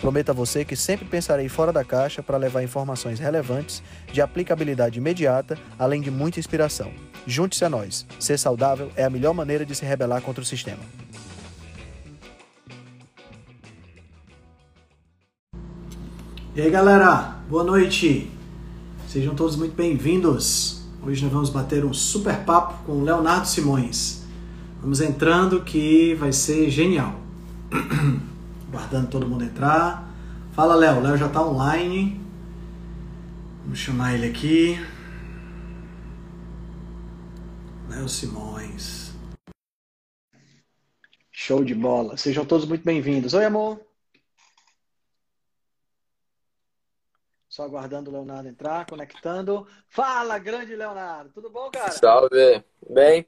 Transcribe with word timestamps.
Prometo 0.00 0.30
a 0.30 0.34
você 0.34 0.64
que 0.64 0.76
sempre 0.76 1.06
pensarei 1.06 1.48
fora 1.48 1.72
da 1.72 1.82
caixa 1.82 2.22
para 2.22 2.36
levar 2.36 2.62
informações 2.62 3.18
relevantes, 3.18 3.82
de 4.12 4.20
aplicabilidade 4.20 4.98
imediata, 4.98 5.58
além 5.78 6.00
de 6.02 6.10
muita 6.10 6.38
inspiração. 6.38 6.92
Junte-se 7.26 7.64
a 7.64 7.70
nós. 7.70 8.06
Ser 8.20 8.38
saudável 8.38 8.90
é 8.94 9.04
a 9.04 9.10
melhor 9.10 9.32
maneira 9.32 9.64
de 9.64 9.74
se 9.74 9.84
rebelar 9.84 10.20
contra 10.20 10.42
o 10.42 10.46
sistema. 10.46 10.82
E 16.54 16.60
aí, 16.60 16.70
galera, 16.70 17.36
boa 17.48 17.64
noite. 17.64 18.30
Sejam 19.08 19.34
todos 19.34 19.56
muito 19.56 19.74
bem-vindos. 19.74 20.82
Hoje 21.02 21.22
nós 21.22 21.32
vamos 21.32 21.50
bater 21.50 21.84
um 21.84 21.92
super 21.92 22.36
papo 22.44 22.84
com 22.84 22.92
o 22.92 23.04
Leonardo 23.04 23.46
Simões. 23.46 24.22
Vamos 24.80 25.00
entrando 25.00 25.62
que 25.62 26.14
vai 26.14 26.32
ser 26.32 26.70
genial. 26.70 27.14
Guardando 28.70 29.10
todo 29.10 29.28
mundo 29.28 29.44
entrar. 29.44 30.04
Fala, 30.52 30.74
Léo. 30.74 31.00
Léo 31.00 31.16
já 31.16 31.26
está 31.26 31.40
online. 31.40 32.20
Vamos 33.62 33.78
chamar 33.78 34.14
ele 34.14 34.28
aqui. 34.28 34.76
Léo 37.88 38.08
Simões. 38.08 39.14
Show 41.30 41.62
de 41.62 41.74
bola. 41.74 42.16
Sejam 42.16 42.44
todos 42.44 42.66
muito 42.66 42.84
bem-vindos. 42.84 43.34
Oi, 43.34 43.44
amor. 43.44 43.80
Só 47.48 47.62
aguardando 47.62 48.10
o 48.10 48.12
Leonardo 48.12 48.48
entrar, 48.48 48.84
conectando. 48.84 49.66
Fala, 49.88 50.38
grande 50.38 50.74
Leonardo. 50.74 51.30
Tudo 51.30 51.48
bom, 51.48 51.70
cara? 51.70 51.92
Salve. 51.92 52.64
Bem? 52.90 53.26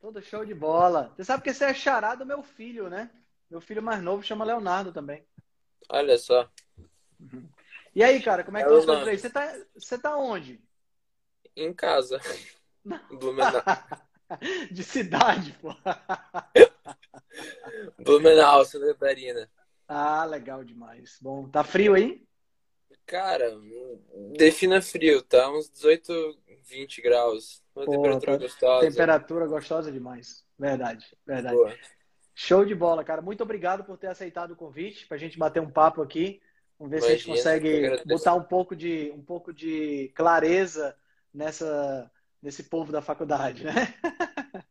Tudo 0.00 0.22
show 0.22 0.44
de 0.44 0.54
bola. 0.54 1.12
Você 1.14 1.24
sabe 1.24 1.42
que 1.42 1.52
você 1.52 1.66
é 1.66 1.74
xará 1.74 2.14
do 2.14 2.24
meu 2.24 2.42
filho, 2.42 2.88
né? 2.88 3.10
Meu 3.50 3.60
filho 3.60 3.82
mais 3.82 4.02
novo 4.02 4.22
chama 4.22 4.44
Leonardo 4.44 4.92
também. 4.92 5.24
Olha 5.88 6.18
só. 6.18 6.48
E 7.94 8.02
aí, 8.02 8.22
cara, 8.22 8.44
como 8.44 8.58
é 8.58 8.64
que 8.64 8.74
estão 8.74 9.02
aí? 9.02 9.18
Você 9.18 9.30
tá, 9.30 9.56
você 9.74 9.98
tá 9.98 10.16
onde? 10.16 10.60
Em 11.56 11.72
casa. 11.72 12.20
Blumenau. 13.10 13.62
De 14.70 14.84
cidade, 14.84 15.58
pô. 15.60 15.74
Blumenau, 17.98 18.64
Santa 18.64 18.86
Catarina. 18.88 19.50
Ah, 19.86 20.24
legal 20.26 20.62
demais. 20.62 21.18
Bom, 21.20 21.48
tá 21.48 21.64
frio 21.64 21.94
aí? 21.94 22.22
Cara, 23.06 23.58
defina 24.36 24.82
frio, 24.82 25.22
tá? 25.22 25.50
Uns 25.50 25.70
18, 25.70 26.38
20 26.64 27.00
graus. 27.00 27.62
Uma 27.74 27.86
Pô, 27.86 27.92
temperatura 27.92 28.32
tá- 28.32 28.38
gostosa. 28.44 28.90
Temperatura 28.90 29.46
gostosa 29.46 29.90
demais. 29.90 30.44
Verdade, 30.58 31.06
verdade. 31.26 31.56
Boa. 31.56 31.74
Show 32.40 32.64
de 32.64 32.72
bola, 32.72 33.02
cara. 33.02 33.20
Muito 33.20 33.42
obrigado 33.42 33.82
por 33.82 33.98
ter 33.98 34.06
aceitado 34.06 34.52
o 34.52 34.56
convite 34.56 35.08
para 35.08 35.16
a 35.16 35.18
gente 35.18 35.36
bater 35.36 35.60
um 35.60 35.68
papo 35.68 36.00
aqui. 36.00 36.40
Vamos 36.78 36.92
ver 36.92 37.02
se 37.02 37.08
a 37.08 37.10
gente 37.16 37.26
consegue 37.26 38.04
botar 38.06 38.34
um 38.34 38.44
pouco 38.44 38.76
de 38.76 39.10
um 39.12 39.20
pouco 39.20 39.52
de 39.52 40.12
clareza 40.14 40.96
nessa 41.34 42.08
nesse 42.40 42.62
povo 42.62 42.92
da 42.92 43.02
faculdade, 43.02 43.64
né? 43.64 43.72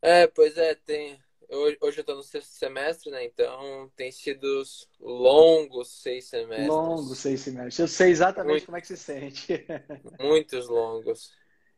É, 0.00 0.26
pois 0.26 0.58
é, 0.58 0.74
tem. 0.74 1.18
Hoje, 1.48 1.78
hoje 1.80 1.98
eu 2.00 2.04
tô 2.04 2.14
no 2.14 2.22
sexto 2.22 2.50
semestre, 2.50 3.10
né? 3.10 3.24
Então 3.24 3.90
tem 3.96 4.12
sido 4.12 4.44
os 4.60 4.86
longos 5.00 6.02
seis 6.02 6.26
semestres. 6.28 6.68
Longo 6.68 7.14
seis 7.14 7.40
semestres. 7.40 7.78
Eu 7.78 7.88
sei 7.88 8.10
exatamente 8.10 8.50
Muito. 8.50 8.66
como 8.66 8.76
é 8.76 8.82
que 8.82 8.86
se 8.86 8.98
sente. 8.98 9.66
Muitos 10.20 10.68
longos. 10.68 11.32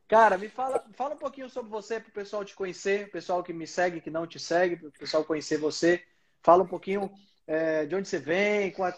Cara, 0.09 0.39
me 0.39 0.49
fala, 0.49 0.84
fala 0.93 1.15
um 1.15 1.19
pouquinho 1.19 1.50
sobre 1.50 1.71
você 1.71 1.99
para 1.99 2.11
o 2.11 2.12
pessoal 2.12 2.44
te 2.44 2.55
conhecer, 2.55 3.06
o 3.06 3.11
pessoal 3.11 3.43
que 3.43 3.53
me 3.53 3.67
segue, 3.67 4.00
que 4.00 4.11
não 4.11 4.27
te 4.27 4.39
segue, 4.39 4.77
para 4.77 4.89
o 4.89 4.93
pessoal 4.93 5.25
conhecer 5.25 5.59
você. 5.59 6.03
Fala 6.43 6.62
um 6.62 6.69
pouquinho 6.69 7.12
é, 7.47 7.87
de 7.87 7.94
onde 7.94 8.09
você 8.09 8.19
vem, 8.19 8.71
qual 8.71 8.93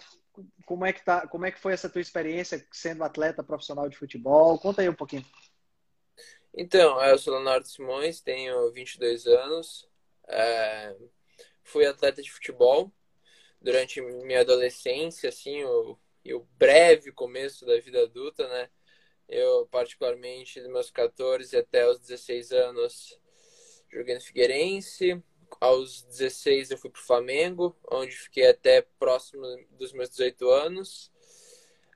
como 0.64 0.86
é 0.86 0.92
que 0.92 1.04
tá, 1.04 1.26
como 1.26 1.46
é 1.46 1.50
que 1.50 1.58
foi 1.58 1.72
essa 1.72 1.88
tua 1.88 2.00
experiência 2.00 2.64
sendo 2.70 3.02
atleta 3.02 3.42
profissional 3.42 3.88
de 3.88 3.96
futebol. 3.96 4.58
Conta 4.58 4.82
aí 4.82 4.88
um 4.88 4.94
pouquinho. 4.94 5.24
Então, 6.54 7.02
eu 7.02 7.18
sou 7.18 7.34
Leonardo 7.34 7.66
Simões, 7.66 8.20
tenho 8.20 8.70
22 8.72 9.26
anos, 9.26 9.88
é, 10.26 10.94
fui 11.62 11.86
atleta 11.86 12.22
de 12.22 12.30
futebol 12.30 12.92
durante 13.60 14.00
minha 14.00 14.40
adolescência, 14.40 15.28
assim, 15.28 15.64
o, 15.64 15.98
e 16.24 16.34
o 16.34 16.46
breve 16.56 17.12
começo 17.12 17.64
da 17.64 17.78
vida 17.80 18.02
adulta, 18.02 18.46
né? 18.48 18.68
Eu, 19.28 19.66
particularmente, 19.70 20.60
dos 20.60 20.70
meus 20.70 20.90
14 20.90 21.56
até 21.56 21.88
os 21.88 21.98
16 21.98 22.52
anos, 22.52 23.18
joguei 23.92 24.14
no 24.14 24.20
Figueirense. 24.20 25.22
Aos 25.60 26.02
16 26.02 26.70
eu 26.70 26.78
fui 26.78 26.90
pro 26.90 27.00
Flamengo, 27.02 27.76
onde 27.90 28.12
fiquei 28.16 28.48
até 28.48 28.82
próximo 28.98 29.44
dos 29.72 29.92
meus 29.92 30.10
18 30.10 30.48
anos. 30.50 31.10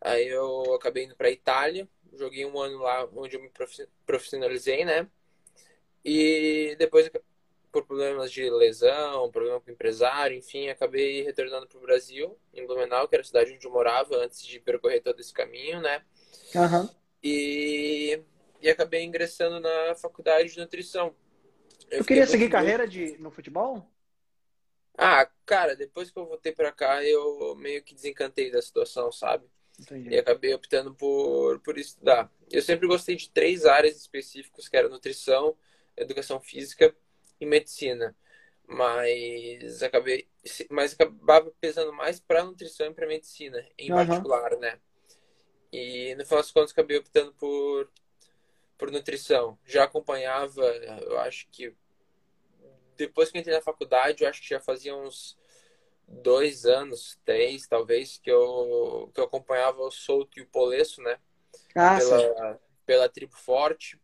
Aí 0.00 0.26
eu 0.28 0.74
acabei 0.74 1.04
indo 1.04 1.16
pra 1.16 1.30
Itália, 1.30 1.88
joguei 2.14 2.44
um 2.46 2.58
ano 2.60 2.78
lá 2.78 3.08
onde 3.14 3.36
eu 3.36 3.42
me 3.42 3.50
profi- 3.50 3.88
profissionalizei, 4.06 4.84
né? 4.84 5.08
E 6.04 6.74
depois, 6.78 7.10
por 7.70 7.86
problemas 7.86 8.32
de 8.32 8.48
lesão, 8.50 9.30
problema 9.30 9.60
com 9.60 9.70
o 9.70 9.74
empresário, 9.74 10.36
enfim, 10.36 10.68
acabei 10.68 11.22
retornando 11.22 11.66
pro 11.66 11.80
Brasil, 11.80 12.38
em 12.52 12.66
Blumenau, 12.66 13.08
que 13.08 13.14
era 13.14 13.22
a 13.22 13.24
cidade 13.26 13.52
onde 13.52 13.66
eu 13.66 13.72
morava 13.72 14.16
antes 14.16 14.44
de 14.44 14.58
percorrer 14.60 15.00
todo 15.00 15.20
esse 15.20 15.32
caminho, 15.32 15.80
né? 15.80 16.04
Aham. 16.56 16.88
E, 17.22 18.22
e 18.60 18.68
acabei 18.70 19.02
ingressando 19.04 19.60
na 19.60 19.94
faculdade 19.94 20.52
de 20.52 20.58
nutrição. 20.60 21.14
Eu 21.90 22.02
Tu 22.02 22.04
queria 22.04 22.26
muito 22.26 22.30
seguir 22.30 22.48
doido. 22.48 22.52
carreira 22.52 22.86
de, 22.86 23.16
no 23.18 23.30
futebol? 23.30 23.88
Ah, 24.96 25.26
cara, 25.46 25.74
depois 25.74 26.10
que 26.10 26.18
eu 26.18 26.26
voltei 26.26 26.52
pra 26.52 26.70
cá, 26.72 27.02
eu 27.04 27.54
meio 27.56 27.82
que 27.82 27.94
desencantei 27.94 28.50
da 28.50 28.60
situação, 28.62 29.10
sabe? 29.10 29.46
E 30.10 30.16
Entendi. 30.16 30.18
acabei 30.18 30.54
optando 30.54 30.94
por, 30.94 31.60
por 31.60 31.78
estudar. 31.78 32.30
Eu 32.50 32.62
sempre 32.62 32.86
gostei 32.86 33.16
de 33.16 33.30
três 33.30 33.66
áreas 33.66 33.96
específicas, 33.96 34.68
que 34.68 34.76
era 34.76 34.88
nutrição, 34.88 35.56
educação 35.96 36.40
física 36.40 36.94
e 37.40 37.46
medicina. 37.46 38.16
Mas 38.66 39.82
acabei, 39.82 40.28
mas 40.70 40.94
acabava 40.94 41.52
pesando 41.60 41.92
mais 41.92 42.20
para 42.20 42.44
nutrição 42.44 42.86
e 42.88 42.94
para 42.94 43.06
medicina, 43.06 43.66
em 43.78 43.92
Aham. 43.92 43.92
particular, 43.92 44.56
né? 44.58 44.80
E 45.72 46.14
no 46.16 46.24
final 46.24 46.40
das 46.42 46.50
contas 46.50 46.72
acabei 46.72 46.98
optando 46.98 47.32
por 47.34 47.90
por 48.82 48.90
nutrição. 48.90 49.56
Já 49.64 49.84
acompanhava, 49.84 50.64
eu 50.64 51.16
acho 51.20 51.46
que 51.52 51.72
depois 52.96 53.30
que 53.30 53.36
eu 53.36 53.40
entrei 53.40 53.54
na 53.54 53.62
faculdade, 53.62 54.24
eu 54.24 54.28
acho 54.28 54.42
que 54.42 54.48
já 54.48 54.58
fazia 54.58 54.94
uns 54.94 55.38
dois 56.08 56.66
anos, 56.66 57.16
três 57.24 57.68
talvez, 57.68 58.18
que 58.18 58.28
eu, 58.28 59.08
que 59.14 59.20
eu 59.20 59.24
acompanhava 59.24 59.80
o 59.82 59.90
Souto 59.90 60.38
e 60.38 60.42
o 60.42 60.48
Polesso, 60.48 61.00
né? 61.00 61.18
Ah, 61.76 62.00
sim. 62.00 62.10
Pela, 62.10 62.60
pela 62.84 63.08
Tribo 63.08 63.36
Forte. 63.36 64.00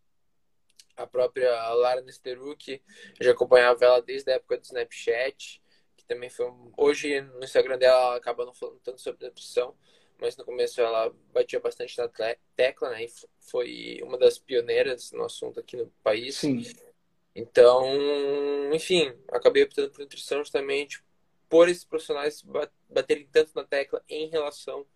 A 0.97 1.07
própria 1.07 1.51
Lara 1.75 2.01
Nesteruk, 2.01 2.83
já 3.21 3.31
acompanhava 3.31 3.85
ela 3.85 4.03
desde 4.03 4.31
a 4.31 4.35
época 4.35 4.59
do 4.59 4.65
Snapchat, 4.65 5.63
que 5.97 6.05
também 6.05 6.29
foi 6.29 6.47
um... 6.51 6.73
Hoje 6.77 7.21
no 7.21 7.45
Instagram 7.45 7.79
dela 7.79 7.99
ela 7.99 8.17
acaba 8.17 8.45
não 8.45 8.53
falando 8.53 8.81
tanto 8.81 9.01
sobre 9.01 9.27
nutrição, 9.27 9.77
mas 10.21 10.37
no 10.37 10.45
começo 10.45 10.81
ela 10.81 11.15
batia 11.33 11.61
bastante 11.61 11.97
na 11.99 12.09
tecla, 12.57 12.91
né? 12.91 13.05
E 13.05 13.13
foi 13.41 14.01
uma 14.03 14.19
das 14.19 14.39
pioneiras 14.39 15.13
no 15.13 15.25
assunto 15.25 15.61
aqui 15.61 15.77
no 15.77 15.89
país. 16.03 16.37
Sim. 16.37 16.65
Então, 17.35 17.85
enfim, 18.73 19.13
acabei 19.31 19.63
optando 19.63 19.91
por 19.91 20.01
nutrição 20.01 20.39
justamente 20.39 21.03
por 21.49 21.69
esses 21.69 21.85
profissionais 21.85 22.43
ba- 22.43 22.71
baterem 22.89 23.27
tanto 23.31 23.53
na 23.55 23.65
tecla 23.65 24.03
em 24.09 24.29
relação 24.29 24.87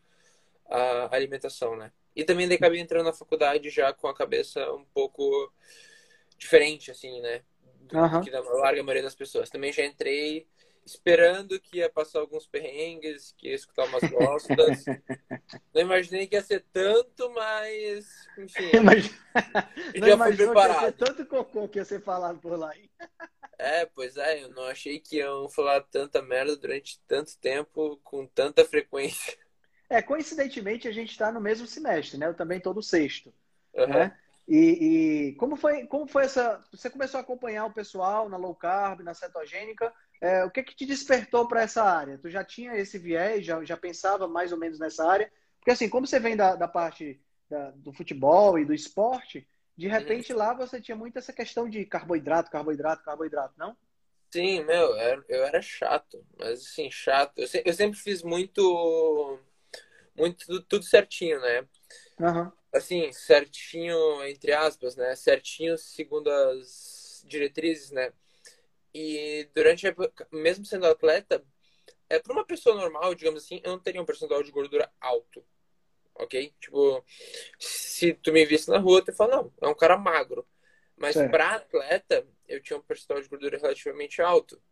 à 0.66 1.14
alimentação, 1.14 1.76
né? 1.76 1.92
E 2.14 2.24
também 2.24 2.48
daí 2.48 2.56
acabei 2.56 2.80
entrando 2.80 3.06
na 3.06 3.12
faculdade 3.12 3.70
já 3.70 3.92
com 3.92 4.08
a 4.08 4.14
cabeça 4.14 4.72
um 4.72 4.84
pouco 4.86 5.52
diferente, 6.38 6.90
assim, 6.90 7.20
né? 7.20 7.42
Do, 7.80 8.08
do 8.08 8.20
que 8.20 8.30
da 8.30 8.40
larga 8.40 8.82
maioria 8.82 9.02
das 9.02 9.14
pessoas. 9.14 9.50
Também 9.50 9.72
já 9.72 9.84
entrei 9.84 10.46
esperando 10.84 11.60
que 11.60 11.78
ia 11.78 11.88
passar 11.90 12.20
alguns 12.20 12.46
perrengues, 12.46 13.32
que 13.36 13.48
ia 13.48 13.54
escutar 13.54 13.84
umas 13.86 14.02
bostas. 14.08 14.84
Não 15.74 15.80
imaginei 15.82 16.26
que 16.26 16.36
ia 16.36 16.42
ser 16.42 16.64
tanto, 16.72 17.30
mas, 17.30 18.28
enfim, 18.38 18.70
Imagina- 18.74 19.14
Não 19.98 20.08
já 20.08 20.16
fui 20.18 20.26
imaginou 20.26 20.36
que 20.36 20.36
ia 20.36 20.36
ser 20.36 20.44
preparado. 20.46 20.92
tanto 20.96 21.26
cocô 21.26 21.68
que 21.68 21.78
ia 21.78 21.84
ser 21.84 22.02
falado 22.02 22.38
por 22.40 22.58
lá. 22.58 22.72
É, 23.58 23.86
pois 23.86 24.16
é, 24.16 24.42
eu 24.42 24.48
não 24.50 24.64
achei 24.64 24.98
que 24.98 25.16
iam 25.18 25.48
falar 25.48 25.80
tanta 25.82 26.20
merda 26.20 26.56
durante 26.56 27.00
tanto 27.06 27.38
tempo, 27.38 27.98
com 28.02 28.26
tanta 28.26 28.64
frequência. 28.64 29.38
É, 29.88 30.02
coincidentemente 30.02 30.88
a 30.88 30.92
gente 30.92 31.10
está 31.10 31.30
no 31.30 31.40
mesmo 31.40 31.66
semestre, 31.66 32.18
né? 32.18 32.26
Eu 32.26 32.34
também 32.34 32.58
estou 32.58 32.74
no 32.74 32.82
sexto, 32.82 33.32
Aham. 33.76 33.88
né? 33.88 34.18
E, 34.48 35.28
e, 35.28 35.32
como 35.36 35.54
foi 35.54 35.86
como 35.86 36.06
foi 36.06 36.24
essa? 36.24 36.62
Você 36.72 36.90
começou 36.90 37.18
a 37.18 37.20
acompanhar 37.22 37.64
o 37.66 37.72
pessoal 37.72 38.28
na 38.28 38.36
low 38.36 38.54
carb, 38.54 39.00
na 39.00 39.14
cetogênica? 39.14 39.92
É, 40.22 40.44
o 40.44 40.50
que 40.52 40.62
que 40.62 40.76
te 40.76 40.86
despertou 40.86 41.48
para 41.48 41.62
essa 41.62 41.82
área? 41.82 42.16
Tu 42.16 42.30
já 42.30 42.44
tinha 42.44 42.76
esse 42.76 42.96
viés, 42.96 43.44
já, 43.44 43.62
já 43.64 43.76
pensava 43.76 44.28
mais 44.28 44.52
ou 44.52 44.58
menos 44.58 44.78
nessa 44.78 45.04
área? 45.04 45.28
Porque 45.58 45.72
assim, 45.72 45.88
como 45.88 46.06
você 46.06 46.20
vem 46.20 46.36
da, 46.36 46.54
da 46.54 46.68
parte 46.68 47.20
da, 47.50 47.72
do 47.72 47.92
futebol 47.92 48.56
e 48.56 48.64
do 48.64 48.72
esporte, 48.72 49.44
de 49.76 49.88
uhum. 49.88 49.92
repente 49.92 50.32
lá 50.32 50.54
você 50.54 50.80
tinha 50.80 50.96
muito 50.96 51.18
essa 51.18 51.32
questão 51.32 51.68
de 51.68 51.84
carboidrato, 51.84 52.52
carboidrato, 52.52 53.02
carboidrato, 53.02 53.54
não? 53.58 53.76
Sim, 54.30 54.62
meu, 54.64 54.96
eu 55.28 55.44
era 55.44 55.60
chato, 55.60 56.24
mas 56.38 56.60
assim, 56.60 56.88
chato. 56.88 57.36
Eu, 57.38 57.48
eu 57.64 57.72
sempre 57.74 57.98
fiz 57.98 58.22
muito, 58.22 59.40
muito 60.16 60.62
tudo 60.62 60.84
certinho, 60.84 61.40
né? 61.40 61.66
Uhum. 62.20 62.52
Assim, 62.72 63.12
certinho, 63.12 64.22
entre 64.24 64.52
aspas, 64.52 64.94
né? 64.94 65.16
Certinho 65.16 65.76
segundo 65.76 66.30
as 66.30 67.24
diretrizes, 67.26 67.90
né? 67.90 68.12
E 68.94 69.48
durante 69.54 69.86
a 69.86 69.94
mesmo 70.30 70.64
sendo 70.64 70.86
atleta, 70.86 71.44
é 72.08 72.18
para 72.18 72.32
uma 72.32 72.44
pessoa 72.44 72.76
normal, 72.76 73.14
digamos 73.14 73.42
assim, 73.42 73.60
eu 73.64 73.72
não 73.72 73.78
teria 73.78 74.02
um 74.02 74.04
percentual 74.04 74.42
de 74.42 74.50
gordura 74.50 74.92
alto. 75.00 75.44
Ok? 76.14 76.54
Tipo, 76.60 77.02
se 77.58 78.12
tu 78.14 78.32
me 78.32 78.44
visse 78.44 78.68
na 78.68 78.78
rua, 78.78 79.02
tu 79.02 79.12
fala, 79.14 79.36
não, 79.36 79.52
é 79.62 79.66
um 79.66 79.74
cara 79.74 79.96
magro. 79.96 80.46
Mas 80.96 81.14
para 81.14 81.56
atleta, 81.56 82.26
eu 82.46 82.62
tinha 82.62 82.78
um 82.78 82.82
percentual 82.82 83.20
de 83.20 83.28
gordura 83.28 83.58
relativamente 83.58 84.20
alto. 84.20 84.62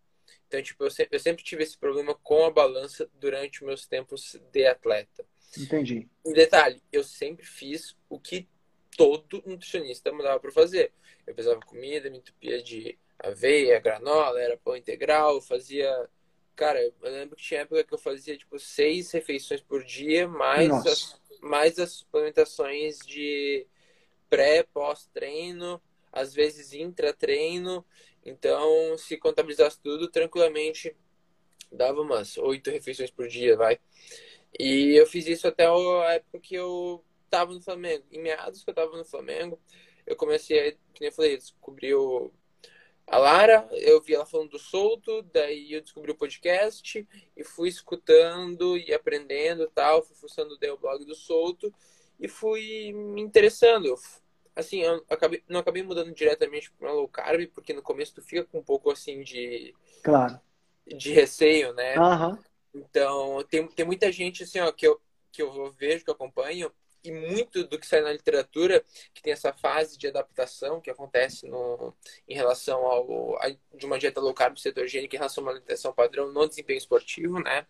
Então, 0.47 0.63
tipo, 0.63 0.85
eu 0.85 0.91
sempre, 0.91 1.17
eu 1.17 1.21
sempre 1.21 1.43
tive 1.43 1.63
esse 1.63 1.79
problema 1.79 2.15
com 2.15 2.45
a 2.45 2.51
balança 2.51 3.11
durante 3.15 3.65
meus 3.65 3.87
tempos 3.87 4.37
de 4.53 4.67
atleta. 4.67 5.27
Entendi. 5.59 6.09
Um 6.25 6.33
detalhe, 6.33 6.83
eu 6.93 7.03
sempre 7.03 7.45
fiz 7.45 7.97
o 8.09 8.21
que 8.21 8.49
todo 8.97 9.43
nutricionista 9.47 10.13
mandava 10.13 10.39
para 10.39 10.53
fazer. 10.53 10.93
Eu 11.27 11.35
pesava 11.35 11.61
comida, 11.61 12.11
me 12.11 12.19
entupia 12.19 12.63
de 12.63 12.99
aveia, 13.23 13.81
granola, 13.81 14.41
era 14.41 14.57
pão 14.57 14.77
integral, 14.77 15.41
fazia. 15.41 16.09
Cara, 16.57 16.81
eu 16.83 16.95
lembro 17.03 17.37
que 17.37 17.43
tinha 17.43 17.61
época 17.61 17.85
que 17.85 17.95
eu 17.95 17.99
fazia 17.99 18.37
tipo 18.37 18.59
seis 18.59 19.11
refeições 19.13 19.63
por 19.63 19.83
dia, 19.85 20.29
mais, 20.29 20.71
as, 20.87 21.21
mais 21.41 21.79
as 21.79 21.93
suplementações 21.93 22.99
de 22.99 23.67
pré, 24.29 24.63
pós-treino 24.63 25.81
às 26.13 26.35
vezes 26.35 26.73
intra-treino. 26.73 27.85
Então, 28.25 28.97
se 28.99 29.17
contabilizasse 29.17 29.81
tudo, 29.81 30.11
tranquilamente 30.11 30.95
dava 31.73 32.01
umas 32.01 32.37
oito 32.37 32.71
refeições 32.71 33.11
por 33.11 33.29
dia, 33.29 33.57
vai. 33.57 33.79
E 34.59 34.95
eu 34.97 35.07
fiz 35.07 35.27
isso 35.27 35.47
até 35.47 35.67
a 35.67 36.15
época 36.15 36.41
que 36.41 36.55
eu 36.55 37.05
tava 37.29 37.53
no 37.53 37.61
Flamengo. 37.61 38.05
Em 38.11 38.21
meados 38.21 38.65
que 38.65 38.71
eu 38.71 38.75
tava 38.75 38.97
no 38.97 39.05
Flamengo, 39.05 39.59
eu 40.07 40.17
comecei, 40.17 40.73
como 40.97 41.09
eu 41.09 41.13
falei, 41.13 41.37
descobri 41.37 41.95
o, 41.95 42.33
a 43.11 43.19
Lara, 43.19 43.69
eu 43.73 44.01
vi 44.01 44.15
ela 44.15 44.25
falando 44.25 44.51
do 44.51 44.59
solto, 44.59 45.23
daí 45.33 45.73
eu 45.73 45.81
descobri 45.81 46.13
o 46.13 46.17
podcast 46.17 47.07
e 47.37 47.45
fui 47.45 47.69
escutando 47.69 48.79
e 48.79 48.95
aprendendo 48.95 49.71
tal, 49.75 50.03
fui 50.03 50.15
fuçando 50.15 50.55
o 50.55 50.77
blog 50.79 51.05
do 51.05 51.15
solto 51.15 51.75
e 52.19 52.29
fui 52.29 52.93
me 52.93 53.21
interessando 53.21 53.97
assim, 54.55 54.81
eu 54.81 55.05
acabei, 55.09 55.43
não 55.49 55.61
acabei 55.61 55.83
mudando 55.83 56.15
diretamente 56.15 56.71
para 56.73 56.93
low 56.93 57.09
carb, 57.09 57.47
porque 57.49 57.73
no 57.73 57.83
começo 57.83 58.15
tu 58.15 58.23
fica 58.23 58.45
com 58.45 58.59
um 58.59 58.63
pouco 58.63 58.91
assim 58.91 59.23
de. 59.23 59.75
Claro. 60.03 60.41
De 60.87 61.13
receio, 61.13 61.73
né? 61.75 61.97
Uhum. 61.99 62.39
Então, 62.75 63.45
tem, 63.49 63.67
tem 63.69 63.87
muita 63.87 64.11
gente 64.11 64.43
assim, 64.43 64.61
ó, 64.61 64.71
que 64.73 64.87
eu, 64.87 65.01
que 65.31 65.43
eu 65.43 65.71
vejo, 65.73 66.05
que 66.05 66.11
eu 66.11 66.15
acompanho, 66.15 66.73
e 67.03 67.11
muito 67.11 67.65
do 67.65 67.79
que 67.79 67.87
sai 67.87 68.01
na 68.03 68.13
literatura, 68.13 68.85
que 69.15 69.23
tem 69.23 69.33
essa 69.33 69.53
fase 69.53 69.99
de 69.99 70.07
adaptação 70.09 70.81
que 70.81 70.91
acontece 70.91 71.47
no, 71.47 71.95
em 72.29 72.35
relação 72.35 72.85
ao 72.87 73.37
a, 73.43 73.51
de 73.75 73.87
uma 73.87 73.99
dieta 73.99 74.21
low 74.21 74.35
carb 74.35 74.59
cetogênica 74.59 75.17
em 75.17 75.19
relação 75.19 75.43
a 75.43 75.47
uma 75.47 75.53
alimentação 75.53 75.93
padrão 75.93 76.31
no 76.33 76.49
desempenho 76.49 76.79
esportivo, 76.79 77.41
né? 77.41 77.67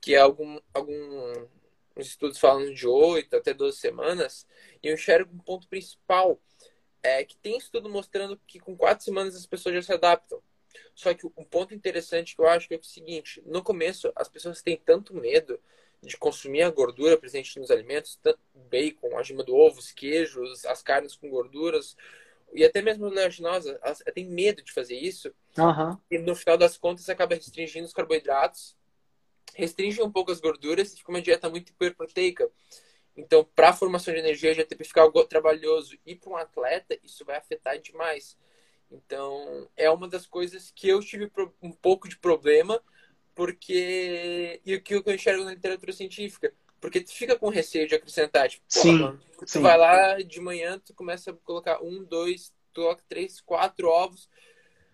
Que 0.00 0.14
é 0.14 0.18
algum, 0.18 0.60
algum 0.72 1.48
os 1.96 2.08
estudos 2.08 2.38
falam 2.38 2.72
de 2.72 2.86
8 2.86 3.36
até 3.36 3.54
12 3.54 3.78
semanas, 3.78 4.46
e 4.82 4.88
eu 4.88 4.94
enxergo 4.94 5.34
um 5.34 5.38
ponto 5.38 5.68
principal, 5.68 6.40
é 7.02 7.24
que 7.24 7.36
tem 7.36 7.56
estudo 7.56 7.88
mostrando 7.88 8.40
que 8.46 8.58
com 8.58 8.76
4 8.76 9.04
semanas 9.04 9.36
as 9.36 9.46
pessoas 9.46 9.74
já 9.76 9.82
se 9.82 9.92
adaptam. 9.92 10.42
Só 10.94 11.12
que 11.14 11.26
um 11.26 11.44
ponto 11.44 11.74
interessante 11.74 12.34
que 12.34 12.40
eu 12.40 12.48
acho 12.48 12.66
que 12.66 12.74
é 12.74 12.78
o 12.78 12.82
seguinte, 12.82 13.42
no 13.46 13.62
começo 13.62 14.12
as 14.16 14.28
pessoas 14.28 14.62
têm 14.62 14.76
tanto 14.76 15.14
medo 15.14 15.60
de 16.04 16.16
consumir 16.16 16.62
a 16.62 16.70
gordura 16.70 17.16
presente 17.16 17.58
nos 17.58 17.70
alimentos, 17.70 18.18
bacon, 18.70 19.16
a 19.18 19.22
gema 19.22 19.42
do 19.42 19.56
ovo, 19.56 19.78
os 19.78 19.92
queijos, 19.92 20.64
as 20.66 20.82
carnes 20.82 21.16
com 21.16 21.28
gorduras, 21.28 21.96
e 22.52 22.64
até 22.64 22.82
mesmo 22.82 23.06
oleaginosa, 23.06 23.78
elas 23.82 24.02
têm 24.14 24.26
medo 24.26 24.62
de 24.62 24.72
fazer 24.72 24.96
isso. 24.96 25.32
Uhum. 25.58 25.98
E 26.10 26.18
no 26.18 26.36
final 26.36 26.56
das 26.56 26.76
contas 26.76 27.08
acaba 27.08 27.34
restringindo 27.34 27.86
os 27.86 27.92
carboidratos 27.92 28.76
restringe 29.54 30.02
um 30.02 30.10
pouco 30.10 30.32
as 30.32 30.40
gorduras 30.40 30.92
e 30.92 30.96
fica 30.96 31.10
uma 31.10 31.22
dieta 31.22 31.48
muito 31.48 31.70
hiperproteica. 31.70 32.50
Então, 33.16 33.44
para 33.54 33.70
a 33.70 33.72
formação 33.72 34.12
de 34.12 34.20
energia, 34.20 34.50
a 34.50 34.54
GTP 34.54 34.84
fica 34.84 35.00
algo 35.00 35.24
trabalhoso. 35.24 35.96
E 36.04 36.16
para 36.16 36.30
um 36.30 36.36
atleta, 36.36 36.98
isso 37.02 37.24
vai 37.24 37.36
afetar 37.36 37.78
demais. 37.78 38.36
Então, 38.90 39.68
é 39.76 39.88
uma 39.88 40.08
das 40.08 40.26
coisas 40.26 40.72
que 40.74 40.88
eu 40.88 41.00
tive 41.00 41.30
um 41.62 41.70
pouco 41.70 42.08
de 42.08 42.18
problema, 42.18 42.82
porque. 43.34 44.60
E 44.64 44.74
o 44.74 44.82
que 44.82 44.94
eu 44.94 45.02
enxergo 45.06 45.44
na 45.44 45.54
literatura 45.54 45.92
científica. 45.92 46.52
Porque 46.80 47.00
tu 47.00 47.12
fica 47.12 47.38
com 47.38 47.48
receio 47.48 47.88
de 47.88 47.94
acrescentar. 47.94 48.48
Tipo, 48.48 48.64
sim, 48.68 48.98
mano, 48.98 49.20
tu 49.38 49.48
sim. 49.48 49.62
vai 49.62 49.78
lá 49.78 50.18
de 50.20 50.38
manhã, 50.40 50.78
tu 50.78 50.92
começa 50.94 51.30
a 51.30 51.34
colocar 51.34 51.82
um, 51.82 52.04
dois, 52.04 52.52
tu 52.72 52.82
coloca 52.82 53.02
três, 53.08 53.40
quatro 53.40 53.88
ovos. 53.88 54.28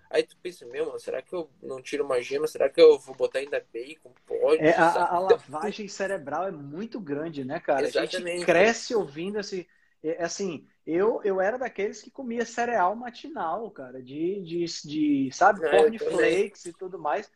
Aí 0.08 0.25
tu 0.25 0.37
pensa, 0.42 0.66
meu, 0.66 0.87
mano, 0.87 0.98
será 0.98 1.22
que 1.22 1.32
eu 1.32 1.48
não 1.62 1.81
tiro 1.81 2.04
uma 2.04 2.20
gema? 2.20 2.46
Será 2.48 2.69
que 2.69 2.81
eu 2.81 2.98
vou 2.98 3.14
botar 3.14 3.38
ainda 3.38 3.64
bacon? 3.72 4.12
Pode. 4.26 4.60
É, 4.60 4.76
a, 4.76 5.14
a, 5.14 5.19
lavagem 5.20 5.87
cerebral 5.87 6.48
é 6.48 6.50
muito 6.50 7.00
grande, 7.00 7.44
né, 7.44 7.60
cara? 7.60 7.87
Exatamente. 7.87 8.16
A 8.16 8.37
gente 8.37 8.44
cresce 8.44 8.94
ouvindo 8.94 9.38
esse. 9.38 9.69
É, 10.02 10.25
assim, 10.25 10.66
eu, 10.87 11.20
eu 11.22 11.40
era 11.40 11.58
daqueles 11.58 12.02
que 12.02 12.10
comia 12.10 12.44
cereal 12.44 12.96
matinal, 12.96 13.70
cara, 13.70 14.02
de, 14.02 14.42
de, 14.42 14.64
de 14.84 15.31
sabe, 15.32 15.64
é, 15.64 15.70
cornflakes 15.70 16.64
e 16.64 16.72
tudo 16.72 16.98
mais. 16.98 17.31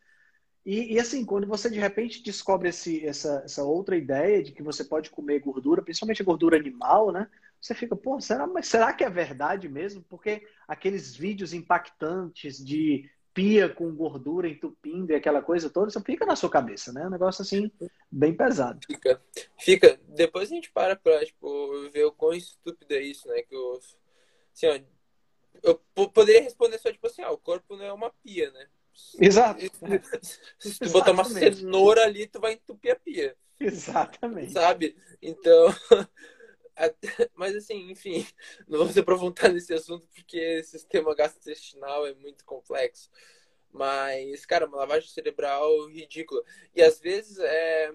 E, 0.64 0.94
e, 0.94 0.98
assim, 0.98 1.24
quando 1.24 1.46
você 1.46 1.68
de 1.68 1.78
repente 1.78 2.22
descobre 2.22 2.70
esse, 2.70 3.04
essa, 3.04 3.42
essa 3.44 3.62
outra 3.62 3.96
ideia 3.96 4.42
de 4.42 4.52
que 4.52 4.62
você 4.62 4.82
pode 4.82 5.10
comer 5.10 5.40
gordura, 5.40 5.82
principalmente 5.82 6.22
gordura 6.22 6.56
animal, 6.56 7.12
né? 7.12 7.28
você 7.64 7.74
fica, 7.74 7.96
pô, 7.96 8.20
será, 8.20 8.46
mas 8.46 8.68
será 8.68 8.92
que 8.92 9.02
é 9.02 9.08
verdade 9.08 9.70
mesmo? 9.70 10.02
Porque 10.02 10.46
aqueles 10.68 11.16
vídeos 11.16 11.54
impactantes 11.54 12.62
de 12.62 13.10
pia 13.32 13.70
com 13.70 13.90
gordura 13.94 14.46
entupindo 14.46 15.12
e 15.12 15.14
aquela 15.14 15.40
coisa 15.40 15.70
toda, 15.70 15.88
isso 15.88 16.00
fica 16.02 16.26
na 16.26 16.36
sua 16.36 16.50
cabeça, 16.50 16.92
né? 16.92 17.06
Um 17.06 17.10
negócio 17.10 17.40
assim, 17.40 17.72
bem 18.10 18.34
pesado. 18.34 18.78
Fica. 18.86 19.20
Fica. 19.58 19.98
Depois 20.08 20.52
a 20.52 20.54
gente 20.54 20.70
para 20.70 20.94
pra, 20.94 21.24
tipo, 21.24 21.90
ver 21.90 22.04
o 22.04 22.12
quão 22.12 22.34
estúpido 22.34 22.92
é 22.92 23.00
isso, 23.00 23.26
né? 23.28 23.42
Que 23.42 23.54
eu, 23.54 23.80
assim, 24.52 24.66
ó, 24.66 25.74
eu 25.96 26.08
poderia 26.10 26.42
responder 26.42 26.78
só, 26.78 26.92
tipo 26.92 27.06
assim, 27.06 27.22
ó, 27.22 27.32
o 27.32 27.38
corpo 27.38 27.76
não 27.76 27.84
é 27.86 27.92
uma 27.92 28.12
pia, 28.22 28.50
né? 28.52 28.66
Exato. 29.18 29.60
Se 30.58 30.78
tu 30.78 30.90
botar 30.90 31.12
uma 31.12 31.24
cenoura 31.24 32.04
ali, 32.04 32.26
tu 32.26 32.40
vai 32.40 32.52
entupir 32.54 32.92
a 32.92 32.96
pia. 32.96 33.36
Exatamente. 33.58 34.52
Sabe? 34.52 34.96
Então, 35.22 35.68
Mas 37.34 37.54
assim, 37.54 37.90
enfim, 37.90 38.26
não 38.66 38.78
vamos 38.78 38.96
aprofundar 38.98 39.52
nesse 39.52 39.72
assunto 39.72 40.06
porque 40.08 40.36
esse 40.36 40.70
sistema 40.72 41.14
gastrointestinal 41.14 42.06
é 42.06 42.14
muito 42.14 42.44
complexo. 42.44 43.10
Mas, 43.70 44.46
cara, 44.46 44.66
uma 44.66 44.78
lavagem 44.78 45.08
cerebral 45.08 45.86
ridícula. 45.88 46.42
E 46.74 46.82
às 46.82 47.00
vezes 47.00 47.38
é, 47.38 47.92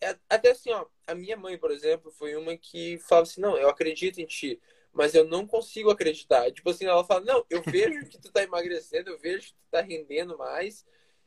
é. 0.00 0.18
Até 0.28 0.50
assim, 0.50 0.72
ó, 0.72 0.86
a 1.06 1.14
minha 1.14 1.36
mãe, 1.36 1.56
por 1.56 1.70
exemplo, 1.70 2.10
foi 2.10 2.34
uma 2.36 2.56
que 2.56 2.98
falava 2.98 3.28
assim: 3.28 3.40
não, 3.40 3.56
eu 3.56 3.68
acredito 3.68 4.20
em 4.20 4.26
ti, 4.26 4.60
mas 4.92 5.14
eu 5.14 5.24
não 5.24 5.46
consigo 5.46 5.90
acreditar. 5.90 6.50
Tipo 6.52 6.70
assim, 6.70 6.84
ela 6.84 7.04
fala: 7.04 7.24
não, 7.24 7.44
eu 7.48 7.62
vejo 7.62 8.06
que 8.06 8.20
tu 8.20 8.30
tá 8.30 8.42
emagrecendo, 8.42 9.10
eu 9.10 9.18
vejo 9.18 9.48
que 9.48 9.54
tu 9.54 9.70
tá 9.70 9.80
rendendo 9.80 10.36
mais, 10.36 10.86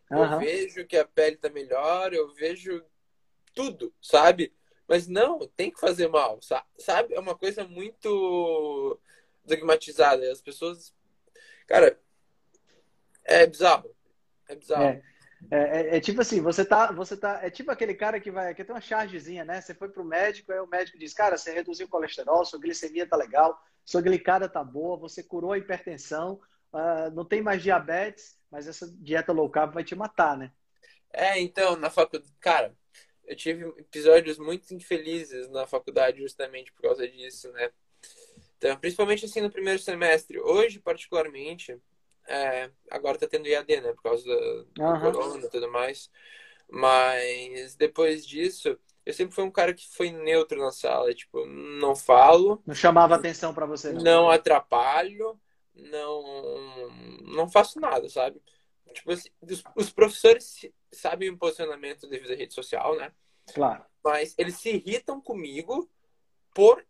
eu 0.10 0.20
uhum. 0.20 0.40
vejo 0.40 0.86
que 0.86 0.98
a 0.98 1.06
pele 1.06 1.38
tá 1.38 1.50
melhor, 1.50 2.14
eu 2.14 2.34
vejo 2.34 2.84
tudo, 3.54 3.94
sabe? 4.02 4.54
Mas 4.88 5.08
não, 5.08 5.40
tem 5.56 5.72
que 5.72 5.80
fazer 5.80 6.08
mal, 6.08 6.40
sabe? 6.78 7.16
É 7.16 7.20
uma 7.20 7.36
coisa 7.36 7.64
muito 7.64 9.00
dogmatizada. 9.44 10.32
As 10.32 10.42
pessoas. 10.42 10.94
Cara, 11.66 12.00
é 13.24 13.48
bizarro. 13.48 13.96
É 14.48 14.56
bizarro. 14.56 14.84
É. 14.84 15.15
É, 15.52 15.58
é, 15.58 15.98
é, 15.98 16.00
tipo 16.00 16.22
assim, 16.22 16.42
você 16.42 16.66
tá, 16.66 16.92
você 16.92 17.16
tá, 17.16 17.40
é 17.44 17.50
tipo 17.50 17.70
aquele 17.70 17.94
cara 17.94 18.20
que 18.20 18.32
vai, 18.32 18.54
que 18.56 18.64
tem 18.64 18.74
uma 18.74 18.82
chargezinha, 18.82 19.46
né? 19.46 19.62
Você 19.62 19.74
foi 19.74 19.90
pro 19.90 20.04
médico, 20.04 20.52
aí 20.52 20.60
o 20.60 20.68
médico 20.68 20.98
diz, 20.98 21.14
cara, 21.14 21.38
você 21.38 21.52
reduziu 21.52 21.86
o 21.86 21.90
colesterol, 21.90 22.44
sua 22.46 22.60
glicemia 22.60 23.08
tá 23.08 23.16
legal, 23.16 23.60
sua 23.84 24.02
glicada 24.02 24.50
tá 24.50 24.64
boa, 24.64 24.98
você 24.98 25.22
curou 25.22 25.52
a 25.52 25.58
hipertensão, 25.58 26.40
uh, 26.74 27.12
não 27.14 27.24
tem 27.24 27.42
mais 27.42 27.62
diabetes, 27.62 28.38
mas 28.50 28.68
essa 28.68 28.92
dieta 28.98 29.32
low 29.32 29.50
carb 29.50 29.74
vai 29.74 29.84
te 29.84 29.96
matar, 29.96 30.38
né? 30.38 30.52
É, 31.14 31.40
então, 31.40 31.76
na 31.76 31.90
faculdade, 31.90 32.34
cara, 32.40 32.76
eu 33.26 33.36
tive 33.36 33.66
episódios 33.78 34.38
muito 34.38 34.74
infelizes 34.74 35.50
na 35.50 35.68
faculdade 35.68 36.20
justamente 36.20 36.72
por 36.74 36.82
causa 36.82 37.08
disso, 37.08 37.52
né? 37.52 37.72
Então, 38.58 38.78
principalmente 38.78 39.26
assim 39.26 39.42
no 39.42 39.52
primeiro 39.52 39.80
semestre. 39.80 40.40
Hoje, 40.40 40.80
particularmente, 40.80 41.78
é, 42.28 42.70
agora 42.90 43.18
tá 43.18 43.28
tendo 43.28 43.48
IAD, 43.48 43.82
né? 43.82 43.94
Por 43.94 44.04
causa 44.04 44.24
do, 44.24 44.66
do 44.66 44.84
uhum. 44.84 45.02
corona 45.02 45.46
e 45.46 45.50
tudo 45.50 45.72
mais. 45.72 46.10
Mas 46.70 47.76
depois 47.76 48.26
disso, 48.26 48.78
eu 49.06 49.14
sempre 49.14 49.36
fui 49.36 49.44
um 49.44 49.52
cara 49.52 49.74
que 49.74 49.88
foi 49.96 50.12
neutro 50.12 50.60
na 50.60 50.72
sala. 50.72 51.14
Tipo, 51.14 51.46
não 51.46 51.96
falo. 51.96 52.62
Não 52.66 52.76
chamava 52.76 53.16
atenção 53.16 53.54
para 53.54 53.66
você, 53.66 53.92
não. 53.92 54.02
Não 54.04 54.30
atrapalho. 54.30 55.40
Não, 55.74 56.24
não 57.24 57.50
faço 57.50 57.80
nada, 57.82 58.08
sabe? 58.08 58.42
Tipo 58.94 59.12
assim, 59.12 59.30
os, 59.42 59.62
os 59.76 59.90
professores 59.90 60.66
sabem 60.92 61.30
o 61.30 61.38
posicionamento 61.38 62.08
devido 62.08 62.32
à 62.32 62.36
rede 62.36 62.54
social, 62.54 62.96
né? 62.96 63.12
Claro. 63.54 63.84
Mas 64.04 64.34
eles 64.38 64.56
se 64.56 64.70
irritam 64.70 65.20
comigo 65.20 65.90
por 66.54 66.86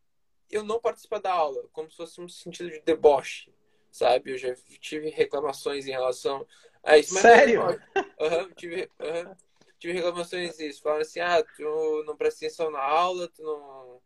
eu 0.51 0.63
não 0.63 0.79
participar 0.79 1.19
da 1.19 1.33
aula, 1.33 1.67
como 1.73 1.89
se 1.89 1.97
fosse 1.97 2.21
um 2.21 2.29
sentido 2.29 2.69
de 2.69 2.79
deboche, 2.81 3.51
sabe? 3.95 4.31
Eu 4.31 4.37
já 4.37 4.53
tive 4.81 5.09
reclamações 5.09 5.87
em 5.87 5.91
relação 5.91 6.45
a 6.83 6.97
isso. 6.97 7.15
Sério? 7.15 7.61
Uhum, 7.61 8.51
tive, 8.55 8.89
uhum, 8.99 9.35
tive 9.79 9.93
reclamações 9.93 10.57
disso. 10.57 10.81
Falaram 10.81 11.01
assim, 11.01 11.19
ah, 11.19 11.43
tu 11.43 12.03
não 12.05 12.15
presta 12.17 12.45
atenção 12.45 12.69
na 12.69 12.81
aula, 12.81 13.29
tu 13.29 13.41
não, 13.41 14.01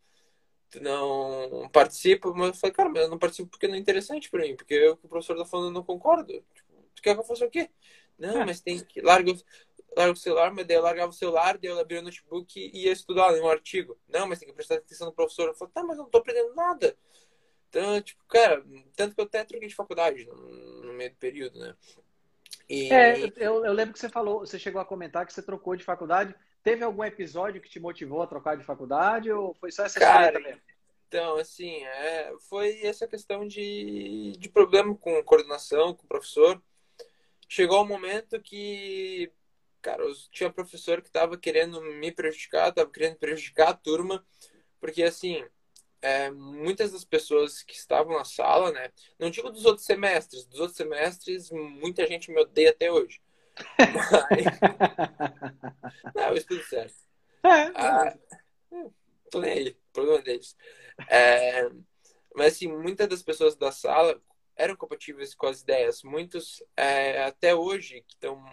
tu 0.70 0.84
não 0.84 1.70
participa. 1.70 2.32
Mas 2.34 2.50
eu 2.50 2.54
falei, 2.54 2.74
cara, 2.74 2.90
mas 2.90 3.04
eu 3.04 3.10
não 3.10 3.18
participo 3.18 3.50
porque 3.50 3.68
não 3.68 3.76
é 3.76 3.80
interessante 3.80 4.30
para 4.30 4.44
mim, 4.44 4.56
porque 4.56 4.90
o 4.90 4.98
que 4.98 5.06
o 5.06 5.10
professor 5.10 5.36
tá 5.38 5.46
falando 5.46 5.70
eu 5.70 5.74
não 5.74 5.84
concordo. 5.84 6.32
Tipo, 6.54 6.74
tu 6.94 7.02
quer 7.02 7.16
que 7.16 7.20
eu 7.20 7.26
faça 7.26 7.46
o 7.46 7.50
quê? 7.50 7.70
Não, 8.18 8.42
é. 8.42 8.46
mas 8.46 8.62
tem 8.62 8.80
que... 8.80 9.02
Larga, 9.02 9.34
larga 9.98 10.14
o 10.14 10.16
celular, 10.16 10.54
mas 10.54 10.68
daí 10.68 10.78
eu 10.78 10.84
largava 10.84 11.10
o 11.10 11.16
celular, 11.16 11.58
daí 11.58 11.72
eu 11.72 11.80
abria 11.80 12.00
o 12.00 12.04
notebook 12.04 12.60
e 12.60 12.86
ia 12.86 12.92
estudar 12.92 13.34
um 13.34 13.50
artigo. 13.50 13.98
Não, 14.08 14.28
mas 14.28 14.38
tem 14.38 14.48
que 14.48 14.54
prestar 14.54 14.76
atenção 14.76 15.08
no 15.08 15.14
professor. 15.14 15.48
Eu 15.48 15.56
falei, 15.56 15.74
tá, 15.74 15.84
mas 15.84 15.98
eu 15.98 16.04
não 16.04 16.12
tô 16.12 16.20
aprendendo 16.20 16.54
nada. 16.54 16.96
Então, 17.70 18.02
tipo, 18.02 18.24
cara, 18.28 18.64
tanto 18.96 19.16
que 19.16 19.22
eu 19.22 19.26
até 19.26 19.44
troquei 19.44 19.68
de 19.68 19.76
faculdade 19.76 20.26
no, 20.26 20.94
meio 20.94 21.12
do 21.12 21.18
período, 21.18 21.60
né? 21.60 21.76
E... 22.68 22.92
É, 22.92 23.32
eu, 23.38 23.64
eu 23.66 23.74
lembro 23.74 23.94
que 23.94 24.00
você 24.00 24.10
falou, 24.10 24.40
você 24.40 24.58
chegou 24.58 24.82
a 24.82 24.86
comentar 24.86 25.26
que 25.26 25.34
você 25.34 25.42
trocou 25.42 25.76
de 25.76 25.84
faculdade. 25.84 26.36
Teve 26.64 26.84
algum 26.84 27.04
episódio 27.04 27.62
que 27.62 27.70
te 27.70 27.80
motivou 27.80 28.22
a 28.22 28.28
trocar 28.28 28.58
de 28.58 28.64
faculdade 28.64 29.32
ou 29.32 29.54
foi 29.54 29.72
só 29.72 29.86
essa 29.86 30.00
cara, 30.00 30.28
história 30.28 30.40
também? 30.40 30.62
Então, 31.08 31.38
assim, 31.38 31.84
é, 31.86 32.34
foi 32.50 32.82
essa 32.84 33.08
questão 33.08 33.48
de, 33.48 34.34
de 34.38 34.50
problema 34.50 34.96
com 34.96 35.24
coordenação, 35.24 35.94
com 35.94 36.04
o 36.04 36.08
professor. 36.08 36.62
Chegou 37.48 37.84
um 37.84 37.88
momento 37.88 38.40
que 38.42 39.32
cara, 39.82 40.04
eu 40.04 40.14
tinha 40.32 40.52
professor 40.52 41.02
que 41.02 41.10
tava 41.10 41.38
querendo 41.38 41.82
me 41.82 42.12
prejudicar, 42.12 42.74
tava 42.74 42.92
querendo 42.92 43.18
prejudicar 43.18 43.70
a 43.70 43.74
turma, 43.74 44.26
porque 44.80 45.04
assim, 45.04 45.44
é, 46.02 46.32
muitas 46.32 46.92
das 46.92 47.04
pessoas 47.04 47.62
que 47.64 47.74
estavam 47.74 48.18
na 48.18 48.26
sala, 48.26 48.72
né? 48.72 48.92
Não 49.18 49.30
digo 49.30 49.50
dos 49.50 49.66
outros 49.66 49.86
semestres, 49.86 50.46
dos 50.46 50.60
outros 50.60 50.78
semestres, 50.78 51.52
muita 51.52 52.08
gente 52.08 52.32
me 52.32 52.40
odeia 52.40 52.72
até 52.72 52.92
hoje. 52.92 53.22
Mas... 53.80 54.46
não, 56.16 56.30
eu 56.30 56.36
estudo 56.36 56.64
certo. 56.64 56.96
É, 57.44 57.72
ah, 57.76 58.18
tô 59.32 59.40
nem 59.40 59.52
aí, 59.52 59.78
problema 59.94 60.22
deles. 60.22 60.56
É, 61.08 61.70
mas 62.36 62.54
assim, 62.54 62.68
muitas 62.68 63.08
das 63.08 63.24
pessoas 63.24 63.56
da 63.56 63.72
sala 63.72 64.22
eram 64.56 64.76
compatíveis 64.76 65.34
com 65.34 65.48
as 65.48 65.62
ideias. 65.62 66.04
Muitos, 66.04 66.62
é, 66.76 67.24
até 67.24 67.56
hoje, 67.56 68.04
que 68.06 68.14
estão 68.14 68.44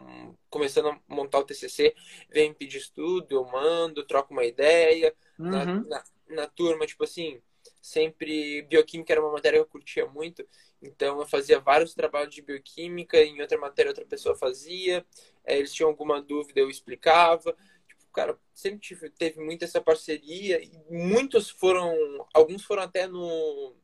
começando 0.49 0.89
a 0.89 1.01
montar 1.09 1.41
o 1.41 1.45
TCC, 1.45 1.95
vêm 2.31 2.55
pedir 2.55 2.79
estudo, 2.79 3.33
eu 3.33 3.45
mando, 3.45 4.07
troco 4.07 4.33
uma 4.33 4.45
ideia. 4.45 5.13
Uhum. 5.37 5.51
Na, 5.51 5.65
na, 5.65 6.05
na, 6.29 6.47
turma, 6.47 6.87
tipo 6.87 7.05
assim, 7.05 7.41
sempre 7.81 8.63
bioquímica 8.63 9.13
era 9.13 9.23
uma 9.23 9.33
matéria 9.33 9.59
que 9.59 9.63
eu 9.63 9.71
curtia 9.71 10.07
muito, 10.07 10.47
então 10.81 11.19
eu 11.21 11.27
fazia 11.27 11.59
vários 11.61 11.95
trabalhos 11.95 12.35
de 12.35 12.43
bioquímica, 12.43 13.19
em 13.23 13.41
outra 13.41 13.59
matéria 13.59 13.91
outra 13.91 14.05
pessoa 14.05 14.37
fazia, 14.37 15.05
é, 15.45 15.59
eles 15.59 15.73
tinham 15.73 15.89
alguma 15.89 16.21
dúvida, 16.21 16.61
eu 16.61 16.71
explicava. 16.71 17.57
Tipo, 17.89 18.05
cara, 18.13 18.39
sempre 18.55 18.81
tive, 18.81 19.11
teve 19.11 19.41
muito 19.41 19.65
essa 19.65 19.81
parceria 19.81 20.63
e 20.63 20.71
muitos 20.91 21.51
foram, 21.51 21.95
alguns 22.35 22.65
foram 22.65 22.83
até 22.83 23.07
no 23.07 23.75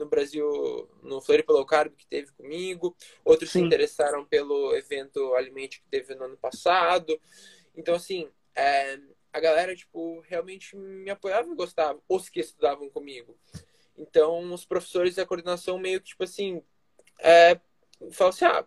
no 0.00 0.06
Brasil, 0.06 0.88
no 1.02 1.20
Floripa 1.20 1.52
Low 1.52 1.66
Carb 1.66 1.92
que 1.94 2.06
teve 2.06 2.32
comigo, 2.32 2.96
outros 3.24 3.50
Sim. 3.50 3.60
se 3.60 3.66
interessaram 3.66 4.24
pelo 4.24 4.74
evento 4.74 5.34
Alimente 5.34 5.80
que 5.80 5.88
teve 5.88 6.14
no 6.14 6.24
ano 6.24 6.36
passado. 6.38 7.20
Então, 7.76 7.94
assim, 7.94 8.28
é, 8.54 8.98
a 9.32 9.40
galera, 9.40 9.74
tipo, 9.74 10.20
realmente 10.20 10.76
me 10.76 11.10
apoiava 11.10 11.50
e 11.50 11.54
gostava, 11.54 12.00
os 12.08 12.28
que 12.28 12.40
estudavam 12.40 12.88
comigo. 12.90 13.36
Então, 13.96 14.52
os 14.52 14.64
professores 14.64 15.16
e 15.16 15.20
a 15.20 15.26
coordenação 15.26 15.78
meio 15.78 16.00
que, 16.00 16.08
tipo 16.08 16.24
assim, 16.24 16.62
é, 17.20 17.60
falam 18.12 18.30
assim, 18.30 18.44
ah, 18.44 18.64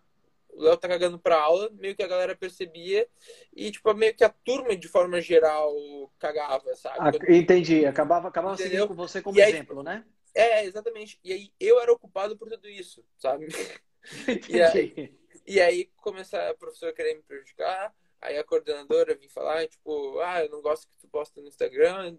o 0.50 0.62
Léo 0.62 0.78
tá 0.78 0.88
cagando 0.88 1.18
pra 1.18 1.42
aula, 1.42 1.70
meio 1.74 1.96
que 1.96 2.04
a 2.04 2.08
galera 2.08 2.36
percebia 2.36 3.08
e, 3.56 3.72
tipo, 3.72 3.94
meio 3.94 4.14
que 4.14 4.24
a 4.24 4.30
turma, 4.30 4.76
de 4.76 4.88
forma 4.88 5.20
geral, 5.20 5.74
cagava, 6.20 6.76
sabe? 6.76 6.98
Ah, 7.00 7.34
entendi. 7.34 7.86
Acabava, 7.86 8.28
acabava 8.28 8.56
seguindo 8.58 8.88
com 8.88 8.94
você 8.94 9.22
como 9.22 9.40
exemplo, 9.40 9.82
né? 9.82 10.06
É, 10.36 10.66
exatamente. 10.66 11.20
E 11.24 11.32
aí 11.32 11.52
eu 11.60 11.80
era 11.80 11.92
ocupado 11.92 12.38
por 12.38 12.50
tudo 12.50 12.70
isso, 12.70 13.04
sabe? 13.18 13.48
e 14.50 14.62
aí, 14.62 15.18
e 15.46 15.62
aí 15.62 15.90
começa 15.98 16.50
a 16.50 16.54
professora 16.54 16.94
querer 16.94 17.16
me 17.16 17.24
prejudicar, 17.24 17.94
aí 18.24 18.38
a 18.38 18.44
coordenadora 18.44 19.16
vem 19.16 19.30
falar, 19.30 19.68
tipo, 19.68 20.20
ah, 20.20 20.44
eu 20.44 20.50
não 20.50 20.62
gosto 20.62 20.88
que 20.88 20.98
tu 20.98 21.08
posta 21.08 21.42
no 21.42 21.48
Instagram. 21.48 22.18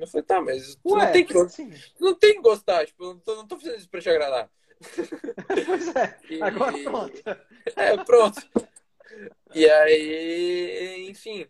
Eu 0.00 0.06
falei, 0.06 0.24
tá, 0.24 0.40
mas 0.40 0.76
tu 0.76 0.94
Ué, 0.94 1.04
não 1.04 1.12
tem 1.12 1.24
que 1.26 1.38
assim? 1.38 1.72
não 1.98 2.14
tem 2.14 2.34
que 2.34 2.40
gostar, 2.40 2.86
tipo, 2.86 3.04
eu 3.04 3.14
não 3.14 3.20
tô, 3.20 3.36
não 3.36 3.46
tô 3.46 3.56
fazendo 3.56 3.76
isso 3.76 3.88
pra 3.88 4.00
te 4.00 4.08
agradar. 4.08 4.50
pois 5.66 5.94
é, 5.94 6.18
e... 6.30 6.42
agora 6.42 6.78
pronto. 6.82 7.22
É, 7.76 7.96
pronto. 8.04 8.40
E 9.54 9.68
aí, 9.68 11.10
enfim, 11.10 11.46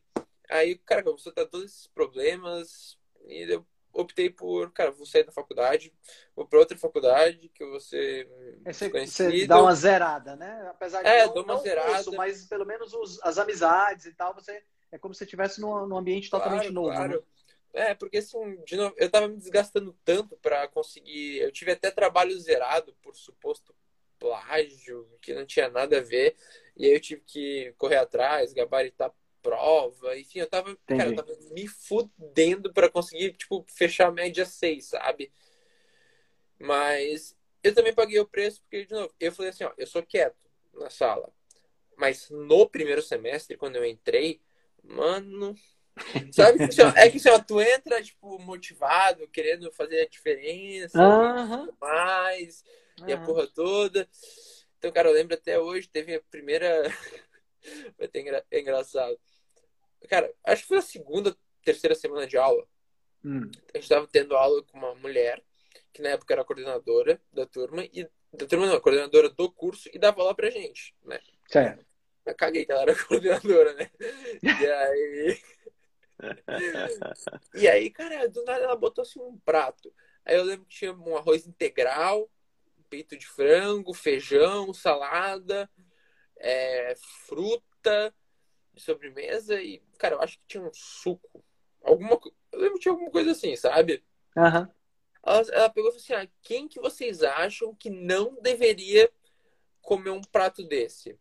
aí, 0.48 0.76
cara, 0.78 1.02
começou 1.02 1.30
a 1.30 1.34
ter 1.34 1.46
todos 1.46 1.66
esses 1.66 1.86
problemas, 1.86 2.98
e 3.26 3.52
eu 3.52 3.64
optei 3.92 4.30
por, 4.30 4.70
cara, 4.72 4.90
vou 4.90 5.06
sair 5.06 5.24
da 5.24 5.32
faculdade, 5.32 5.92
vou 6.34 6.46
para 6.46 6.58
outra 6.58 6.78
faculdade 6.78 7.48
que 7.48 7.64
você 7.66 8.28
é, 8.64 8.72
você, 8.72 8.88
você 8.88 9.46
dá 9.46 9.60
uma 9.60 9.74
zerada, 9.74 10.36
né? 10.36 10.68
Apesar 10.70 11.02
de 11.02 11.08
é, 11.08 11.26
não, 11.26 11.34
dou 11.34 11.44
uma 11.44 11.56
zerada, 11.58 11.92
curso, 11.92 12.12
mas 12.12 12.46
pelo 12.46 12.64
menos 12.64 12.92
os, 12.94 13.20
as 13.22 13.38
amizades 13.38 14.06
e 14.06 14.12
tal, 14.12 14.34
você 14.34 14.62
é 14.92 14.98
como 14.98 15.14
se 15.14 15.24
estivesse 15.24 15.60
num, 15.60 15.86
num 15.86 15.96
ambiente 15.96 16.30
totalmente 16.30 16.70
claro, 16.70 16.74
novo. 16.74 16.90
Né? 16.90 16.96
Claro. 16.96 17.12
Né? 17.14 17.26
É, 17.72 17.94
porque 17.94 18.18
assim, 18.18 18.56
de 18.64 18.76
novo, 18.76 18.94
eu 18.98 19.08
tava 19.08 19.28
me 19.28 19.36
desgastando 19.36 19.96
tanto 20.04 20.36
para 20.36 20.66
conseguir. 20.68 21.38
Eu 21.38 21.52
tive 21.52 21.70
até 21.72 21.90
trabalho 21.90 22.38
zerado 22.40 22.96
por 23.00 23.14
suposto 23.14 23.74
plágio, 24.18 25.08
que 25.22 25.32
não 25.32 25.46
tinha 25.46 25.68
nada 25.68 25.98
a 25.98 26.02
ver. 26.02 26.36
E 26.76 26.86
aí 26.86 26.92
eu 26.92 27.00
tive 27.00 27.22
que 27.24 27.72
correr 27.78 27.96
atrás, 27.96 28.52
gabaritar 28.52 29.12
prova, 29.42 30.18
enfim, 30.18 30.40
eu 30.40 30.46
tava, 30.46 30.76
cara, 30.86 31.10
eu 31.10 31.16
tava 31.16 31.36
me 31.52 31.66
fudendo 31.66 32.72
para 32.72 32.90
conseguir, 32.90 33.32
tipo, 33.32 33.64
fechar 33.68 34.08
a 34.08 34.12
média 34.12 34.44
6, 34.44 34.86
sabe? 34.86 35.32
Mas 36.58 37.36
eu 37.62 37.74
também 37.74 37.94
paguei 37.94 38.18
o 38.18 38.26
preço, 38.26 38.60
porque, 38.62 38.84
de 38.84 38.92
novo, 38.92 39.12
eu 39.18 39.32
falei 39.32 39.50
assim, 39.50 39.64
ó, 39.64 39.72
eu 39.76 39.86
sou 39.86 40.02
quieto 40.02 40.36
na 40.74 40.90
sala. 40.90 41.32
Mas 41.96 42.30
no 42.30 42.68
primeiro 42.68 43.02
semestre, 43.02 43.56
quando 43.56 43.76
eu 43.76 43.84
entrei, 43.84 44.40
mano. 44.82 45.54
Sabe? 46.32 46.64
é 46.96 47.10
que 47.10 47.18
assim, 47.18 47.28
ó, 47.28 47.38
tu 47.38 47.60
entra, 47.60 48.02
tipo, 48.02 48.38
motivado, 48.38 49.28
querendo 49.28 49.70
fazer 49.72 50.00
a 50.00 50.08
diferença, 50.08 50.98
uhum. 50.98 51.68
mais, 51.78 52.64
uhum. 53.00 53.08
e 53.08 53.12
a 53.12 53.18
porra 53.18 53.46
toda. 53.46 54.08
Então, 54.78 54.90
cara, 54.92 55.10
eu 55.10 55.14
lembro 55.14 55.34
até 55.34 55.58
hoje, 55.58 55.88
teve 55.88 56.14
a 56.14 56.22
primeira. 56.30 56.84
Vai 57.98 58.08
ter 58.08 58.20
engra... 58.20 58.46
é 58.50 58.60
engraçado. 58.60 59.18
Cara, 60.08 60.32
acho 60.44 60.62
que 60.62 60.68
foi 60.68 60.78
a 60.78 60.82
segunda, 60.82 61.36
terceira 61.62 61.94
semana 61.94 62.26
de 62.26 62.36
aula. 62.36 62.66
Hum. 63.24 63.50
A 63.74 63.78
gente 63.78 63.88
tava 63.88 64.06
tendo 64.06 64.36
aula 64.36 64.62
com 64.62 64.78
uma 64.78 64.94
mulher, 64.94 65.42
que 65.92 66.02
na 66.02 66.10
época 66.10 66.32
era 66.32 66.44
coordenadora 66.44 67.20
da 67.32 67.46
turma, 67.46 67.84
e 67.84 68.08
da 68.32 68.46
turma 68.46 68.66
não, 68.66 68.80
coordenadora 68.80 69.28
do 69.28 69.50
curso, 69.50 69.88
e 69.92 69.98
dava 69.98 70.20
aula 70.20 70.34
pra 70.34 70.50
gente, 70.50 70.94
né? 71.04 71.20
Certo. 71.48 71.84
Eu 72.24 72.34
caguei 72.34 72.64
que 72.64 72.72
ela 72.72 72.82
era 72.82 72.94
coordenadora, 73.06 73.74
né? 73.74 73.90
E 74.42 74.66
aí. 74.66 75.40
e 77.54 77.68
aí, 77.68 77.90
cara, 77.90 78.28
do 78.28 78.44
nada 78.44 78.64
ela 78.64 78.76
botou 78.76 79.02
assim 79.02 79.20
um 79.20 79.38
prato. 79.38 79.92
Aí 80.24 80.36
eu 80.36 80.44
lembro 80.44 80.66
que 80.66 80.76
tinha 80.76 80.92
um 80.92 81.16
arroz 81.16 81.46
integral, 81.46 82.30
peito 82.90 83.16
de 83.16 83.26
frango, 83.26 83.94
feijão, 83.94 84.74
salada, 84.74 85.70
é, 86.36 86.94
fruta, 87.26 88.14
de 88.74 88.82
sobremesa 88.82 89.60
e, 89.60 89.82
cara, 89.98 90.14
eu 90.16 90.22
acho 90.22 90.38
que 90.38 90.46
tinha 90.46 90.62
um 90.62 90.72
suco. 90.72 91.44
Alguma 91.82 92.20
Eu 92.52 92.60
lembro 92.60 92.74
que 92.74 92.80
tinha 92.80 92.92
alguma 92.92 93.10
coisa 93.10 93.32
assim, 93.32 93.56
sabe? 93.56 94.04
Uhum. 94.36 94.68
Ela, 95.22 95.42
ela 95.52 95.70
pegou 95.70 95.90
e 95.90 95.92
falou 95.92 95.96
assim: 95.96 96.12
ah, 96.14 96.28
quem 96.42 96.68
que 96.68 96.80
vocês 96.80 97.22
acham 97.22 97.74
que 97.74 97.90
não 97.90 98.36
deveria 98.40 99.10
comer 99.80 100.10
um 100.10 100.22
prato 100.22 100.62
desse? 100.62 101.18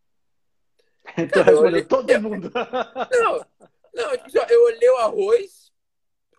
Então 1.18 1.44
eu 1.48 1.62
olhei 1.62 1.84
todo 1.84 2.22
mundo. 2.22 2.51
Não, 3.12 3.46
não, 3.94 4.12
tipo 4.12 4.27
assim, 4.27 4.53
eu 4.53 4.63
olhei 4.65 4.89
o 4.89 4.98
arroz, 4.98 5.74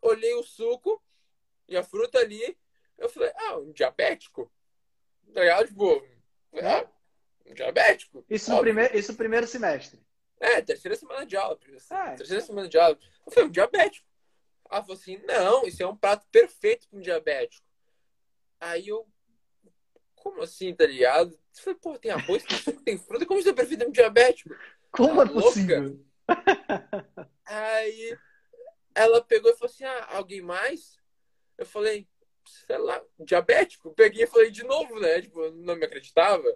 olhei 0.00 0.34
o 0.34 0.42
suco 0.42 1.02
e 1.66 1.76
a 1.76 1.82
fruta 1.82 2.18
ali. 2.18 2.56
Eu 2.96 3.08
falei, 3.08 3.32
ah, 3.34 3.58
um 3.58 3.72
diabético? 3.72 4.52
Tá 5.32 5.40
ligado? 5.40 5.66
Tipo, 5.66 6.06
ah, 6.62 6.86
um 7.46 7.54
diabético. 7.54 8.24
Isso 8.30 8.52
no 8.52 8.60
primeiro, 8.60 8.96
isso 8.96 9.12
no 9.12 9.18
primeiro 9.18 9.46
semestre. 9.46 10.00
É, 10.40 10.62
terceira 10.62 10.96
semana 10.96 11.26
de 11.26 11.36
aula. 11.36 11.58
Ah, 11.90 12.14
terceira 12.14 12.42
semana 12.42 12.68
de 12.68 12.78
aula. 12.78 12.98
Eu 13.26 13.32
falei, 13.32 13.48
um 13.48 13.52
diabético. 13.52 14.08
Ela 14.70 14.82
falou 14.82 14.96
assim, 14.96 15.18
não, 15.26 15.66
isso 15.66 15.82
é 15.82 15.86
um 15.86 15.96
prato 15.96 16.26
perfeito 16.30 16.88
para 16.88 16.98
um 16.98 17.02
diabético. 17.02 17.66
Aí 18.58 18.88
eu, 18.88 19.06
como 20.14 20.42
assim, 20.42 20.74
tá 20.74 20.86
ligado? 20.86 21.32
Eu 21.32 21.62
falei, 21.62 21.78
pô, 21.80 21.98
tem 21.98 22.10
arroz, 22.10 22.42
tem 22.44 22.56
suco, 22.56 22.82
tem 22.82 22.96
fruta, 22.96 23.26
como 23.26 23.40
isso 23.40 23.48
é 23.48 23.52
perfeito 23.52 23.80
para 23.80 23.88
um 23.88 23.92
diabético? 23.92 24.54
Como 24.90 25.16
tá 25.16 25.30
é 25.30 25.34
possível? 25.34 26.04
Aí 27.44 28.18
ela 28.94 29.22
pegou 29.22 29.50
e 29.50 29.54
falou 29.54 29.72
assim, 29.72 29.84
ah, 29.84 30.08
alguém 30.10 30.40
mais? 30.40 30.98
Eu 31.58 31.66
falei, 31.66 32.08
sei 32.46 32.78
lá, 32.78 33.02
diabético. 33.18 33.92
Peguei 33.94 34.24
e 34.24 34.26
falei 34.26 34.50
de 34.50 34.62
novo, 34.62 34.98
né? 35.00 35.20
Tipo, 35.20 35.50
não 35.50 35.76
me 35.76 35.84
acreditava. 35.84 36.46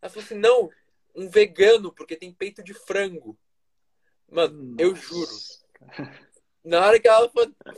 Ela 0.00 0.10
falou 0.10 0.24
assim, 0.24 0.36
não, 0.36 0.70
um 1.14 1.28
vegano, 1.28 1.92
porque 1.92 2.16
tem 2.16 2.32
peito 2.32 2.62
de 2.62 2.74
frango. 2.74 3.38
Mano, 4.30 4.62
Nossa. 4.62 4.82
eu 4.82 4.94
juro. 4.94 5.32
Na 6.64 6.86
hora 6.86 7.00
que 7.00 7.08
ela 7.08 7.30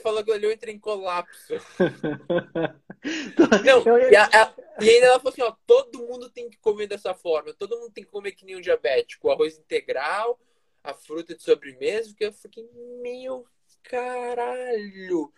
falou 0.03 0.25
que 0.25 0.31
eu 0.31 0.53
entrei 0.53 0.75
em 0.75 0.79
colapso. 0.79 1.55
Não, 3.65 3.99
e, 4.11 4.17
a, 4.17 4.25
a, 4.27 4.55
e, 4.81 4.91
ainda 4.91 5.07
ela 5.07 5.19
falou 5.19 5.33
assim, 5.33 5.43
ó, 5.43 5.55
todo 5.67 6.07
mundo 6.07 6.29
tem 6.29 6.51
que 6.51 6.59
comer 6.59 6.87
dessa 6.87 7.15
forma, 7.15 7.55
todo 7.55 7.79
mundo 7.79 7.93
tem 7.93 8.05
que 8.05 8.11
comer 8.11 8.33
que 8.33 8.45
nem 8.45 8.57
um 8.57 8.61
diabético, 8.61 9.31
arroz 9.31 9.57
integral, 9.59 10.39
a 10.83 10.93
fruta 10.93 11.35
de 11.35 11.43
sobremesa, 11.43 12.15
que 12.15 12.25
eu 12.25 12.33
fiquei, 12.33 12.69
meu 13.01 13.47
caralho. 13.83 15.33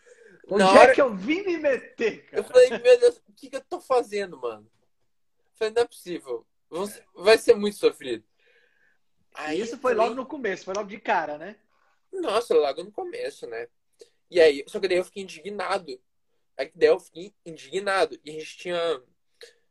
Onde 0.48 0.64
Na 0.64 0.70
é 0.70 0.78
hora... 0.78 0.94
que 0.94 1.00
eu 1.00 1.14
vim 1.14 1.42
me 1.42 1.58
meter, 1.58 2.24
cara? 2.24 2.38
Eu 2.38 2.44
falei, 2.44 2.70
meu 2.70 2.98
Deus, 2.98 3.16
o 3.28 3.32
que, 3.36 3.50
que 3.50 3.56
eu 3.56 3.64
tô 3.64 3.80
fazendo, 3.80 4.40
mano? 4.40 4.66
Eu 4.66 5.56
falei, 5.56 5.74
não 5.74 5.82
é 5.82 5.86
possível. 5.86 6.46
Vai 7.14 7.36
ser 7.36 7.54
muito 7.54 7.76
sofrido. 7.76 8.24
Aí 9.34 9.60
isso 9.60 9.78
foi 9.78 9.94
logo 9.94 10.14
no 10.14 10.26
começo, 10.26 10.64
foi 10.64 10.74
logo 10.74 10.88
de 10.88 10.98
cara, 10.98 11.36
né? 11.36 11.56
Nossa, 12.10 12.54
logo 12.54 12.82
no 12.82 12.92
começo, 12.92 13.46
né? 13.46 13.68
E 14.30 14.40
aí, 14.40 14.64
só 14.66 14.80
que 14.80 14.88
daí 14.88 14.98
eu 14.98 15.04
fiquei 15.04 15.22
indignado. 15.22 16.00
Aí 16.56 16.70
daí 16.74 16.88
eu 16.88 16.98
fiquei 16.98 17.34
indignado. 17.44 18.18
E 18.24 18.30
a 18.30 18.32
gente 18.32 18.56
tinha. 18.56 19.02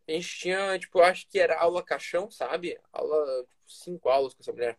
A 0.07 0.11
gente 0.11 0.39
tinha, 0.39 0.77
tipo, 0.77 0.99
acho 0.99 1.27
que 1.27 1.39
era 1.39 1.59
aula 1.59 1.83
caixão, 1.83 2.29
sabe? 2.29 2.79
Aula, 2.91 3.45
tipo, 3.45 3.71
cinco 3.71 4.09
aulas 4.09 4.33
com 4.33 4.41
essa 4.41 4.51
mulher. 4.51 4.77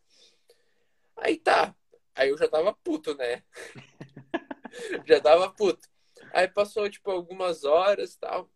Aí 1.16 1.36
tá. 1.36 1.74
Aí 2.14 2.28
eu 2.28 2.38
já 2.38 2.48
tava 2.48 2.72
puto, 2.72 3.14
né? 3.14 3.42
já 5.06 5.20
tava 5.20 5.50
puto. 5.52 5.88
Aí 6.32 6.48
passou, 6.48 6.88
tipo, 6.90 7.10
algumas 7.10 7.64
horas 7.64 8.14
e 8.14 8.18
tal. 8.18 8.50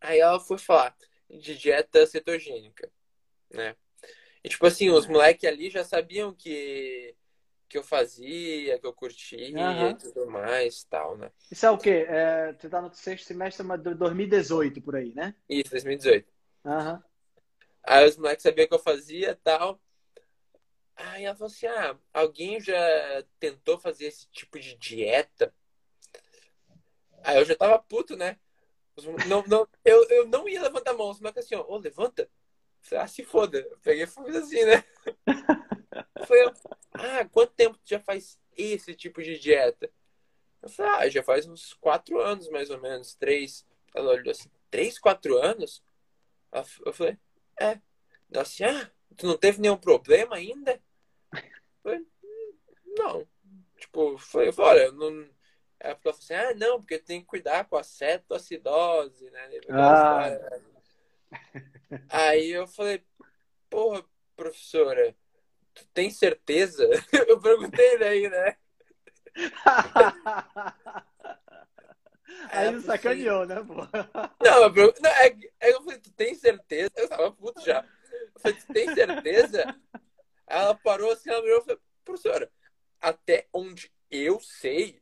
Aí 0.00 0.20
ela 0.20 0.38
foi 0.40 0.58
falar 0.58 0.96
de 1.38 1.56
dieta 1.56 2.06
cetogênica, 2.06 2.90
né? 3.50 3.74
E, 4.44 4.48
tipo 4.48 4.66
assim, 4.66 4.90
os 4.90 5.06
moleques 5.06 5.48
ali 5.48 5.70
já 5.70 5.84
sabiam 5.84 6.34
que, 6.34 7.14
que 7.68 7.78
eu 7.78 7.82
fazia, 7.82 8.78
que 8.78 8.86
eu 8.86 8.92
curtia 8.92 9.38
uhum. 9.38 9.90
e 9.90 9.94
tudo 9.94 10.26
mais 10.26 10.84
tal, 10.84 11.16
né? 11.16 11.30
Isso 11.50 11.64
é 11.64 11.70
o 11.70 11.78
quê? 11.78 12.06
É, 12.08 12.52
você 12.52 12.68
tá 12.68 12.82
no 12.82 12.92
sexto 12.92 13.26
semestre 13.26 13.66
de 13.78 13.94
2018, 13.94 14.82
por 14.82 14.96
aí, 14.96 15.14
né? 15.14 15.34
Isso, 15.48 15.70
2018. 15.70 16.28
Uhum. 16.64 17.02
Aí 17.84 18.08
os 18.08 18.16
moleques 18.16 18.42
sabiam 18.42 18.66
que 18.66 18.74
eu 18.74 18.78
fazia 18.78 19.38
tal. 19.42 19.80
Aí 20.96 21.24
ela 21.24 21.34
falou 21.34 21.52
assim: 21.52 21.66
ah, 21.66 21.96
alguém 22.12 22.60
já 22.60 22.76
tentou 23.38 23.78
fazer 23.78 24.06
esse 24.06 24.28
tipo 24.28 24.58
de 24.58 24.76
dieta? 24.76 25.54
Aí 27.24 27.38
eu 27.38 27.44
já 27.44 27.54
tava 27.54 27.78
puto, 27.78 28.16
né? 28.16 28.38
Não, 29.26 29.42
não, 29.46 29.68
eu, 29.84 30.06
eu 30.10 30.26
não 30.26 30.48
ia 30.48 30.62
levantar 30.62 30.90
a 30.90 30.94
mão, 30.94 31.16
mas 31.20 31.36
assim, 31.36 31.54
ó, 31.54 31.64
oh, 31.66 31.78
levanta. 31.78 32.28
Falei, 32.82 33.04
ah, 33.04 33.08
se 33.08 33.24
foda. 33.24 33.58
Eu 33.58 33.78
peguei 33.78 34.04
e 34.04 34.06
fui 34.06 34.36
assim, 34.36 34.64
né? 34.64 34.84
Foi, 36.26 36.38
ah, 36.92 37.24
quanto 37.30 37.52
tempo 37.54 37.78
tu 37.78 37.88
já 37.88 38.00
faz 38.00 38.38
esse 38.56 38.94
tipo 38.94 39.22
de 39.22 39.38
dieta? 39.38 39.90
Eu 40.60 40.68
falei, 40.68 40.92
ah, 40.92 41.08
já 41.08 41.22
faz 41.22 41.46
uns 41.46 41.74
quatro 41.74 42.20
anos, 42.20 42.48
mais 42.48 42.70
ou 42.70 42.80
menos, 42.80 43.14
três. 43.14 43.66
Ela 43.94 44.12
olhou 44.12 44.30
assim, 44.30 44.50
três, 44.70 44.98
quatro 44.98 45.38
anos? 45.38 45.82
Eu 46.84 46.92
falei, 46.92 47.18
é. 47.60 47.80
Ela 48.30 48.42
assim, 48.42 48.64
ah, 48.64 48.90
tu 49.16 49.26
não 49.26 49.36
teve 49.36 49.60
nenhum 49.60 49.76
problema 49.76 50.36
ainda? 50.36 50.80
Eu 51.32 51.40
falei, 51.82 52.06
não. 52.96 53.26
Tipo, 53.78 54.16
foi, 54.18 54.52
olha, 54.56 54.92
não, 54.92 55.28
Aí 55.82 55.96
falou 55.96 56.16
assim, 56.16 56.34
ah, 56.34 56.54
não, 56.54 56.78
porque 56.78 56.98
tem 56.98 57.20
que 57.20 57.26
cuidar 57.26 57.64
com 57.64 57.76
a 57.76 57.82
cetoacidose, 57.82 59.30
né? 59.30 59.50
Ah. 59.70 60.28
Aí 62.08 62.50
eu 62.50 62.66
falei, 62.68 63.04
porra, 63.68 64.04
professora, 64.36 65.14
tu 65.74 65.84
tem 65.92 66.10
certeza? 66.10 66.88
Eu 67.28 67.40
perguntei 67.40 67.98
daí, 67.98 68.28
né? 68.28 68.56
Aí, 72.50 72.68
Aí 72.68 72.80
sacaneou, 72.80 73.46
né, 73.46 73.56
pô? 73.56 73.74
Não, 74.42 74.74
eu, 74.74 74.94
não 75.00 75.10
é, 75.10 75.36
é, 75.60 75.72
eu 75.72 75.82
falei, 75.82 75.98
tu 75.98 76.10
tem 76.12 76.34
certeza? 76.34 76.90
Eu 76.96 77.08
tava 77.08 77.30
puto 77.32 77.60
já. 77.62 77.86
Eu 78.34 78.40
falei, 78.40 78.58
tu 78.58 78.72
tem 78.72 78.94
certeza? 78.94 79.76
Ela 80.46 80.74
parou 80.74 81.12
assim, 81.12 81.30
ela 81.30 81.42
virou 81.42 81.60
e 81.60 81.64
falou, 81.64 81.80
professora, 82.04 82.50
até 83.00 83.46
onde 83.52 83.92
eu 84.10 84.40
sei, 84.40 85.01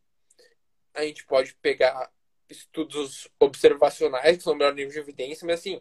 a 0.95 1.03
gente 1.05 1.25
pode 1.27 1.55
pegar 1.57 2.11
estudos 2.49 3.29
observacionais, 3.39 4.37
que 4.37 4.43
são 4.43 4.53
o 4.53 4.57
melhor 4.57 4.75
nível 4.75 4.93
de 4.93 4.99
evidência, 4.99 5.47
mas 5.47 5.61
assim, 5.61 5.81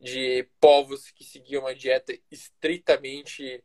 de 0.00 0.48
povos 0.58 1.10
que 1.10 1.24
seguiam 1.24 1.62
uma 1.62 1.74
dieta 1.74 2.16
estritamente, 2.30 3.62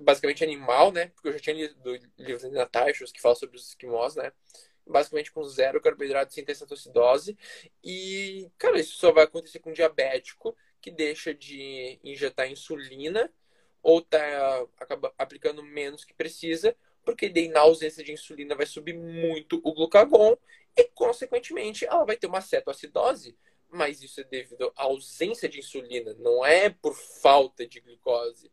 basicamente 0.00 0.44
animal, 0.44 0.92
né? 0.92 1.08
Porque 1.08 1.28
eu 1.28 1.32
já 1.32 1.40
tinha 1.40 1.56
lido 1.56 1.74
do 1.76 1.98
livro 2.16 2.48
de 2.48 2.54
Natashos 2.54 3.12
que 3.12 3.20
fala 3.20 3.34
sobre 3.34 3.56
os 3.56 3.68
esquimós, 3.68 4.14
né? 4.14 4.32
Basicamente 4.86 5.32
com 5.32 5.44
zero 5.44 5.80
carboidrato 5.80 6.32
sem 6.32 6.44
ter 6.44 6.54
cetoacidose. 6.54 7.36
E, 7.82 8.50
cara, 8.56 8.78
isso 8.78 8.96
só 8.96 9.12
vai 9.12 9.24
acontecer 9.24 9.58
com 9.58 9.70
um 9.70 9.74
diabético 9.74 10.56
que 10.80 10.90
deixa 10.90 11.34
de 11.34 11.98
injetar 12.04 12.50
insulina 12.50 13.30
ou 13.82 14.00
tá 14.00 14.18
acaba 14.78 15.12
aplicando 15.18 15.62
menos 15.62 16.04
que 16.04 16.14
precisa, 16.14 16.76
porque 17.08 17.30
daí 17.30 17.48
na 17.48 17.60
ausência 17.60 18.04
de 18.04 18.12
insulina 18.12 18.54
vai 18.54 18.66
subir 18.66 18.92
muito 18.92 19.62
o 19.64 19.72
glucagon 19.72 20.36
e, 20.76 20.84
consequentemente, 20.88 21.86
ela 21.86 22.04
vai 22.04 22.18
ter 22.18 22.26
uma 22.26 22.42
cetoacidose, 22.42 23.34
mas 23.70 24.02
isso 24.02 24.20
é 24.20 24.24
devido 24.24 24.70
à 24.76 24.82
ausência 24.82 25.48
de 25.48 25.58
insulina, 25.58 26.14
não 26.18 26.44
é 26.44 26.68
por 26.68 26.94
falta 26.94 27.66
de 27.66 27.80
glicose. 27.80 28.52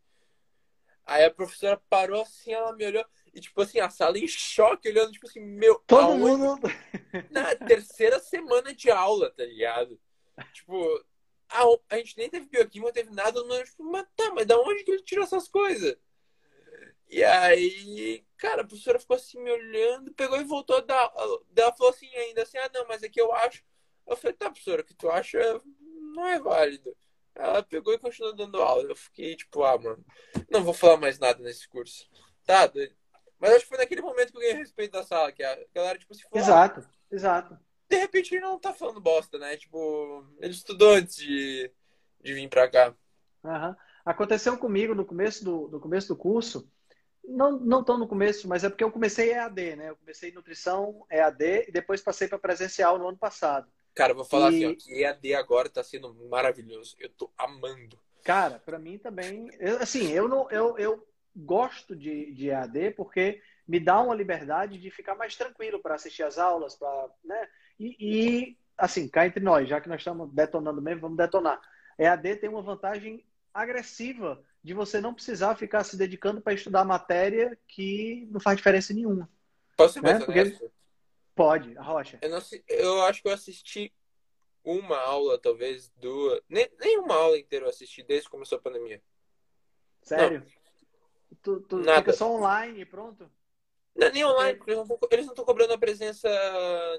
Aí 1.04 1.22
a 1.22 1.30
professora 1.30 1.78
parou 1.90 2.22
assim, 2.22 2.54
ela 2.54 2.74
me 2.74 2.86
olhou 2.86 3.04
e, 3.34 3.42
tipo 3.42 3.60
assim, 3.60 3.78
a 3.78 3.90
sala 3.90 4.18
em 4.18 4.26
choque, 4.26 4.88
olhando, 4.88 5.12
tipo 5.12 5.26
assim, 5.26 5.40
meu. 5.40 5.78
Todo 5.86 6.16
mundo. 6.16 6.66
Na 7.30 7.54
terceira 7.56 8.18
semana 8.20 8.74
de 8.74 8.90
aula, 8.90 9.30
tá 9.32 9.44
ligado? 9.44 10.00
Tipo, 10.54 11.04
a, 11.50 11.62
a 11.90 11.98
gente 11.98 12.16
nem 12.16 12.30
teve 12.30 12.46
bioquímica, 12.46 12.88
não 12.88 12.94
teve 12.94 13.10
nada, 13.14 13.44
mas, 13.44 13.74
mas 13.78 14.06
tá, 14.16 14.32
mas 14.32 14.46
da 14.46 14.58
onde 14.58 14.82
que 14.82 14.92
ele 14.92 15.02
tirou 15.02 15.24
essas 15.24 15.46
coisas? 15.46 15.94
E 17.08 17.22
aí, 17.22 18.25
cara, 18.36 18.62
a 18.62 18.66
professora 18.66 18.98
ficou 18.98 19.16
assim 19.16 19.42
me 19.42 19.50
olhando, 19.50 20.12
pegou 20.14 20.40
e 20.40 20.44
voltou 20.44 20.84
da. 20.84 21.12
Ela 21.56 21.72
falou 21.72 21.92
assim 21.92 22.08
ainda 22.14 22.42
assim, 22.42 22.58
ah 22.58 22.70
não, 22.72 22.86
mas 22.86 23.02
é 23.02 23.08
que 23.08 23.20
eu 23.20 23.32
acho. 23.32 23.64
Eu 24.06 24.16
falei, 24.16 24.36
tá, 24.36 24.50
professora, 24.50 24.82
o 24.82 24.84
que 24.84 24.94
tu 24.94 25.10
acha 25.10 25.38
não 26.14 26.26
é 26.26 26.38
válido. 26.38 26.96
Ela 27.34 27.62
pegou 27.62 27.92
e 27.92 27.98
continuou 27.98 28.34
dando 28.34 28.62
aula. 28.62 28.84
Eu 28.84 28.96
fiquei 28.96 29.36
tipo, 29.36 29.62
ah, 29.64 29.76
mano, 29.76 30.04
não 30.50 30.64
vou 30.64 30.72
falar 30.72 30.96
mais 30.96 31.18
nada 31.18 31.42
nesse 31.42 31.68
curso. 31.68 32.08
Tá, 32.44 32.70
mas 33.38 33.52
acho 33.52 33.64
que 33.64 33.68
foi 33.68 33.78
naquele 33.78 34.00
momento 34.00 34.30
que 34.30 34.38
eu 34.38 34.40
ganhei 34.40 34.56
respeito 34.56 34.92
da 34.92 35.02
sala, 35.02 35.32
que 35.32 35.42
a 35.42 35.58
galera, 35.74 35.98
tipo, 35.98 36.14
se 36.14 36.22
for. 36.22 36.38
Exato, 36.38 36.88
exato. 37.10 37.58
De 37.88 37.96
repente 37.96 38.34
ele 38.34 38.40
não 38.40 38.58
tá 38.58 38.72
falando 38.72 39.00
bosta, 39.00 39.38
né? 39.38 39.56
Tipo, 39.56 40.24
ele 40.40 40.52
estudou 40.52 40.94
antes 40.94 41.16
de, 41.16 41.70
de 42.20 42.32
vir 42.32 42.48
pra 42.48 42.68
cá. 42.68 42.94
Uhum. 43.44 43.76
Aconteceu 44.04 44.56
comigo 44.56 44.94
no 44.94 45.04
começo 45.04 45.44
do, 45.44 45.68
no 45.68 45.80
começo 45.80 46.08
do 46.08 46.16
curso 46.16 46.70
não, 47.26 47.58
não 47.58 47.84
tão 47.84 47.98
no 47.98 48.06
começo, 48.06 48.48
mas 48.48 48.64
é 48.64 48.68
porque 48.68 48.84
eu 48.84 48.90
comecei 48.90 49.32
EAD, 49.32 49.76
né? 49.76 49.90
Eu 49.90 49.96
comecei 49.96 50.32
nutrição 50.32 51.04
EAD 51.10 51.66
e 51.68 51.72
depois 51.72 52.00
passei 52.00 52.28
para 52.28 52.38
presencial 52.38 52.98
no 52.98 53.08
ano 53.08 53.18
passado. 53.18 53.68
Cara, 53.94 54.12
eu 54.12 54.16
vou 54.16 54.24
falar 54.24 54.52
e... 54.52 54.64
assim, 54.64 54.66
ó, 54.66 54.74
que 54.76 55.02
EAD 55.02 55.34
agora 55.34 55.68
está 55.68 55.82
sendo 55.82 56.14
maravilhoso. 56.28 56.96
Eu 56.98 57.08
tô 57.08 57.30
amando. 57.36 57.98
Cara, 58.22 58.58
para 58.58 58.78
mim 58.78 58.98
também, 58.98 59.48
eu, 59.58 59.78
assim, 59.78 60.10
eu 60.12 60.28
não 60.28 60.50
eu, 60.50 60.76
eu 60.78 61.06
gosto 61.34 61.94
de, 61.94 62.32
de 62.32 62.48
EAD 62.48 62.92
porque 62.92 63.40
me 63.66 63.80
dá 63.80 64.00
uma 64.00 64.14
liberdade 64.14 64.78
de 64.78 64.90
ficar 64.90 65.14
mais 65.14 65.36
tranquilo 65.36 65.80
para 65.80 65.94
assistir 65.94 66.22
as 66.22 66.38
aulas, 66.38 66.76
para, 66.76 67.08
né? 67.24 67.48
E, 67.78 67.96
e, 67.98 68.58
assim, 68.78 69.08
cá 69.08 69.26
entre 69.26 69.42
nós, 69.42 69.68
já 69.68 69.80
que 69.80 69.88
nós 69.88 70.00
estamos 70.00 70.32
detonando 70.32 70.80
mesmo, 70.80 71.02
vamos 71.02 71.16
detonar. 71.16 71.60
EAD 71.98 72.36
tem 72.36 72.48
uma 72.48 72.62
vantagem 72.62 73.24
agressiva 73.52 74.42
de 74.66 74.74
você 74.74 75.00
não 75.00 75.14
precisar 75.14 75.54
ficar 75.54 75.84
se 75.84 75.96
dedicando 75.96 76.40
para 76.40 76.52
estudar 76.52 76.84
matéria 76.84 77.56
que 77.68 78.26
não 78.32 78.40
faz 78.40 78.56
diferença 78.56 78.92
nenhuma. 78.92 79.30
Posso 79.76 79.94
ser 79.94 80.02
né? 80.02 80.14
mais 80.14 80.24
Porque... 80.24 80.70
Pode, 81.36 81.78
a 81.78 81.82
Rocha. 81.82 82.18
Eu, 82.20 82.30
não, 82.30 82.40
eu 82.66 83.02
acho 83.02 83.22
que 83.22 83.28
eu 83.28 83.32
assisti 83.32 83.94
uma 84.64 84.98
aula, 84.98 85.38
talvez 85.38 85.88
duas. 85.90 86.40
Nem, 86.48 86.68
nem 86.80 86.98
uma 86.98 87.14
aula 87.14 87.38
inteira 87.38 87.66
eu 87.66 87.70
assisti 87.70 88.02
desde 88.02 88.24
que 88.24 88.32
começou 88.32 88.58
a 88.58 88.60
pandemia. 88.60 89.00
Sério? 90.02 90.40
Não. 90.40 91.36
Tu, 91.42 91.60
tu 91.60 91.76
Nada. 91.76 91.98
fica 91.98 92.12
só 92.14 92.28
online 92.28 92.80
e 92.80 92.84
pronto? 92.84 93.30
Não, 93.96 94.10
nem 94.12 94.24
online, 94.24 94.58
porque 94.58 94.72
eles 95.10 95.26
não 95.26 95.32
estão 95.32 95.44
cobrando 95.44 95.72
a 95.72 95.78
presença 95.78 96.28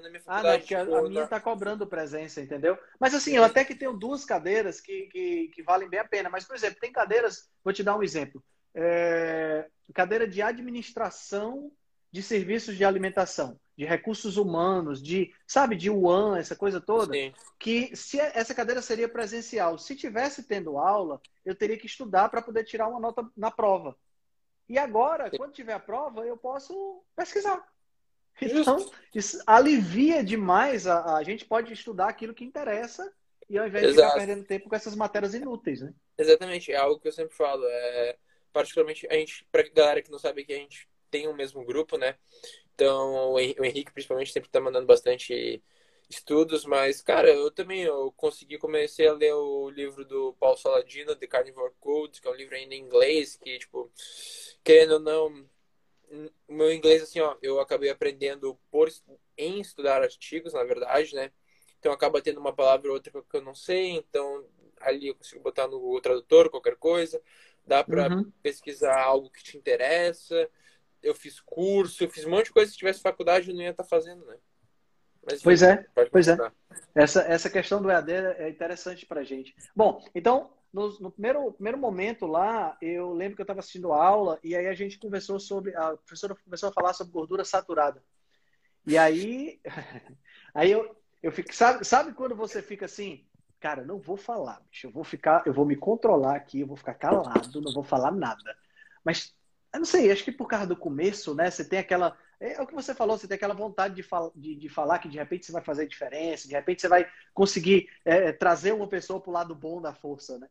na 0.02 0.08
minha 0.08 0.20
faculdade. 0.20 0.48
Ah, 0.48 0.52
não, 0.52 0.58
porque 0.58 0.74
a, 0.74 0.98
a 0.98 1.02
minha 1.08 1.24
está 1.24 1.40
cobrando 1.40 1.86
presença, 1.86 2.40
entendeu? 2.40 2.76
Mas 2.98 3.14
assim, 3.14 3.36
eu 3.36 3.44
até 3.44 3.64
que 3.64 3.74
tenho 3.74 3.92
duas 3.92 4.24
cadeiras 4.24 4.80
que, 4.80 5.06
que, 5.06 5.48
que, 5.48 5.62
valem 5.62 5.88
bem 5.88 6.00
a 6.00 6.04
pena. 6.04 6.28
Mas, 6.28 6.44
por 6.44 6.56
exemplo, 6.56 6.80
tem 6.80 6.90
cadeiras, 6.90 7.48
vou 7.62 7.72
te 7.72 7.84
dar 7.84 7.96
um 7.96 8.02
exemplo. 8.02 8.42
É, 8.74 9.68
cadeira 9.94 10.26
de 10.26 10.42
administração 10.42 11.70
de 12.10 12.22
serviços 12.22 12.76
de 12.76 12.84
alimentação, 12.84 13.60
de 13.76 13.84
recursos 13.84 14.36
humanos, 14.36 15.02
de, 15.02 15.32
sabe, 15.46 15.76
de 15.76 15.90
UAN, 15.90 16.38
essa 16.38 16.56
coisa 16.56 16.80
toda, 16.80 17.12
Sim. 17.12 17.32
que 17.58 17.94
se 17.94 18.18
essa 18.18 18.54
cadeira 18.54 18.80
seria 18.80 19.08
presencial, 19.08 19.78
se 19.78 19.94
tivesse 19.94 20.42
tendo 20.42 20.78
aula, 20.78 21.20
eu 21.44 21.54
teria 21.54 21.76
que 21.76 21.86
estudar 21.86 22.28
para 22.28 22.42
poder 22.42 22.64
tirar 22.64 22.88
uma 22.88 22.98
nota 22.98 23.28
na 23.36 23.50
prova. 23.50 23.94
E 24.68 24.78
agora, 24.78 25.30
quando 25.30 25.52
tiver 25.52 25.72
a 25.72 25.80
prova, 25.80 26.26
eu 26.26 26.36
posso 26.36 27.02
pesquisar. 27.16 27.66
Então, 28.40 28.90
isso 29.14 29.42
alivia 29.46 30.22
demais. 30.22 30.86
A, 30.86 31.16
a 31.16 31.22
gente 31.22 31.44
pode 31.44 31.72
estudar 31.72 32.08
aquilo 32.08 32.34
que 32.34 32.44
interessa 32.44 33.12
e 33.48 33.58
ao 33.58 33.66
invés 33.66 33.88
de 33.88 33.94
ficar 33.94 34.14
perdendo 34.14 34.44
tempo 34.44 34.68
com 34.68 34.76
essas 34.76 34.94
matérias 34.94 35.34
inúteis, 35.34 35.80
né? 35.80 35.92
Exatamente, 36.16 36.70
é 36.70 36.76
algo 36.76 37.00
que 37.00 37.08
eu 37.08 37.12
sempre 37.12 37.34
falo. 37.34 37.64
É, 37.66 38.16
particularmente, 38.52 39.06
a 39.10 39.14
gente, 39.14 39.46
pra 39.50 39.62
galera 39.70 40.02
que 40.02 40.10
não 40.10 40.18
sabe 40.18 40.44
que 40.44 40.52
a 40.52 40.56
gente 40.56 40.88
tem 41.10 41.26
o 41.26 41.34
mesmo 41.34 41.64
grupo, 41.64 41.96
né? 41.96 42.16
Então, 42.74 43.32
o 43.32 43.38
Henrique, 43.38 43.92
principalmente, 43.92 44.32
sempre 44.32 44.50
tá 44.50 44.60
mandando 44.60 44.86
bastante 44.86 45.62
estudos, 46.08 46.64
mas, 46.64 47.02
cara, 47.02 47.30
eu 47.30 47.50
também 47.50 47.82
eu 47.82 48.10
consegui 48.12 48.56
comecei 48.58 49.06
a 49.06 49.12
ler 49.12 49.34
o 49.34 49.68
livro 49.68 50.04
do 50.04 50.32
Paul 50.40 50.56
Saladino, 50.56 51.14
The 51.14 51.26
Carnivore 51.26 51.74
Code, 51.78 52.20
que 52.20 52.28
é 52.28 52.30
um 52.30 52.34
livro 52.34 52.54
ainda 52.54 52.74
em 52.74 52.80
inglês, 52.80 53.36
que, 53.36 53.58
tipo, 53.58 53.90
querendo 54.64 54.94
ou 54.94 55.00
não, 55.00 55.48
o 56.48 56.54
meu 56.54 56.72
inglês, 56.72 57.02
assim, 57.02 57.20
ó, 57.20 57.36
eu 57.42 57.60
acabei 57.60 57.90
aprendendo 57.90 58.58
por, 58.70 58.88
em 59.36 59.60
estudar 59.60 60.02
artigos, 60.02 60.54
na 60.54 60.64
verdade, 60.64 61.14
né? 61.14 61.30
Então, 61.78 61.92
acaba 61.92 62.22
tendo 62.22 62.40
uma 62.40 62.54
palavra 62.54 62.88
ou 62.88 62.94
outra 62.94 63.12
que 63.12 63.36
eu 63.36 63.42
não 63.42 63.54
sei, 63.54 63.90
então, 63.90 64.46
ali 64.80 65.08
eu 65.08 65.14
consigo 65.14 65.42
botar 65.42 65.68
no 65.68 66.00
tradutor 66.00 66.50
qualquer 66.50 66.76
coisa, 66.76 67.20
dá 67.66 67.84
para 67.84 68.08
uhum. 68.08 68.32
pesquisar 68.42 68.98
algo 68.98 69.30
que 69.30 69.42
te 69.42 69.58
interessa, 69.58 70.48
eu 71.02 71.14
fiz 71.14 71.38
curso, 71.38 72.02
eu 72.02 72.10
fiz 72.10 72.24
um 72.24 72.30
monte 72.30 72.46
de 72.46 72.52
coisa, 72.52 72.70
se 72.70 72.78
tivesse 72.78 73.00
faculdade 73.00 73.50
eu 73.50 73.54
não 73.54 73.62
ia 73.62 73.70
estar 73.70 73.82
tá 73.82 73.88
fazendo, 73.88 74.24
né? 74.24 74.38
Mas, 75.28 75.42
pois 75.42 75.62
é, 75.62 75.86
pois 76.10 76.28
é. 76.28 76.36
Essa, 76.94 77.20
essa 77.22 77.50
questão 77.50 77.82
do 77.82 77.90
EAD 77.90 78.12
é 78.12 78.48
interessante 78.48 79.04
para 79.06 79.22
gente. 79.22 79.54
Bom, 79.76 80.02
então, 80.14 80.50
no, 80.72 80.98
no, 81.00 81.10
primeiro, 81.10 81.52
primeiro 81.52 81.78
momento 81.78 82.26
lá, 82.26 82.76
eu 82.80 83.12
lembro 83.12 83.36
que 83.36 83.42
eu 83.42 83.44
estava 83.44 83.60
assistindo 83.60 83.92
a 83.92 84.04
aula 84.04 84.38
e 84.42 84.56
aí 84.56 84.66
a 84.66 84.74
gente 84.74 84.98
conversou 84.98 85.38
sobre, 85.38 85.74
a 85.76 85.96
professora 85.96 86.34
começou 86.34 86.68
a 86.68 86.72
falar 86.72 86.92
sobre 86.94 87.12
gordura 87.12 87.44
saturada. 87.44 88.02
E 88.86 88.96
aí, 88.96 89.60
aí 90.54 90.70
eu, 90.72 90.96
eu 91.22 91.30
fico, 91.30 91.54
sabe, 91.54 91.84
sabe 91.84 92.12
quando 92.12 92.34
você 92.34 92.62
fica 92.62 92.86
assim, 92.86 93.24
cara, 93.60 93.84
não 93.84 93.98
vou 93.98 94.16
falar, 94.16 94.62
bicho, 94.70 94.86
eu 94.86 94.90
vou 94.90 95.04
ficar, 95.04 95.42
eu 95.46 95.52
vou 95.52 95.66
me 95.66 95.76
controlar 95.76 96.36
aqui, 96.36 96.60
eu 96.60 96.66
vou 96.66 96.76
ficar 96.76 96.94
calado, 96.94 97.60
não 97.60 97.72
vou 97.72 97.84
falar 97.84 98.10
nada. 98.10 98.56
Mas, 99.04 99.34
eu 99.72 99.80
não 99.80 99.86
sei, 99.86 100.10
acho 100.10 100.24
que 100.24 100.32
por 100.32 100.48
causa 100.48 100.66
do 100.66 100.76
começo, 100.76 101.34
né, 101.34 101.50
você 101.50 101.64
tem 101.64 101.78
aquela, 101.78 102.16
é, 102.40 102.54
é 102.54 102.62
o 102.62 102.66
que 102.66 102.74
você 102.74 102.94
falou, 102.94 103.18
você 103.18 103.26
tem 103.26 103.34
aquela 103.34 103.54
vontade 103.54 103.94
de, 103.94 104.02
fal 104.02 104.32
de, 104.34 104.54
de, 104.54 104.68
falar 104.68 104.98
que 104.98 105.08
de 105.08 105.18
repente 105.18 105.46
você 105.46 105.52
vai 105.52 105.62
fazer 105.62 105.86
diferença, 105.86 106.46
de 106.46 106.54
repente 106.54 106.80
você 106.80 106.88
vai 106.88 107.08
conseguir 107.34 107.88
é, 108.04 108.32
trazer 108.32 108.72
uma 108.72 108.86
pessoa 108.86 109.20
para 109.20 109.30
o 109.30 109.32
lado 109.32 109.54
bom 109.54 109.80
da 109.80 109.94
força, 109.94 110.38
né? 110.38 110.48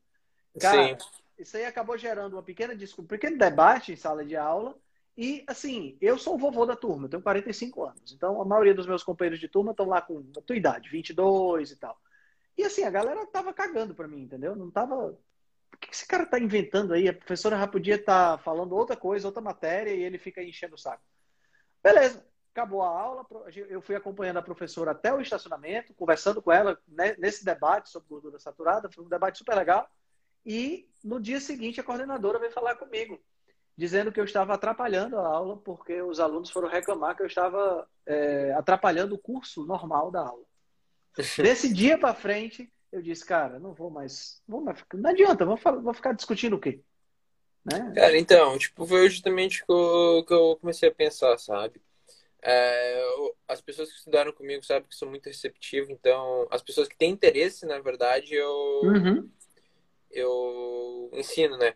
Cara, 0.60 0.98
Sim. 1.00 1.06
isso 1.38 1.56
aí 1.56 1.66
acabou 1.66 1.98
gerando 1.98 2.34
uma 2.34 2.44
pequena 2.44 2.74
um 2.74 3.06
pequeno 3.06 3.38
debate 3.38 3.92
em 3.92 3.96
sala 3.96 4.26
de 4.26 4.36
aula. 4.36 4.78
E, 5.16 5.44
assim, 5.48 5.98
eu 6.00 6.18
sou 6.18 6.36
o 6.36 6.38
vovô 6.38 6.64
da 6.64 6.76
turma, 6.76 7.06
eu 7.06 7.10
tenho 7.10 7.24
45 7.24 7.86
anos. 7.86 8.14
Então, 8.14 8.40
a 8.40 8.46
maioria 8.46 8.74
dos 8.74 8.86
meus 8.86 9.04
companheiros 9.04 9.40
de 9.40 9.48
turma 9.48 9.72
estão 9.72 9.88
lá 9.88 10.00
com 10.00 10.24
a 10.38 10.42
tua 10.42 10.56
idade, 10.56 10.90
22 10.90 11.72
e 11.72 11.76
tal. 11.76 12.00
E, 12.56 12.64
assim, 12.64 12.84
a 12.84 12.90
galera 12.92 13.26
tava 13.26 13.52
cagando 13.52 13.96
para 13.96 14.08
mim, 14.08 14.22
entendeu? 14.22 14.56
Não 14.56 14.70
tava. 14.70 15.18
O 15.74 15.78
que 15.80 15.92
esse 15.92 16.08
cara 16.08 16.26
tá 16.26 16.40
inventando 16.40 16.94
aí? 16.94 17.08
A 17.08 17.14
professora 17.14 17.58
já 17.58 17.68
podia 17.68 17.96
estar 17.96 18.38
tá 18.38 18.44
falando 18.44 18.76
outra 18.76 18.96
coisa, 18.96 19.28
outra 19.28 19.42
matéria, 19.42 19.92
e 19.92 20.04
ele 20.04 20.20
fica 20.20 20.44
enchendo 20.44 20.76
o 20.76 20.78
saco. 20.78 21.02
Beleza, 21.84 22.26
acabou 22.52 22.82
a 22.82 22.90
aula, 22.90 23.26
eu 23.70 23.82
fui 23.82 23.96
acompanhando 23.96 24.38
a 24.38 24.42
professora 24.42 24.92
até 24.92 25.14
o 25.14 25.22
estacionamento, 25.22 25.94
conversando 25.94 26.42
com 26.42 26.52
ela 26.52 26.78
né, 26.88 27.16
nesse 27.20 27.46
debate 27.46 27.90
sobre 27.90 28.10
gordura 28.10 28.40
saturada, 28.40 28.90
foi 28.92 29.04
um 29.04 29.10
debate 29.10 29.38
super 29.38 29.56
legal. 29.56 29.88
E 30.46 30.90
no 31.04 31.20
dia 31.20 31.40
seguinte 31.40 31.80
a 31.80 31.84
coordenadora 31.84 32.40
veio 32.40 32.52
falar 32.52 32.76
comigo, 32.76 33.22
dizendo 33.78 34.12
que 34.12 34.20
eu 34.20 34.26
estava 34.26 34.56
atrapalhando 34.56 35.18
a 35.20 35.28
aula 35.28 35.58
porque 35.58 36.02
os 36.02 36.20
alunos 36.20 36.50
foram 36.50 36.68
reclamar 36.68 37.16
que 37.16 37.22
eu 37.22 37.28
estava 37.28 37.88
é, 38.06 38.54
atrapalhando 38.54 39.16
o 39.16 39.20
curso 39.20 39.66
normal 39.66 40.10
da 40.10 40.22
aula. 40.22 40.44
Desse 41.38 41.72
dia 41.72 41.98
para 41.98 42.14
frente, 42.14 42.72
eu 42.92 43.02
disse, 43.02 43.26
cara, 43.26 43.60
não 43.60 43.74
vou 43.74 43.92
mais, 43.92 44.42
vou 44.48 44.62
mais 44.62 44.84
não 44.94 45.10
adianta, 45.10 45.46
vou, 45.46 45.58
vou 45.82 45.94
ficar 45.94 46.14
discutindo 46.14 46.56
o 46.56 46.60
quê? 46.60 46.82
Né? 47.70 47.92
Cara, 47.94 48.18
então, 48.18 48.58
tipo, 48.58 48.86
foi 48.86 49.10
justamente 49.10 49.66
que 49.66 49.72
eu, 49.72 50.24
que 50.26 50.34
eu 50.34 50.58
comecei 50.62 50.88
a 50.88 50.94
pensar, 50.94 51.38
sabe? 51.38 51.82
É, 52.42 53.04
as 53.46 53.60
pessoas 53.60 53.90
que 53.90 53.98
estudaram 53.98 54.32
comigo 54.32 54.64
sabem 54.64 54.88
que 54.88 54.96
sou 54.96 55.10
muito 55.10 55.26
receptivo, 55.26 55.92
então 55.92 56.48
as 56.50 56.62
pessoas 56.62 56.88
que 56.88 56.98
têm 56.98 57.12
interesse, 57.12 57.66
na 57.66 57.78
verdade, 57.80 58.36
eu, 58.36 58.82
uhum. 58.84 59.30
eu 60.10 61.10
ensino, 61.14 61.58
né? 61.58 61.76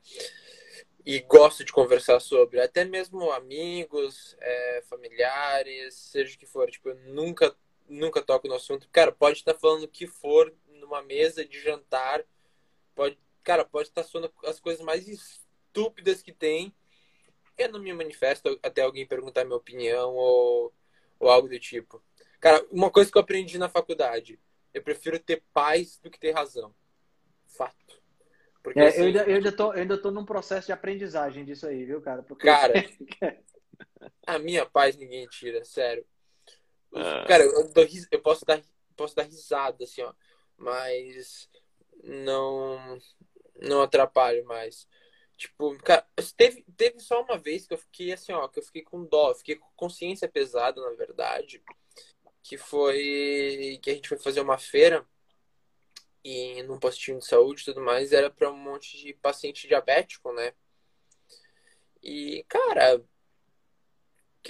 E 1.06 1.20
gosto 1.22 1.66
de 1.66 1.74
conversar 1.74 2.22
sobre, 2.22 2.62
até 2.62 2.86
mesmo 2.86 3.30
amigos, 3.32 4.38
é, 4.40 4.84
familiares, 4.88 5.96
seja 5.96 6.36
o 6.36 6.38
que 6.38 6.46
for. 6.46 6.70
Tipo, 6.70 6.90
eu 6.90 6.96
nunca, 7.08 7.54
nunca 7.90 8.22
toco 8.22 8.48
no 8.48 8.54
assunto. 8.54 8.88
Cara, 8.92 9.12
pode 9.12 9.40
estar 9.40 9.56
falando 9.56 9.84
o 9.84 9.90
que 9.90 10.08
for 10.08 10.54
numa 10.70 11.02
mesa 11.02 11.44
de 11.44 11.60
jantar, 11.60 12.24
pode, 12.96 13.18
cara, 13.44 13.66
pode 13.66 13.90
estar 13.90 14.04
falando 14.04 14.32
as 14.46 14.60
coisas 14.60 14.86
mais 14.86 15.06
estúpidas 15.72 16.22
que 16.22 16.34
tem. 16.34 16.74
Eu 17.58 17.72
não 17.72 17.80
me 17.80 17.94
manifesto 17.94 18.60
até 18.62 18.82
alguém 18.82 19.06
perguntar 19.06 19.46
minha 19.46 19.58
opinião 19.58 20.14
ou, 20.14 20.74
ou 21.20 21.30
algo 21.30 21.48
do 21.48 21.60
tipo. 21.60 22.04
Cara, 22.40 22.66
uma 22.72 22.92
coisa 22.92 23.12
que 23.12 23.18
eu 23.18 23.22
aprendi 23.22 23.58
na 23.58 23.70
faculdade. 23.70 24.40
Eu 24.74 24.82
prefiro 24.82 25.20
ter 25.20 25.44
paz 25.54 25.98
do 25.98 26.10
que 26.10 26.20
ter 26.20 26.32
razão. 26.32 26.74
Fato. 27.46 28.02
Porque, 28.64 28.80
é, 28.80 28.88
assim, 28.88 29.00
eu, 29.00 29.06
ainda, 29.06 29.24
eu, 29.24 29.36
ainda 29.36 29.52
tô, 29.52 29.74
eu 29.74 29.82
ainda 29.82 29.98
tô 29.98 30.12
num 30.12 30.26
processo 30.26 30.68
de 30.68 30.74
aprendizagem 30.74 31.44
disso 31.44 31.68
aí, 31.68 31.84
viu, 31.84 32.02
cara? 32.02 32.24
Porque... 32.24 32.46
Cara, 32.46 32.74
a 34.26 34.40
minha 34.40 34.66
paz 34.66 34.96
ninguém 34.96 35.28
tira, 35.28 35.64
sério. 35.66 36.06
Ah. 36.94 37.26
Cara, 37.28 37.44
eu, 37.44 37.70
dou, 37.70 37.88
eu 38.12 38.22
posso, 38.22 38.46
dar, 38.46 38.62
posso 38.96 39.16
dar 39.16 39.24
risada, 39.24 39.84
assim, 39.84 40.02
ó. 40.02 40.14
Mas 40.58 41.50
não, 42.04 43.00
não 43.60 43.82
atrapalho 43.82 44.46
mais. 44.46 44.88
Tipo, 45.42 45.76
cara, 45.80 46.06
teve, 46.38 46.64
teve 46.78 47.00
só 47.00 47.24
uma 47.24 47.36
vez 47.36 47.66
que 47.66 47.74
eu 47.74 47.78
fiquei 47.80 48.14
assim, 48.14 48.32
ó, 48.32 48.48
que 48.48 48.60
eu 48.60 48.64
fiquei 48.64 48.84
com 48.84 49.04
dó, 49.04 49.34
fiquei 49.34 49.56
com 49.56 49.68
consciência 49.76 50.30
pesada, 50.30 50.80
na 50.80 50.92
verdade, 50.92 51.64
que 52.44 52.60
foi 52.60 53.80
que 53.82 53.90
a 53.90 53.94
gente 53.96 54.08
foi 54.08 54.20
fazer 54.20 54.40
uma 54.40 54.60
feira 54.60 55.04
e 56.24 56.62
num 56.64 56.78
postinho 56.80 57.18
de 57.18 57.26
saúde 57.26 57.64
e 57.64 57.66
tudo 57.66 57.82
mais, 57.82 58.14
era 58.14 58.30
para 58.30 58.52
um 58.52 58.56
monte 58.56 58.96
de 58.98 59.16
paciente 59.16 59.68
diabético, 59.68 60.32
né? 60.32 60.54
E, 62.04 62.46
cara, 62.48 63.04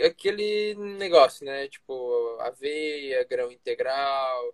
aquele 0.06 0.75
negócio, 0.75 1.45
né? 1.45 1.69
Tipo, 1.69 2.38
aveia, 2.41 3.23
grão 3.23 3.49
integral, 3.49 4.54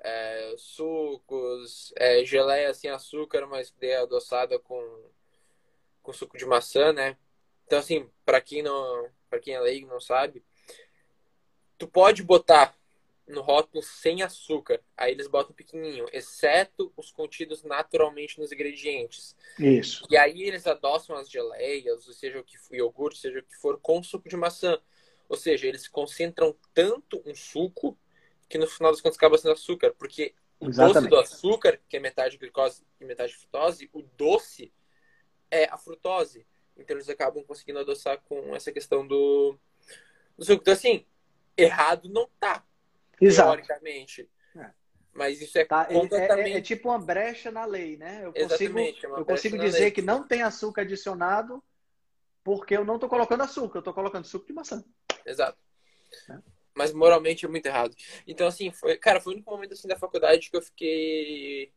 é, 0.00 0.54
sucos, 0.58 1.94
é, 1.96 2.22
geleia 2.26 2.74
sem 2.74 2.90
açúcar, 2.90 3.46
mas 3.46 3.74
é 3.80 3.96
adoçada 3.96 4.58
com 4.58 4.82
com 6.08 6.12
suco 6.14 6.38
de 6.38 6.46
maçã, 6.46 6.90
né? 6.90 7.18
Então, 7.66 7.78
assim, 7.78 8.08
para 8.24 8.40
quem 8.40 8.62
não, 8.62 9.10
para 9.28 9.38
quem 9.38 9.52
é 9.52 9.60
leigo 9.60 9.86
não 9.86 10.00
sabe, 10.00 10.42
tu 11.76 11.86
pode 11.86 12.22
botar 12.22 12.74
no 13.26 13.42
rótulo 13.42 13.82
sem 13.82 14.22
açúcar. 14.22 14.80
Aí 14.96 15.12
eles 15.12 15.28
botam 15.28 15.54
pequenininho, 15.54 16.06
exceto 16.10 16.90
os 16.96 17.12
contidos 17.12 17.62
naturalmente 17.62 18.40
nos 18.40 18.50
ingredientes. 18.50 19.36
Isso. 19.58 20.06
E 20.08 20.16
aí 20.16 20.44
eles 20.44 20.66
adoçam 20.66 21.14
as 21.14 21.30
geleias, 21.30 22.08
ou 22.08 22.14
seja 22.14 22.40
o 22.40 22.44
que 22.44 22.56
for, 22.56 22.74
iogurte, 22.74 23.18
seja 23.18 23.40
o 23.40 23.42
que 23.42 23.56
for, 23.56 23.78
com 23.78 24.02
suco 24.02 24.30
de 24.30 24.36
maçã. 24.36 24.80
Ou 25.28 25.36
seja, 25.36 25.66
eles 25.66 25.86
concentram 25.86 26.56
tanto 26.72 27.22
um 27.26 27.34
suco 27.34 27.98
que 28.48 28.56
no 28.56 28.66
final 28.66 28.92
das 28.92 29.02
contas 29.02 29.18
acaba 29.18 29.36
sendo 29.36 29.52
açúcar, 29.52 29.92
porque 29.98 30.34
o 30.58 30.70
Exatamente. 30.70 30.94
doce 30.94 31.08
do 31.10 31.16
açúcar, 31.18 31.78
que 31.86 31.98
é 31.98 32.00
metade 32.00 32.38
glicose 32.38 32.82
e 32.98 33.04
metade 33.04 33.36
frutose, 33.36 33.90
o 33.92 34.00
doce 34.16 34.72
é 35.50 35.64
a 35.64 35.76
frutose. 35.76 36.46
Então 36.76 36.96
eles 36.96 37.08
acabam 37.08 37.42
conseguindo 37.44 37.80
adoçar 37.80 38.20
com 38.22 38.54
essa 38.54 38.70
questão 38.70 39.06
do, 39.06 39.58
do 40.36 40.44
suco. 40.44 40.62
Então, 40.62 40.74
assim, 40.74 41.04
errado 41.56 42.08
não 42.08 42.28
tá. 42.38 42.64
Exato. 43.20 43.50
Teoricamente. 43.50 44.30
É. 44.56 44.70
Mas 45.12 45.40
isso 45.40 45.58
é 45.58 45.64
tá, 45.64 45.84
completamente... 45.86 46.50
É, 46.50 46.54
é, 46.54 46.58
é, 46.58 46.62
tipo 46.62 46.88
uma 46.88 46.98
brecha 46.98 47.50
na 47.50 47.64
lei, 47.64 47.96
né? 47.96 48.20
Eu 48.24 48.32
consigo, 48.32 48.78
é 48.78 48.94
eu 49.02 49.24
consigo 49.24 49.58
dizer 49.58 49.90
que 49.90 50.00
não 50.00 50.26
tem 50.26 50.42
açúcar 50.42 50.82
adicionado 50.82 51.62
porque 52.44 52.76
eu 52.76 52.84
não 52.84 52.94
estou 52.94 53.08
colocando 53.08 53.42
açúcar, 53.42 53.78
eu 53.78 53.80
estou 53.80 53.92
colocando 53.92 54.26
suco 54.26 54.46
de 54.46 54.52
maçã. 54.52 54.82
Exato. 55.26 55.58
É. 56.30 56.38
Mas 56.74 56.92
moralmente 56.92 57.44
é 57.44 57.48
muito 57.48 57.66
errado. 57.66 57.94
Então, 58.26 58.46
assim, 58.46 58.70
foi, 58.70 58.96
cara, 58.96 59.20
foi 59.20 59.32
o 59.32 59.36
único 59.36 59.50
momento 59.50 59.72
assim 59.72 59.88
da 59.88 59.98
faculdade 59.98 60.48
que 60.48 60.56
eu 60.56 60.62
fiquei 60.62 61.72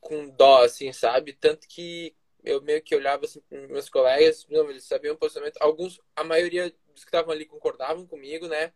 com 0.00 0.28
dó, 0.30 0.64
assim, 0.64 0.92
sabe? 0.92 1.32
Tanto 1.32 1.68
que 1.68 2.14
eu 2.44 2.60
meio 2.62 2.82
que 2.82 2.94
olhava 2.94 3.24
assim 3.24 3.40
para 3.40 3.66
meus 3.68 3.88
colegas, 3.88 4.46
não, 4.48 4.70
eles 4.70 4.84
sabiam 4.84 5.14
o 5.14 5.18
posicionamento. 5.18 5.58
Alguns, 5.60 6.00
a 6.16 6.24
maioria 6.24 6.70
dos 6.92 7.04
que 7.04 7.08
estavam 7.08 7.32
ali 7.32 7.44
concordavam 7.46 8.06
comigo, 8.06 8.48
né? 8.48 8.72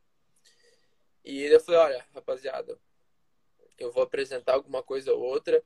E 1.24 1.42
eu 1.44 1.61
falei, 1.61 1.81
olha, 1.81 2.07
rapaziada, 2.14 2.79
eu 3.79 3.90
vou 3.90 4.03
apresentar 4.03 4.55
alguma 4.55 4.83
coisa 4.83 5.12
ou 5.12 5.22
outra, 5.22 5.62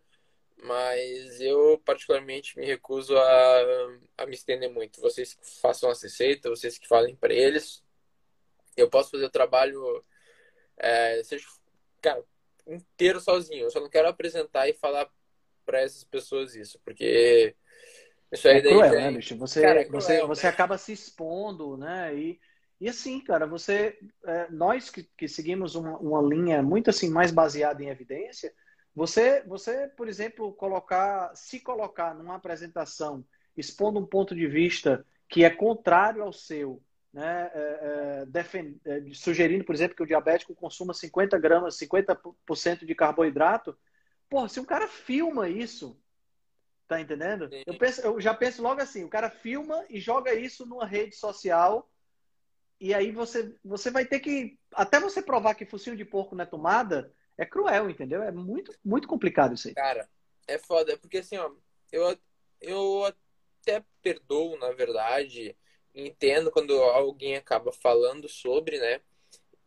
mas 0.57 1.41
eu 1.41 1.81
particularmente 1.85 2.59
me 2.59 2.67
recuso 2.67 3.17
a, 3.17 3.61
a 4.19 4.27
me 4.27 4.35
estender 4.35 4.71
muito. 4.71 5.01
Vocês 5.01 5.35
que 5.35 5.47
façam 5.61 5.91
essa 5.91 6.07
receita, 6.07 6.49
vocês 6.49 6.79
que 6.79 6.89
falem 6.89 7.17
para 7.17 7.35
eles, 7.35 7.83
eu 8.77 8.89
posso 8.89 9.11
fazer 9.11 9.25
o 9.25 9.31
trabalho, 9.31 10.05
é, 10.77 11.23
seja, 11.25 11.47
cara, 12.01 12.25
inteiro 12.67 13.21
sozinho. 13.21 13.65
Eu 13.65 13.71
só 13.71 13.81
não 13.81 13.91
quero 13.91 14.09
apresentar 14.09 14.69
e 14.69 14.75
falar 14.75 15.11
para 15.65 15.81
essas 15.81 16.05
pessoas 16.05 16.55
isso, 16.55 16.79
porque 16.85 17.55
isso 18.33 18.49
aí 18.49 18.59
é 18.59 18.63
daí 18.63 18.73
cruel, 18.73 18.93
né, 18.93 19.11
bicho? 19.13 19.37
Você, 19.37 19.63
cara, 19.63 19.81
é 19.81 19.85
cruel, 19.85 20.01
você, 20.01 20.27
você 20.27 20.47
né? 20.47 20.53
acaba 20.53 20.79
se 20.79 20.93
expondo, 20.93 21.77
né? 21.77 22.15
E, 22.15 22.41
e 22.81 22.89
assim, 22.89 23.21
cara, 23.21 23.47
você, 23.47 23.99
é, 24.25 24.49
nós 24.51 24.91
que, 24.91 25.03
que 25.17 25.27
seguimos 25.27 25.75
uma, 25.75 25.99
uma 25.99 26.23
linha 26.23 26.63
muito 26.63 26.91
assim 26.91 27.11
mais 27.11 27.31
baseada 27.31 27.83
em 27.83 27.89
evidência, 27.89 28.53
você, 28.95 29.43
você, 29.47 29.89
por 29.97 30.09
exemplo, 30.09 30.53
colocar, 30.53 31.35
se 31.35 31.61
colocar 31.61 32.15
numa 32.15 32.35
apresentação 32.35 33.25
expondo 33.57 33.99
um 33.99 34.07
ponto 34.07 34.35
de 34.35 34.47
vista 34.47 35.05
que 35.29 35.45
é 35.45 35.51
contrário 35.51 36.23
ao 36.23 36.33
seu, 36.33 36.83
né, 37.13 37.51
é, 37.55 37.79
é, 38.23 38.27
defend, 38.27 38.81
é, 38.85 39.03
sugerindo, 39.13 39.65
por 39.65 39.75
exemplo, 39.75 39.97
que 39.97 40.03
o 40.03 40.07
diabético 40.07 40.55
consuma 40.55 40.95
50 40.95 41.39
gramas, 41.39 41.77
50% 41.77 42.85
de 42.85 42.95
carboidrato, 42.95 43.77
pô, 44.29 44.49
se 44.49 44.61
um 44.61 44.65
cara 44.65 44.89
filma 44.89 45.49
isso, 45.49 45.99
tá 46.89 47.01
entendendo? 47.01 47.49
Eu, 47.67 47.77
penso, 47.79 48.01
eu 48.01 48.21
já 48.21 48.35
penso 48.35 48.63
logo 48.63 48.81
assim, 48.81 49.05
o 49.05 49.09
cara 49.09 49.31
filma 49.31 49.85
e 49.91 50.01
joga 50.01 50.35
isso 50.35 50.67
numa 50.67 50.87
rede 50.87 51.15
social 51.15 51.89
e 52.81 52.95
aí 52.95 53.11
você, 53.11 53.55
você 53.65 53.91
vai 53.91 54.05
ter 54.05 54.21
que. 54.21 54.59
Até 54.73 55.01
você 55.01 55.21
provar 55.21 55.55
que 55.55 55.67
focinho 55.67 55.97
de 55.97 56.05
porco 56.05 56.35
não 56.35 56.45
é 56.45 56.47
tomada, 56.47 57.13
é 57.37 57.45
cruel, 57.45 57.91
entendeu? 57.91 58.23
É 58.23 58.31
muito, 58.31 58.73
muito 58.85 59.09
complicado 59.09 59.55
isso 59.55 59.69
aí. 59.69 59.75
Cara, 59.75 60.09
é 60.47 60.59
foda. 60.59 60.97
Porque 60.97 61.19
assim, 61.19 61.37
ó, 61.37 61.51
eu, 61.91 62.17
eu 62.61 63.05
até 63.05 63.85
perdoo, 64.01 64.57
na 64.59 64.71
verdade, 64.71 65.57
entendo 65.93 66.53
quando 66.53 66.73
alguém 66.81 67.37
acaba 67.37 67.73
falando 67.73 68.29
sobre, 68.29 68.79
né? 68.79 69.01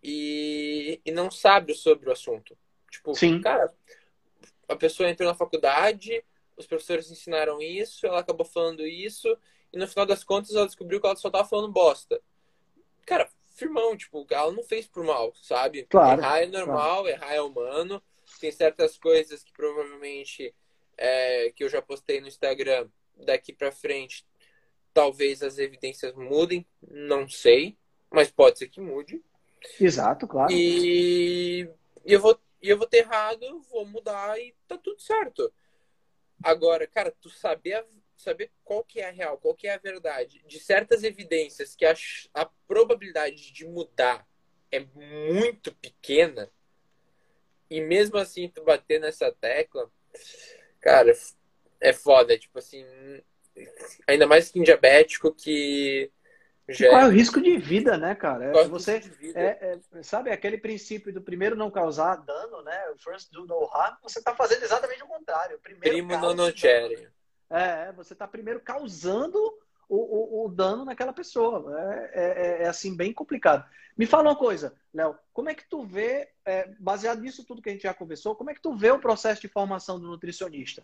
E, 0.02 1.02
e 1.06 1.12
não 1.12 1.30
sabe 1.30 1.76
sobre 1.76 2.10
o 2.10 2.14
assunto. 2.14 2.58
Tipo, 2.90 3.14
Sim. 3.14 3.42
cara, 3.42 3.74
a 4.70 4.76
pessoa 4.76 5.10
entrou 5.10 5.30
na 5.30 5.36
faculdade, 5.36 6.24
os 6.62 6.68
professores 6.68 7.12
ensinaram 7.12 7.62
isso, 7.62 8.06
ela 8.08 8.20
acabou 8.20 8.46
falando 8.46 8.86
isso, 8.86 9.38
e 9.74 9.78
no 9.78 9.88
final 9.88 10.06
das 10.06 10.24
contas 10.24 10.56
ela 10.56 10.66
descobriu 10.66 11.02
que 11.02 11.08
ela 11.08 11.16
só 11.16 11.30
tava 11.30 11.48
falando 11.48 11.72
bosta 11.72 12.22
cara, 13.06 13.30
firmão, 13.50 13.96
tipo, 13.98 14.26
ela 14.30 14.52
não 14.52 14.64
fez 14.64 14.88
por 14.88 15.04
mal, 15.04 15.34
sabe? 15.36 15.84
Claro, 15.90 16.22
errar 16.22 16.42
é 16.42 16.46
normal, 16.46 17.04
claro. 17.04 17.08
errar 17.10 17.34
é 17.34 17.42
humano. 17.42 18.02
Tem 18.40 18.52
certas 18.52 18.98
coisas 18.98 19.44
que 19.44 19.52
provavelmente 19.52 20.54
é, 20.98 21.52
que 21.56 21.64
eu 21.64 21.70
já 21.70 21.82
postei 21.82 22.22
no 22.22 22.28
Instagram 22.28 22.88
daqui 23.18 23.52
para 23.52 23.72
frente, 23.72 24.26
talvez 24.94 25.44
as 25.44 25.58
evidências 25.58 26.16
mudem, 26.16 26.66
não 26.82 27.28
sei, 27.28 27.78
mas 28.10 28.32
pode 28.32 28.60
ser 28.60 28.68
que 28.68 28.80
mude. 28.80 29.22
Exato, 29.80 30.28
claro. 30.28 30.52
E, 30.52 31.70
e 32.06 32.14
eu 32.14 32.20
vou 32.20 32.40
e 32.64 32.70
eu 32.70 32.78
vou 32.78 32.86
ter 32.86 33.00
errado, 33.00 33.60
vou 33.72 33.86
mudar 33.86 34.40
e 34.40 34.54
tá 34.68 34.78
tudo 34.78 35.02
certo. 35.02 35.52
Agora, 36.44 36.88
cara, 36.88 37.14
tu 37.22 37.30
saber 37.30 37.86
saber 38.18 38.52
qual 38.64 38.84
que 38.84 39.00
é 39.00 39.10
a 39.10 39.12
real, 39.12 39.38
qual 39.38 39.56
que 39.56 39.68
é 39.68 39.74
a 39.74 39.80
verdade 39.80 40.44
de 40.46 40.60
certas 40.60 41.04
evidências 41.04 41.76
que 41.76 41.84
a, 41.86 41.96
a 42.36 42.46
probabilidade 42.68 43.52
de 43.52 43.66
mudar 43.66 44.28
é 44.72 44.80
muito 44.80 45.74
pequena 45.74 46.52
e 47.70 47.82
mesmo 47.82 48.18
assim 48.18 48.50
tu 48.50 48.64
bater 48.64 49.00
nessa 49.00 49.32
tecla, 49.32 49.92
cara, 50.80 51.12
é 51.80 51.94
foda, 51.94 52.38
tipo 52.38 52.60
assim, 52.60 52.86
ainda 54.06 54.28
mais 54.28 54.52
que 54.52 54.60
em 54.60 54.64
diabético 54.64 55.34
que 55.34 56.12
já... 56.70 56.90
Qual 56.90 57.02
é 57.02 57.08
o 57.08 57.12
risco 57.12 57.42
de 57.42 57.58
vida, 57.58 57.98
né, 57.98 58.16
cara? 58.16 58.46
É, 58.46 58.68
você 58.68 59.02
é, 59.36 59.80
é, 59.94 60.04
sabe 60.04 60.32
aquele 60.32 60.58
princípio 60.58 61.14
do 61.14 61.22
primeiro 61.22 61.56
não 61.56 61.72
causar 61.72 62.16
dano, 62.18 62.62
né? 62.62 62.80
First 62.98 63.32
do 63.32 63.46
no 63.46 63.70
harm. 63.74 63.98
Você 64.04 64.20
está 64.20 64.36
fazendo 64.36 64.64
exatamente 64.64 65.04
o 65.04 65.08
contrário. 65.08 65.60
Primeiro 65.60 66.08
Primo 66.08 66.22
não 66.22 66.34
nocere. 66.34 67.10
É, 67.50 67.92
você 67.92 68.14
está 68.14 68.28
primeiro 68.28 68.62
causando 68.62 69.38
o, 69.90 69.98
o, 69.98 70.46
o, 70.46 70.50
dano 70.50 70.86
naquela 70.86 71.12
pessoa. 71.12 71.78
É, 71.78 72.12
é, 72.14 72.24
é, 72.24 72.64
é, 72.64 72.68
assim, 72.68 72.96
bem 72.96 73.12
complicado. 73.12 73.66
Me 73.98 74.06
fala 74.06 74.30
uma 74.30 74.36
coisa, 74.38 74.74
Léo, 74.94 75.18
como 75.34 75.50
é 75.50 75.54
que 75.54 75.68
tu 75.68 75.84
vê, 75.84 76.30
é, 76.46 76.70
baseado 76.80 77.20
nisso 77.20 77.44
tudo 77.44 77.62
que 77.62 77.70
a 77.70 77.74
gente 77.74 77.84
já 77.84 77.94
conversou, 77.94 78.36
como 78.36 78.50
é 78.50 78.54
que 78.54 78.62
tu 78.62 78.74
vê 78.74 78.90
o 78.90 79.00
processo 79.00 79.42
de 79.42 79.50
formação 79.50 80.00
do 80.00 80.08
nutricionista? 80.08 80.82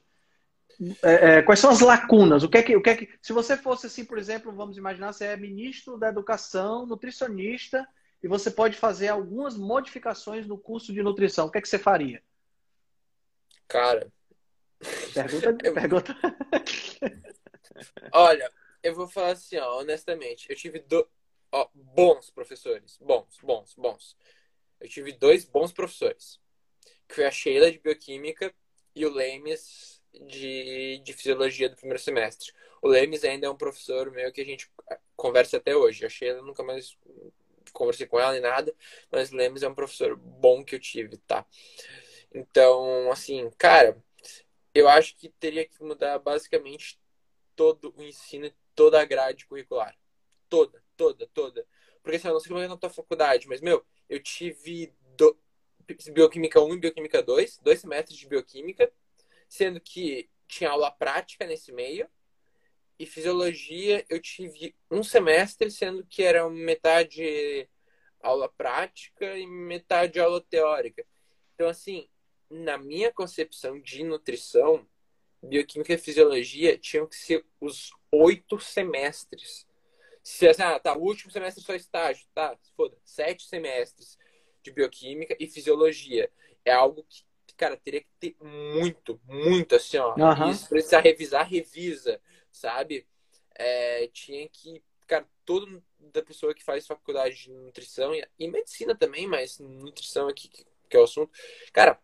É, 1.04 1.38
é, 1.38 1.42
quais 1.42 1.60
são 1.60 1.72
as 1.72 1.80
lacunas? 1.80 2.44
O 2.44 2.50
que 2.50 2.58
é 2.58 2.64
que, 2.64 2.76
o 2.76 2.82
que 2.82 2.90
é 2.90 2.96
que, 2.98 3.10
se 3.22 3.34
você 3.34 3.58
fosse 3.58 3.88
assim, 3.88 4.06
por 4.06 4.18
exemplo, 4.18 4.52
vamos 4.52 4.78
imaginar, 4.78 5.12
você 5.12 5.26
é 5.26 5.38
ministro 5.38 5.98
da 5.98 6.10
educação, 6.10 6.86
nutricionista, 6.86 7.88
e 8.22 8.28
você 8.28 8.52
pode 8.52 8.78
fazer 8.78 9.08
algumas 9.08 9.58
modificações 9.58 10.46
no 10.46 10.58
curso 10.58 10.94
de 10.94 11.02
nutrição, 11.02 11.48
o 11.48 11.52
que 11.52 11.58
é 11.58 11.62
que 11.62 11.70
você 11.70 11.80
faria? 11.80 12.22
Cara, 13.68 14.12
Pergunta. 15.14 15.58
pergunta. 15.74 16.16
Olha, 18.12 18.52
eu 18.84 18.94
vou 18.94 19.08
falar 19.08 19.32
assim, 19.32 19.58
ó, 19.58 19.80
honestamente. 19.80 20.50
Eu 20.50 20.56
tive 20.56 20.80
do... 20.80 21.08
ó, 21.52 21.68
bons 21.74 22.30
professores. 22.30 22.98
Bons, 23.02 23.38
bons, 23.42 23.74
bons. 23.76 24.18
Eu 24.80 24.88
tive 24.88 25.12
dois 25.12 25.46
bons 25.46 25.72
professores. 25.72 26.40
Que 27.08 27.16
foi 27.16 27.26
a 27.26 27.32
Sheila 27.32 27.72
de 27.72 27.80
Bioquímica 27.80 28.54
e 28.96 29.06
o 29.06 29.14
Lemes 29.14 29.97
de, 30.26 31.00
de 31.04 31.14
Fisiologia 31.14 31.70
do 31.70 31.76
primeiro 31.76 32.02
semestre. 32.02 32.52
O 32.82 32.88
Lemes 32.88 33.24
ainda 33.24 33.48
é 33.48 33.50
um 33.50 33.58
professor 33.58 34.12
meu 34.12 34.32
que 34.32 34.42
a 34.42 34.46
gente 34.46 34.70
conversa 35.16 35.58
até 35.58 35.76
hoje. 35.76 36.06
A 36.06 36.10
Sheila 36.10 36.42
nunca 36.42 36.64
mais 36.64 36.98
conversei 37.74 38.08
com 38.08 38.20
ela 38.20 38.32
nem 38.32 38.42
nada, 38.42 38.74
mas 39.12 39.32
o 39.32 39.36
Lemes 39.36 39.64
é 39.64 39.68
um 39.68 39.76
professor 39.76 40.16
bom 40.16 40.64
que 40.64 40.76
eu 40.76 40.80
tive, 40.80 41.18
tá? 41.18 41.46
Então, 42.34 43.12
assim, 43.12 43.50
cara, 43.58 44.02
eu 44.74 44.88
acho 44.88 45.16
que 45.18 45.30
teria 45.30 45.68
que 45.68 45.84
mudar 45.84 46.20
basicamente 46.20 47.00
todo 47.56 47.94
o 47.98 48.04
ensino, 48.04 48.52
toda 48.76 49.02
a 49.02 49.06
grade 49.06 49.46
curricular. 49.46 49.98
Toda, 50.50 50.84
toda, 50.96 51.28
toda. 51.34 51.66
Porque 52.02 52.18
assim, 52.18 52.28
eu 52.28 52.34
não 52.34 52.40
sei 52.40 52.50
como 52.50 52.62
é 52.62 52.68
na 52.68 52.78
tua 52.78 52.90
faculdade, 52.90 53.48
mas, 53.48 53.62
meu, 53.62 53.86
eu 54.08 54.22
tive 54.22 54.94
do... 55.16 55.38
Bioquímica 56.12 56.62
1 56.62 56.74
e 56.74 56.80
Bioquímica 56.80 57.24
2, 57.24 57.60
dois 57.60 57.80
semestres 57.80 58.18
de 58.20 58.28
Bioquímica, 58.28 58.92
sendo 59.48 59.80
que 59.80 60.30
tinha 60.48 60.70
aula 60.70 60.92
prática 60.92 61.46
nesse 61.46 61.72
meio, 61.72 62.10
e 63.00 63.06
Fisiologia 63.06 64.04
eu 64.10 64.20
tive 64.20 64.76
um 64.90 65.04
semestre, 65.04 65.70
sendo 65.70 66.06
que 66.06 66.24
era 66.24 66.50
metade 66.50 67.70
aula 68.22 68.50
prática 68.50 69.38
e 69.38 69.46
metade 69.46 70.20
aula 70.20 70.42
teórica. 70.42 71.06
Então, 71.54 71.68
assim, 71.68 72.10
na 72.50 72.78
minha 72.78 73.12
concepção 73.12 73.80
de 73.80 74.04
nutrição, 74.04 74.88
bioquímica 75.44 75.94
e 75.94 75.98
fisiologia 75.98 76.78
tinham 76.78 77.08
que 77.08 77.16
ser 77.16 77.46
os 77.62 77.92
oito 78.12 78.60
semestres. 78.60 79.68
Se 80.24 80.48
assim, 80.48 80.64
ah, 80.64 80.80
tá, 80.80 80.98
o 80.98 81.02
último 81.02 81.32
semestre 81.32 81.64
só 81.64 81.74
estágio, 81.76 82.28
tá, 82.34 82.58
foda, 82.76 82.98
sete 83.06 83.44
semestres 83.44 84.18
de 84.62 84.72
bioquímica 84.72 85.38
e 85.40 85.48
fisiologia. 85.48 86.32
É 86.66 86.72
algo 86.72 87.06
que, 87.08 87.24
cara, 87.58 87.76
teria 87.76 88.02
que 88.02 88.08
ter 88.20 88.36
muito, 88.42 89.20
muito 89.26 89.76
assim, 89.76 89.98
ó. 89.98 90.16
Uhum. 90.16 90.52
Isso, 90.52 90.70
precisar 90.70 91.02
revisar, 91.02 91.48
revisa, 91.50 92.22
sabe? 92.52 93.06
É, 93.56 94.08
tinha 94.14 94.48
que, 94.48 94.82
cara, 95.08 95.28
todo 95.44 95.84
da 96.00 96.22
pessoa 96.22 96.54
que 96.54 96.64
faz 96.64 96.86
faculdade 96.86 97.36
de 97.44 97.52
nutrição 97.52 98.14
e, 98.14 98.26
e 98.40 98.48
medicina 98.48 98.96
também, 98.96 99.28
mas 99.28 99.60
nutrição 99.60 100.28
aqui, 100.28 100.48
que, 100.48 100.66
que 100.88 100.96
é 100.96 101.00
o 101.00 101.04
assunto, 101.04 101.32
cara, 101.74 102.00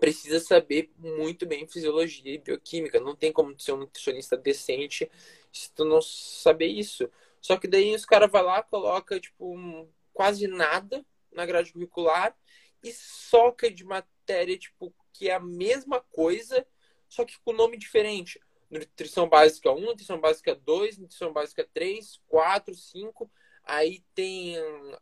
precisa 0.00 0.40
saber 0.40 0.90
muito 0.98 1.46
bem 1.46 1.66
fisiologia 1.66 2.34
e 2.34 2.38
bioquímica. 2.38 2.98
Não 2.98 3.14
tem 3.14 3.32
como 3.32 3.58
ser 3.58 3.72
um 3.72 3.78
nutricionista 3.78 4.36
decente 4.36 5.08
se 5.52 5.72
tu 5.72 5.84
não 5.84 6.02
saber 6.02 6.66
isso. 6.66 7.08
Só 7.40 7.56
que 7.56 7.68
daí 7.68 7.94
os 7.94 8.04
caras 8.04 8.30
vai 8.30 8.42
lá, 8.42 8.62
coloca, 8.62 9.20
tipo, 9.20 9.54
um, 9.54 9.88
quase 10.12 10.46
nada 10.48 11.04
na 11.32 11.46
grade 11.46 11.72
curricular 11.72 12.36
e 12.82 12.92
soca 12.92 13.70
de 13.70 13.84
matéria, 13.84 14.58
tipo, 14.58 14.94
que 15.12 15.28
é 15.28 15.34
a 15.34 15.40
mesma 15.40 16.00
coisa, 16.00 16.66
só 17.08 17.24
que 17.24 17.38
com 17.40 17.52
nome 17.52 17.76
diferente. 17.76 18.40
Nutrição 18.70 19.28
básica 19.28 19.70
1, 19.70 19.80
nutrição 19.80 20.18
básica 20.18 20.54
2, 20.54 20.98
nutrição 20.98 21.32
básica 21.32 21.68
3, 21.74 22.20
4, 22.26 22.74
5. 22.74 23.30
Aí 23.64 24.02
tem 24.14 24.56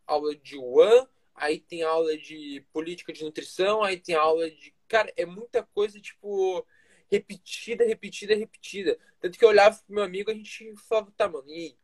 aula 0.07 0.35
de 0.35 0.59
One, 0.59 1.07
aí 1.35 1.61
tem 1.61 1.83
aula 1.83 2.17
de 2.19 2.67
política 2.73 3.13
de 3.13 3.25
nutrição, 3.25 3.83
aí 3.83 3.97
tem 3.99 4.15
aula 4.15 4.51
de. 4.51 4.75
Cara, 4.89 5.13
é 5.17 5.25
muita 5.25 5.63
coisa, 5.63 6.01
tipo, 6.01 6.67
repetida, 7.11 7.85
repetida, 7.85 8.35
repetida. 8.35 8.99
Tanto 9.21 9.39
que 9.39 9.45
eu 9.45 9.49
olhava 9.49 9.77
pro 9.77 9.95
meu 9.95 10.05
amigo, 10.05 10.31
a 10.31 10.35
gente 10.35 10.75
falava, 10.89 11.13
tá, 11.17 11.29
mano, 11.29 11.49
e 11.49 11.55
aí? 11.55 11.79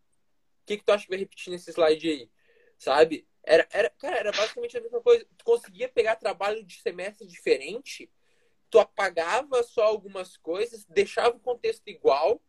O 0.62 0.66
que, 0.66 0.78
que 0.78 0.84
tu 0.84 0.90
acha 0.90 1.04
que 1.04 1.10
vai 1.10 1.18
repetir 1.18 1.52
nesse 1.52 1.70
slide 1.70 2.08
aí? 2.08 2.30
Sabe? 2.76 3.26
Era, 3.46 3.66
era, 3.70 3.90
cara, 3.90 4.16
era 4.16 4.32
basicamente 4.32 4.76
a 4.76 4.80
mesma 4.80 5.00
coisa. 5.00 5.24
Tu 5.38 5.44
conseguia 5.44 5.88
pegar 5.88 6.16
trabalho 6.16 6.64
de 6.64 6.82
semestre 6.82 7.26
diferente, 7.28 8.10
tu 8.68 8.80
apagava 8.80 9.62
só 9.62 9.84
algumas 9.84 10.36
coisas, 10.36 10.84
deixava 10.86 11.36
o 11.36 11.40
contexto 11.40 11.88
igual 11.88 12.42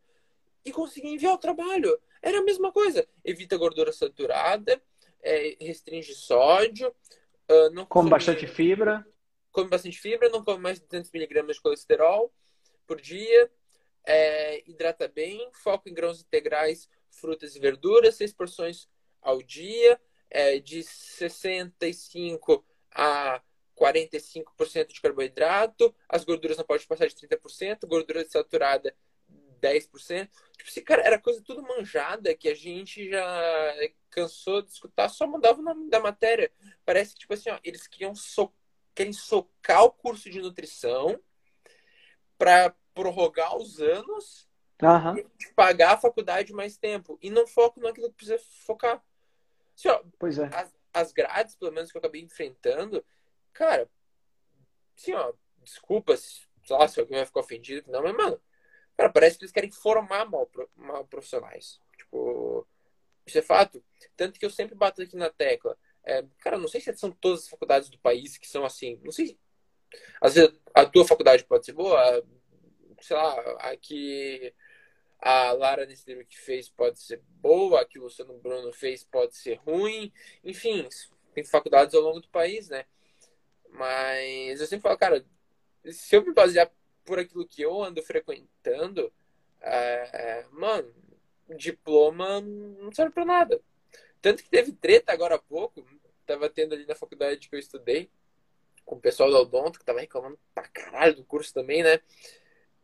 e 0.65 0.71
conseguia 0.71 1.13
enviar 1.13 1.35
o 1.35 1.37
trabalho. 1.37 1.97
Era 2.19 2.39
a 2.39 2.43
mesma 2.43 2.71
coisa. 2.71 3.07
Evita 3.23 3.55
gordura 3.55 3.93
saturada, 3.93 4.81
é, 5.21 5.55
restringe 5.61 6.15
sódio, 6.15 6.89
uh, 7.49 7.69
não 7.71 7.85
come 7.85 8.09
bastante 8.09 8.47
fibra. 8.47 9.05
Come 9.51 9.69
bastante 9.69 9.99
fibra, 9.99 10.29
não 10.29 10.43
come 10.43 10.61
mais 10.61 10.79
de 10.79 10.85
200 10.87 11.11
miligramas 11.11 11.57
de 11.57 11.61
colesterol 11.61 12.33
por 12.87 12.99
dia, 12.99 13.51
é, 14.03 14.63
hidrata 14.67 15.07
bem, 15.07 15.49
foco 15.53 15.89
em 15.89 15.93
grãos 15.93 16.21
integrais, 16.21 16.89
frutas 17.11 17.55
e 17.55 17.59
verduras, 17.59 18.15
seis 18.15 18.33
porções 18.33 18.87
ao 19.21 19.41
dia, 19.41 19.99
é, 20.29 20.59
de 20.59 20.83
65 20.83 22.65
a 22.91 23.41
45% 23.79 24.93
de 24.93 25.01
carboidrato, 25.01 25.93
as 26.09 26.23
gorduras 26.23 26.57
não 26.57 26.65
podem 26.65 26.87
passar 26.87 27.07
de 27.07 27.15
30%, 27.15 27.85
gordura 27.85 28.27
saturada 28.27 28.95
10%. 29.61 30.29
Tipo 30.57 30.69
assim, 30.69 30.83
cara, 30.83 31.03
era 31.03 31.19
coisa 31.19 31.41
tudo 31.43 31.61
manjada 31.61 32.33
que 32.35 32.49
a 32.49 32.55
gente 32.55 33.09
já 33.09 33.75
cansou 34.09 34.61
de 34.61 34.71
escutar, 34.71 35.09
só 35.09 35.27
mandava 35.27 35.59
o 35.59 35.63
nome 35.63 35.89
da 35.89 35.99
matéria. 35.99 36.51
Parece 36.85 37.13
que, 37.13 37.19
tipo 37.19 37.33
assim, 37.33 37.49
ó, 37.49 37.59
eles 37.63 37.87
queriam 37.87 38.15
so 38.15 38.51
querem 38.95 39.13
socar 39.13 39.83
o 39.83 39.91
curso 39.91 40.27
de 40.27 40.41
nutrição 40.41 41.19
para 42.35 42.73
prorrogar 42.95 43.55
os 43.55 43.79
anos 43.79 44.49
uhum. 44.81 45.17
e 45.17 45.53
pagar 45.55 45.93
a 45.93 45.97
faculdade 45.99 46.51
mais 46.51 46.77
tempo. 46.77 47.15
E 47.21 47.29
não 47.29 47.45
foco 47.45 47.79
naquilo 47.79 48.09
que 48.09 48.15
precisa 48.15 48.39
focar. 48.65 49.03
Assim, 49.77 49.89
ó, 49.89 50.01
pois 50.17 50.39
é. 50.39 50.49
As, 50.51 50.75
as 50.91 51.13
grades, 51.13 51.55
pelo 51.55 51.71
menos 51.71 51.91
que 51.91 51.97
eu 51.97 51.99
acabei 51.99 52.21
enfrentando, 52.21 53.05
cara, 53.53 53.87
assim, 54.97 55.13
ó, 55.13 55.31
desculpa 55.61 56.17
se, 56.17 56.41
lá, 56.69 56.87
se 56.87 56.99
alguém 56.99 57.17
vai 57.17 57.25
ficar 57.25 57.41
ofendido, 57.41 57.91
não, 57.91 58.01
mas, 58.01 58.15
mano, 58.15 58.41
cara, 58.97 59.11
parece 59.11 59.37
que 59.37 59.43
eles 59.43 59.51
querem 59.51 59.71
formar 59.71 60.25
mal, 60.25 60.49
mal 60.75 61.05
profissionais. 61.05 61.79
Tipo, 61.95 62.67
isso 63.25 63.37
é 63.37 63.41
fato. 63.41 63.83
Tanto 64.15 64.39
que 64.39 64.45
eu 64.45 64.49
sempre 64.49 64.73
bato 64.73 65.01
aqui 65.03 65.15
na 65.15 65.29
tecla. 65.29 65.77
É, 66.03 66.25
cara, 66.39 66.57
não 66.57 66.67
sei 66.67 66.81
se 66.81 66.95
são 66.95 67.11
todas 67.11 67.43
as 67.43 67.49
faculdades 67.49 67.89
do 67.89 67.99
país 67.99 68.37
que 68.37 68.47
são 68.47 68.65
assim. 68.65 68.99
Não 69.03 69.11
sei. 69.11 69.37
Às 70.21 70.35
vezes 70.35 70.59
a 70.73 70.85
tua 70.85 71.05
faculdade 71.05 71.43
pode 71.43 71.65
ser 71.65 71.73
boa, 71.73 72.25
sei 73.01 73.15
lá, 73.15 73.39
aqui 73.71 74.53
a 75.19 75.51
Lara 75.51 75.85
nesse 75.85 76.07
livro 76.07 76.25
que 76.25 76.39
fez 76.39 76.69
pode 76.69 76.99
ser 76.99 77.21
boa, 77.41 77.81
a 77.81 77.85
que 77.85 77.99
o 77.99 78.03
Luciano 78.03 78.37
Bruno 78.37 78.71
fez 78.71 79.03
pode 79.03 79.35
ser 79.35 79.55
ruim, 79.55 80.11
enfim, 80.43 80.87
tem 81.33 81.43
faculdades 81.43 81.95
ao 81.95 82.01
longo 82.01 82.19
do 82.19 82.29
país, 82.29 82.69
né? 82.69 82.85
Mas 83.69 84.59
eu 84.59 84.67
sempre 84.67 84.83
falo, 84.83 84.97
cara, 84.97 85.25
se 85.85 86.15
eu 86.15 86.25
me 86.25 86.33
basear 86.33 86.71
por 87.05 87.19
aquilo 87.19 87.47
que 87.47 87.61
eu 87.61 87.81
ando 87.81 88.01
frequentando, 88.01 89.11
é, 89.61 90.45
mano, 90.51 90.93
diploma 91.55 92.41
não 92.41 92.91
serve 92.91 93.13
pra 93.13 93.25
nada. 93.25 93.61
Tanto 94.21 94.43
que 94.43 94.49
teve 94.49 94.71
treta 94.71 95.13
agora 95.13 95.35
há 95.35 95.39
pouco, 95.39 95.85
tava 96.25 96.49
tendo 96.49 96.73
ali 96.73 96.85
na 96.85 96.95
faculdade 96.95 97.47
que 97.47 97.55
eu 97.55 97.59
estudei, 97.59 98.09
com 98.83 98.95
o 98.95 98.99
pessoal 98.99 99.29
do 99.29 99.37
Odonto, 99.37 99.79
que 99.79 99.85
tava 99.85 99.99
reclamando 99.99 100.39
pra 100.53 100.67
caralho 100.67 101.15
do 101.15 101.25
curso 101.25 101.53
também, 101.53 101.83
né? 101.83 101.99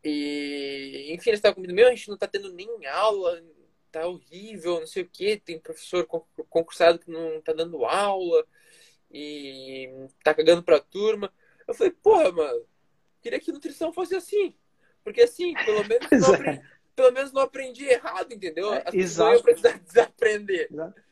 E, 0.03 1.13
enfim, 1.13 1.29
eles 1.29 1.39
estavam 1.39 1.55
comigo, 1.55 1.73
meu, 1.73 1.87
a 1.87 1.91
gente 1.95 2.09
não 2.09 2.17
tá 2.17 2.27
tendo 2.27 2.51
nem 2.51 2.67
aula, 2.87 3.41
tá 3.91 4.05
horrível, 4.05 4.79
não 4.79 4.87
sei 4.87 5.03
o 5.03 5.09
que, 5.09 5.37
tem 5.37 5.59
professor 5.59 6.05
concursado 6.49 6.99
que 6.99 7.09
não 7.09 7.41
tá 7.41 7.53
dando 7.53 7.85
aula 7.85 8.45
e 9.11 10.07
tá 10.23 10.33
cagando 10.33 10.63
pra 10.63 10.79
turma. 10.79 11.31
Eu 11.67 11.73
falei, 11.73 11.91
porra, 11.91 12.31
mano, 12.31 12.65
queria 13.21 13.39
que 13.39 13.51
nutrição 13.51 13.93
fosse 13.93 14.15
assim. 14.15 14.55
Porque 15.03 15.21
assim, 15.21 15.53
pelo 15.65 15.83
menos, 15.87 16.09
não, 16.11 16.33
é. 16.33 16.37
aprendi, 16.37 16.61
pelo 16.95 17.11
menos 17.11 17.31
não 17.31 17.41
aprendi 17.41 17.85
errado, 17.85 18.33
entendeu? 18.33 18.73
É, 18.73 18.83
As 18.85 18.93
exato. 18.93 19.35
eu 19.35 19.43
precisar 19.43 19.79
desaprender. 19.85 20.67
Exato. 20.71 21.03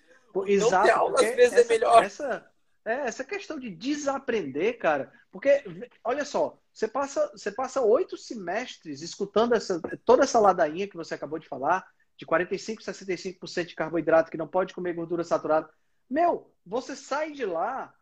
Exato, 0.48 0.72
não 0.72 0.84
ter 0.84 0.92
aula 0.92 1.16
às 1.16 1.36
vezes 1.36 1.54
é 1.54 1.60
essa, 1.60 1.62
é 1.62 1.68
melhor. 1.68 2.04
Essa, 2.04 2.51
é, 2.86 2.94
essa 3.08 3.24
questão 3.24 3.60
de 3.60 3.70
desaprender, 3.70 4.78
cara, 4.78 5.12
porque, 5.32 5.64
olha 6.04 6.26
só, 6.26 6.60
você 6.74 6.88
passa, 6.88 7.32
você 7.32 7.52
passa 7.52 7.82
oito 7.82 8.18
semestres 8.18 9.02
escutando 9.02 9.54
essa, 9.54 9.80
toda 10.04 10.24
essa 10.24 10.40
ladainha 10.40 10.88
que 10.88 10.98
você 10.98 11.14
acabou 11.14 11.38
de 11.38 11.48
falar, 11.48 11.86
de 12.18 12.26
45, 12.26 12.82
65% 12.82 13.66
de 13.66 13.76
carboidrato, 13.76 14.32
que 14.32 14.38
não 14.38 14.48
pode 14.48 14.74
comer 14.74 14.94
gordura 14.94 15.24
saturada. 15.24 15.70
Meu, 16.10 16.52
você 16.66 16.96
sai 16.96 17.32
de 17.32 17.46
lá 17.46 17.94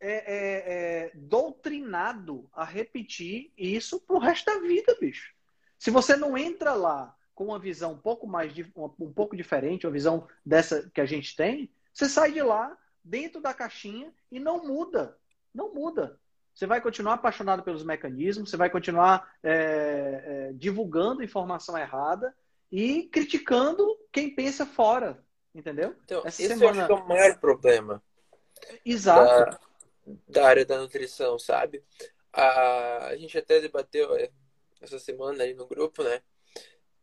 é, 0.00 0.12
é, 0.12 0.72
é, 1.04 1.12
doutrinado 1.14 2.48
a 2.52 2.64
repetir 2.64 3.52
isso 3.56 4.00
pro 4.00 4.18
resto 4.18 4.46
da 4.46 4.58
vida, 4.60 4.96
bicho. 5.00 5.34
Se 5.78 5.90
você 5.90 6.16
não 6.16 6.36
entra 6.36 6.74
lá 6.74 7.14
com 7.34 7.46
uma 7.46 7.58
visão 7.58 7.92
um 7.92 7.98
pouco 7.98 8.26
mais 8.26 8.52
um 8.76 9.12
pouco 9.12 9.36
diferente, 9.36 9.86
uma 9.86 9.92
visão 9.92 10.26
dessa 10.44 10.90
que 10.92 11.00
a 11.00 11.06
gente 11.06 11.36
tem, 11.36 11.70
você 11.92 12.08
sai 12.08 12.32
de 12.32 12.42
lá 12.42 12.76
dentro 13.02 13.40
da 13.40 13.54
caixinha 13.54 14.12
e 14.30 14.38
não 14.38 14.64
muda. 14.64 15.16
Não 15.54 15.72
muda. 15.74 16.18
Você 16.54 16.66
vai 16.66 16.80
continuar 16.80 17.14
apaixonado 17.14 17.62
pelos 17.62 17.82
mecanismos, 17.82 18.50
você 18.50 18.56
vai 18.56 18.68
continuar 18.68 19.34
é, 19.42 19.50
é, 20.50 20.52
divulgando 20.54 21.22
informação 21.22 21.78
errada 21.78 22.34
e 22.70 23.04
criticando 23.04 23.98
quem 24.12 24.34
pensa 24.34 24.66
fora. 24.66 25.24
Entendeu? 25.54 25.96
Então, 26.04 26.22
Essa 26.24 26.42
esse 26.42 26.58
semana... 26.58 26.86
é 26.86 26.92
o 26.92 27.08
maior 27.08 27.38
problema. 27.38 28.02
Exato. 28.84 29.50
Da, 29.50 29.60
da, 30.28 30.46
área 30.46 30.64
da 30.64 30.78
nutrição, 30.78 31.38
sabe? 31.38 31.82
A, 32.32 33.06
a 33.06 33.16
gente 33.16 33.36
até 33.36 33.60
debateu 33.60 34.14
é, 34.14 34.30
essa 34.80 34.98
semana 34.98 35.42
aí 35.44 35.54
no 35.54 35.66
grupo, 35.66 36.04
né? 36.04 36.22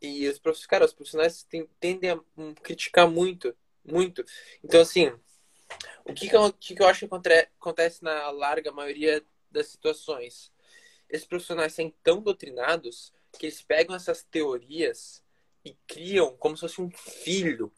E 0.02 0.28
os 0.28 0.40
profissionais, 0.40 0.68
cara, 0.68 0.86
os 0.86 0.94
profissionais 0.94 1.48
tendem 1.80 2.12
a 2.12 2.20
criticar 2.62 3.10
muito, 3.10 3.56
muito. 3.84 4.24
Então, 4.64 4.82
assim, 4.82 5.12
o 6.06 6.13
que, 6.13 6.30
que, 6.30 6.36
eu, 6.36 6.53
que, 6.53 6.75
que 6.75 6.82
eu 6.82 6.88
acho 6.88 7.08
que 7.08 7.15
acontece 7.60 8.03
na 8.03 8.30
larga 8.32 8.71
maioria 8.71 9.23
das 9.51 9.67
situações? 9.67 10.51
Esses 11.10 11.27
profissionais 11.27 11.73
são 11.73 11.93
tão 12.03 12.21
doutrinados 12.21 13.13
que 13.38 13.45
eles 13.45 13.62
pegam 13.62 13.95
essas 13.95 14.23
teorias 14.23 15.23
e 15.63 15.75
criam 15.86 16.36
como 16.38 16.56
se 16.56 16.62
fosse 16.62 16.82
um 16.82 16.89
filho. 16.89 17.71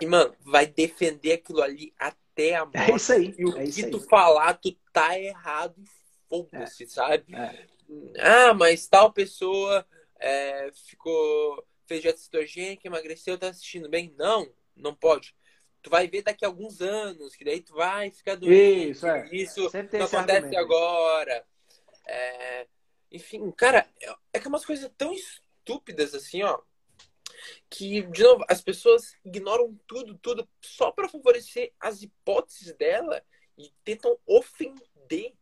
E, 0.00 0.06
mano, 0.06 0.34
vai 0.40 0.66
defender 0.66 1.32
aquilo 1.32 1.62
ali 1.62 1.92
até 1.98 2.54
a 2.54 2.64
morte. 2.64 2.78
É 2.78 2.94
isso 2.94 3.12
aí. 3.12 3.34
E 3.38 3.44
o 3.44 3.56
é 3.56 3.66
que 3.66 3.86
tu 3.90 3.98
aí. 3.98 4.08
falar, 4.08 4.54
tu 4.54 4.72
tá 4.92 5.18
errado 5.18 5.74
e 5.78 5.84
foda-se, 6.28 6.84
é. 6.84 6.86
sabe? 6.86 7.34
É. 7.34 7.66
Ah, 8.18 8.54
mas 8.54 8.86
tal 8.86 9.12
pessoa 9.12 9.86
é, 10.18 10.70
ficou. 10.86 11.64
fez 11.86 12.02
dieta 12.02 12.18
cetogênica, 12.18 12.86
emagreceu, 12.86 13.38
tá 13.38 13.48
assistindo 13.48 13.88
bem. 13.88 14.14
Não, 14.16 14.48
não 14.76 14.94
pode 14.94 15.34
tu 15.86 15.90
vai 15.90 16.08
ver 16.08 16.22
daqui 16.22 16.44
a 16.44 16.48
alguns 16.48 16.80
anos, 16.80 17.36
que 17.36 17.44
daí 17.44 17.62
tu 17.62 17.72
vai 17.72 18.10
ficar 18.10 18.34
doente. 18.34 18.90
Isso, 18.90 19.06
é. 19.06 19.28
Isso 19.30 19.70
não 19.92 20.04
acontece 20.04 20.56
agora. 20.56 21.46
É... 22.04 22.66
Enfim, 23.12 23.52
cara, 23.52 23.88
é, 24.32 24.40
que 24.40 24.46
é 24.46 24.48
umas 24.48 24.64
coisas 24.64 24.90
tão 24.98 25.12
estúpidas 25.12 26.12
assim, 26.12 26.42
ó. 26.42 26.60
Que, 27.70 28.02
de 28.02 28.22
novo, 28.24 28.44
as 28.48 28.60
pessoas 28.60 29.14
ignoram 29.24 29.78
tudo, 29.86 30.18
tudo, 30.18 30.48
só 30.60 30.90
para 30.90 31.08
favorecer 31.08 31.72
as 31.78 32.02
hipóteses 32.02 32.74
dela 32.74 33.22
e 33.56 33.72
tentam 33.84 34.18
ofender 34.26 35.34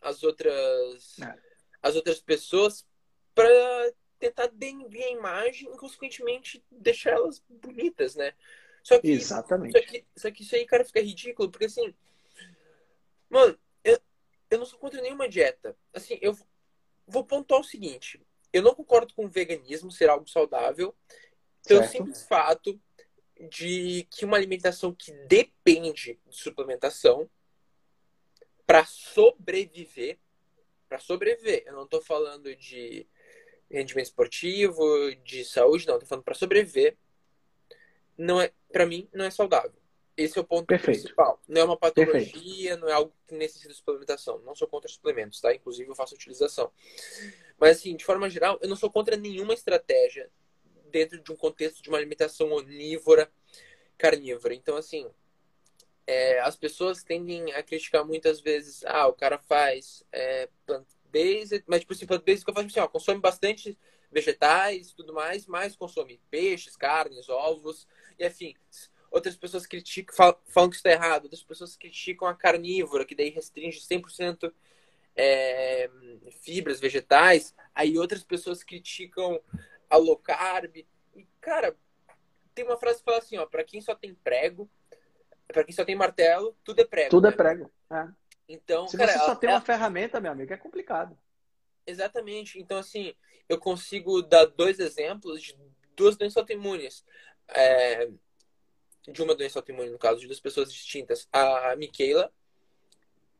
as 0.00 0.24
outras, 0.24 1.16
é. 1.20 1.38
as 1.80 1.94
outras 1.94 2.20
pessoas 2.20 2.84
para 3.32 3.92
tentar 4.18 4.48
denegrir 4.48 5.04
a 5.04 5.10
imagem 5.10 5.72
e, 5.72 5.76
consequentemente, 5.76 6.64
deixar 6.72 7.10
elas 7.10 7.40
bonitas, 7.48 8.16
né? 8.16 8.34
Só 8.82 8.98
que, 8.98 9.08
Exatamente. 9.08 9.72
Só 9.72 9.86
que, 9.86 10.04
só 10.16 10.30
que 10.30 10.42
isso 10.42 10.54
aí, 10.54 10.66
cara, 10.66 10.84
fica 10.84 11.00
ridículo, 11.00 11.50
porque 11.50 11.66
assim. 11.66 11.94
Mano, 13.30 13.58
eu, 13.84 13.98
eu 14.50 14.58
não 14.58 14.66
sou 14.66 14.78
contra 14.78 15.00
nenhuma 15.00 15.28
dieta. 15.28 15.76
Assim, 15.92 16.18
eu 16.20 16.36
vou 17.06 17.24
pontuar 17.24 17.60
o 17.60 17.64
seguinte: 17.64 18.20
eu 18.52 18.62
não 18.62 18.74
concordo 18.74 19.14
com 19.14 19.24
o 19.24 19.30
veganismo 19.30 19.90
ser 19.90 20.10
algo 20.10 20.28
saudável, 20.28 20.94
pelo 21.66 21.80
certo. 21.80 21.92
simples 21.92 22.22
fato 22.24 22.80
de 23.48 24.06
que 24.10 24.24
uma 24.24 24.36
alimentação 24.36 24.94
que 24.94 25.12
depende 25.26 26.20
de 26.26 26.36
suplementação 26.36 27.28
para 28.66 28.84
sobreviver, 28.84 30.18
para 30.88 30.98
sobreviver, 30.98 31.64
eu 31.66 31.72
não 31.72 31.84
estou 31.84 32.00
falando 32.00 32.54
de 32.54 33.06
rendimento 33.70 34.06
esportivo, 34.06 34.84
de 35.24 35.44
saúde, 35.44 35.86
não, 35.86 35.94
estou 35.94 36.08
falando 36.08 36.24
para 36.24 36.34
sobreviver, 36.34 36.96
não 38.16 38.40
é, 38.40 38.52
para 38.72 38.86
mim, 38.86 39.08
não 39.12 39.24
é 39.24 39.30
saudável. 39.30 39.72
Esse 40.16 40.38
é 40.38 40.40
o 40.40 40.44
ponto 40.44 40.66
Perfeito. 40.66 41.00
principal. 41.00 41.40
Não 41.48 41.60
é 41.60 41.64
uma 41.64 41.76
patologia, 41.76 42.22
Perfeito. 42.32 42.80
não 42.80 42.88
é 42.88 42.92
algo 42.92 43.14
que 43.26 43.34
necessita 43.34 43.68
de 43.68 43.74
suplementação. 43.74 44.38
Não 44.40 44.54
sou 44.54 44.68
contra 44.68 44.88
suplementos, 44.90 45.40
tá? 45.40 45.54
Inclusive, 45.54 45.88
eu 45.88 45.94
faço 45.94 46.14
utilização. 46.14 46.70
Mas, 47.58 47.78
assim, 47.78 47.96
de 47.96 48.04
forma 48.04 48.28
geral, 48.28 48.58
eu 48.60 48.68
não 48.68 48.76
sou 48.76 48.90
contra 48.90 49.16
nenhuma 49.16 49.54
estratégia 49.54 50.30
dentro 50.90 51.18
de 51.20 51.32
um 51.32 51.36
contexto 51.36 51.82
de 51.82 51.88
uma 51.88 51.96
alimentação 51.96 52.52
onívora, 52.52 53.32
carnívora. 53.96 54.54
Então, 54.54 54.76
assim, 54.76 55.10
é, 56.06 56.40
as 56.40 56.56
pessoas 56.56 57.02
tendem 57.02 57.52
a 57.52 57.62
criticar 57.62 58.04
muitas 58.04 58.40
vezes, 58.40 58.84
ah, 58.84 59.06
o 59.06 59.14
cara 59.14 59.38
faz 59.38 60.04
é, 60.12 60.48
plant-based, 60.66 61.64
mas, 61.66 61.80
tipo 61.80 61.94
assim, 61.94 62.06
plant-based 62.06 62.44
que 62.44 62.50
eu 62.50 62.54
faço, 62.54 62.66
tipo 62.66 62.78
assim, 62.78 62.86
ó, 62.86 62.88
consome 62.88 63.20
bastante 63.20 63.78
vegetais 64.10 64.90
e 64.90 64.94
tudo 64.94 65.14
mais, 65.14 65.46
mas 65.46 65.74
consome 65.74 66.20
peixes, 66.30 66.76
carnes, 66.76 67.30
ovos, 67.30 67.86
e 68.18 68.26
enfim 68.26 68.54
outras 69.12 69.36
pessoas 69.36 69.66
criticam, 69.66 70.16
falam 70.46 70.70
que 70.70 70.76
isso 70.76 70.88
está 70.88 70.90
errado, 70.90 71.24
outras 71.24 71.42
pessoas 71.42 71.76
criticam 71.76 72.26
a 72.26 72.34
carnívora, 72.34 73.04
que 73.04 73.14
daí 73.14 73.28
restringe 73.28 73.78
100% 73.78 74.52
é, 75.14 75.90
fibras 76.40 76.80
vegetais, 76.80 77.54
aí 77.74 77.98
outras 77.98 78.24
pessoas 78.24 78.64
criticam 78.64 79.38
a 79.88 79.96
low 79.96 80.16
carb. 80.16 80.76
E, 81.14 81.26
cara, 81.40 81.76
tem 82.54 82.64
uma 82.64 82.78
frase 82.78 82.98
que 82.98 83.04
fala 83.04 83.18
assim, 83.18 83.36
ó, 83.36 83.44
para 83.44 83.62
quem 83.62 83.82
só 83.82 83.94
tem 83.94 84.14
prego, 84.14 84.68
para 85.46 85.62
quem 85.62 85.74
só 85.74 85.84
tem 85.84 85.94
martelo, 85.94 86.56
tudo 86.64 86.80
é 86.80 86.84
prego. 86.84 87.10
Tudo 87.10 87.26
é 87.26 87.30
né? 87.30 87.34
é 87.34 87.36
prego. 87.36 87.70
É. 87.90 88.08
Então, 88.48 88.88
se 88.88 88.96
cara, 88.96 89.12
você 89.12 89.18
só 89.18 89.34
tem 89.34 89.50
uma 89.50 89.60
ferramenta, 89.60 90.20
meu 90.20 90.32
amigo, 90.32 90.52
é 90.52 90.56
complicado. 90.56 91.16
Exatamente. 91.86 92.58
Então, 92.58 92.78
assim, 92.78 93.14
eu 93.46 93.58
consigo 93.58 94.22
dar 94.22 94.46
dois 94.46 94.78
exemplos 94.78 95.42
de 95.42 95.54
duas 95.94 96.16
doenças 96.16 96.38
autoimunes. 96.38 97.04
É, 97.54 98.08
de 99.08 99.22
uma 99.22 99.34
doença 99.34 99.58
autoimune, 99.58 99.90
no 99.90 99.98
caso, 99.98 100.20
de 100.20 100.26
duas 100.26 100.40
pessoas 100.40 100.72
distintas. 100.72 101.28
A 101.32 101.74
Michaela, 101.76 102.32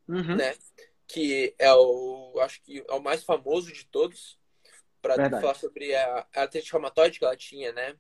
uhum. 0.09 0.37
né? 0.37 0.55
Que 1.07 1.55
é 1.59 1.73
o, 1.73 2.39
acho 2.41 2.63
que 2.63 2.85
é 2.89 2.93
o 2.93 3.01
mais 3.01 3.23
famoso 3.23 3.73
de 3.73 3.85
todos, 3.87 4.39
para 5.01 5.31
falar 5.31 5.55
sobre 5.55 5.95
a, 5.95 6.27
a 6.35 6.43
artrite 6.43 6.73
reumatoide 6.73 7.19
que 7.19 7.25
ela 7.25 7.37
tinha, 7.37 7.73
né? 7.73 7.95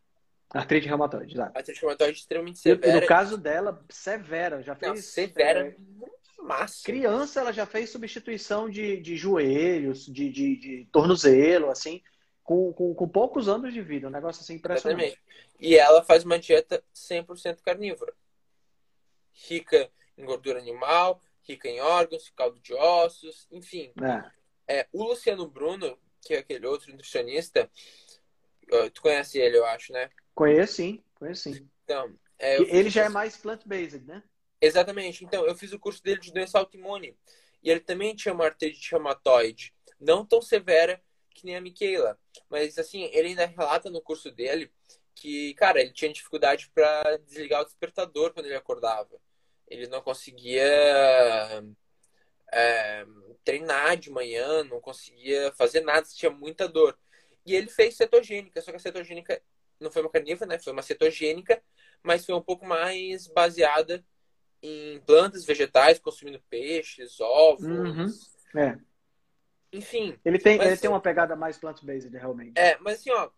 Artrite 0.50 0.86
reumatoide, 0.86 1.34
exato. 1.34 1.56
Artrite 1.56 1.80
reumatoide 1.80 2.18
extremamente 2.18 2.58
severa. 2.58 2.98
E 2.98 3.00
no 3.00 3.06
caso 3.06 3.38
dela, 3.38 3.84
severa, 3.90 4.62
já 4.62 4.74
fez... 4.74 4.92
Não, 4.92 4.96
severa, 5.02 5.68
é, 5.68 5.76
massa. 6.42 6.82
Criança, 6.84 7.40
ela 7.40 7.52
já 7.52 7.64
fez 7.64 7.90
substituição 7.90 8.68
de, 8.68 9.00
de 9.00 9.16
joelhos, 9.16 10.04
de, 10.06 10.30
de, 10.30 10.56
de 10.56 10.88
tornozelo, 10.92 11.70
assim 11.70 12.02
com, 12.42 12.72
com, 12.72 12.94
com, 12.94 13.08
poucos 13.08 13.48
anos 13.48 13.72
de 13.72 13.80
vida, 13.80 14.08
um 14.08 14.10
negócio 14.10 14.42
assim 14.42 14.54
impressionante. 14.54 15.04
Exatamente. 15.04 15.22
E 15.60 15.76
ela 15.76 16.02
faz 16.02 16.24
uma 16.24 16.38
dieta 16.38 16.82
100% 16.94 17.60
carnívora. 17.62 18.12
Rica 19.48 19.90
em 20.16 20.24
gordura 20.24 20.58
animal, 20.58 21.20
rica 21.42 21.68
em 21.68 21.80
órgãos, 21.80 22.30
caldo 22.30 22.60
de 22.60 22.74
ossos, 22.74 23.46
enfim. 23.50 23.92
É. 24.68 24.80
É, 24.80 24.88
o 24.92 25.04
Luciano 25.04 25.46
Bruno, 25.48 25.98
que 26.20 26.34
é 26.34 26.38
aquele 26.38 26.66
outro 26.66 26.90
nutricionista, 26.90 27.70
tu 28.94 29.02
conhece 29.02 29.38
ele, 29.38 29.58
eu 29.58 29.66
acho, 29.66 29.92
né? 29.92 30.10
Conheço 30.34 30.74
sim, 30.74 31.02
conheço 31.14 31.42
sim. 31.42 31.68
Então, 31.84 32.14
é, 32.38 32.60
ele 32.62 32.88
já 32.88 33.04
é 33.04 33.08
mais 33.08 33.36
plant-based, 33.36 34.04
né? 34.06 34.22
Exatamente. 34.60 35.24
Então, 35.24 35.44
eu 35.46 35.54
fiz 35.54 35.72
o 35.72 35.78
curso 35.78 36.02
dele 36.02 36.20
de 36.20 36.32
doença 36.32 36.58
autoimune. 36.58 37.16
E 37.62 37.70
ele 37.70 37.80
também 37.80 38.14
tinha 38.14 38.34
uma 38.34 38.46
artrite 38.46 38.90
reumatoide, 38.90 39.74
não 40.00 40.24
tão 40.24 40.40
severa, 40.40 41.00
que 41.32 41.46
nem 41.46 41.56
a 41.56 41.60
Michaela. 41.60 42.18
Mas, 42.48 42.78
assim, 42.78 43.04
ele 43.12 43.28
ainda 43.28 43.46
relata 43.46 43.90
no 43.90 44.00
curso 44.00 44.30
dele 44.30 44.72
que, 45.14 45.54
cara, 45.54 45.80
ele 45.80 45.92
tinha 45.92 46.12
dificuldade 46.12 46.70
para 46.74 47.16
desligar 47.18 47.62
o 47.62 47.64
despertador 47.64 48.32
quando 48.32 48.46
ele 48.46 48.56
acordava. 48.56 49.20
Ele 49.68 49.86
não 49.86 50.02
conseguia 50.02 50.64
é, 52.52 53.06
treinar 53.44 53.96
de 53.96 54.10
manhã, 54.10 54.64
não 54.64 54.80
conseguia 54.80 55.52
fazer 55.52 55.80
nada, 55.80 56.06
tinha 56.06 56.30
muita 56.30 56.68
dor. 56.68 56.98
E 57.44 57.54
ele 57.54 57.68
fez 57.68 57.96
cetogênica, 57.96 58.60
só 58.60 58.70
que 58.70 58.76
a 58.76 58.80
cetogênica 58.80 59.42
não 59.80 59.90
foi 59.90 60.02
uma 60.02 60.10
carnívora, 60.10 60.46
né? 60.46 60.58
Foi 60.58 60.72
uma 60.72 60.82
cetogênica, 60.82 61.62
mas 62.02 62.24
foi 62.24 62.34
um 62.34 62.42
pouco 62.42 62.64
mais 62.64 63.26
baseada 63.26 64.04
em 64.62 65.00
plantas, 65.00 65.44
vegetais, 65.44 65.98
consumindo 65.98 66.42
peixes, 66.48 67.20
ovos. 67.20 67.64
Uhum. 67.64 68.06
É. 68.60 68.78
Enfim. 69.72 70.18
Ele 70.24 70.38
tem, 70.38 70.58
mas, 70.58 70.66
ele 70.66 70.76
tem 70.76 70.90
uma 70.90 71.00
pegada 71.00 71.34
mais 71.34 71.56
plant-based, 71.56 72.14
realmente. 72.16 72.58
É, 72.58 72.76
mas 72.78 73.00
assim, 73.00 73.10
ó. 73.10 73.30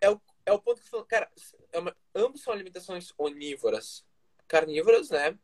É 0.00 0.08
o, 0.08 0.20
é 0.46 0.52
o 0.52 0.58
ponto 0.58 0.80
que 0.80 0.94
eu 0.94 1.04
cara, 1.04 1.30
é 1.72 1.78
uma, 1.78 1.94
ambos 2.14 2.42
são 2.42 2.52
alimentações 2.52 3.12
onívoras, 3.18 4.06
carnívoras, 4.48 5.10
né? 5.10 5.36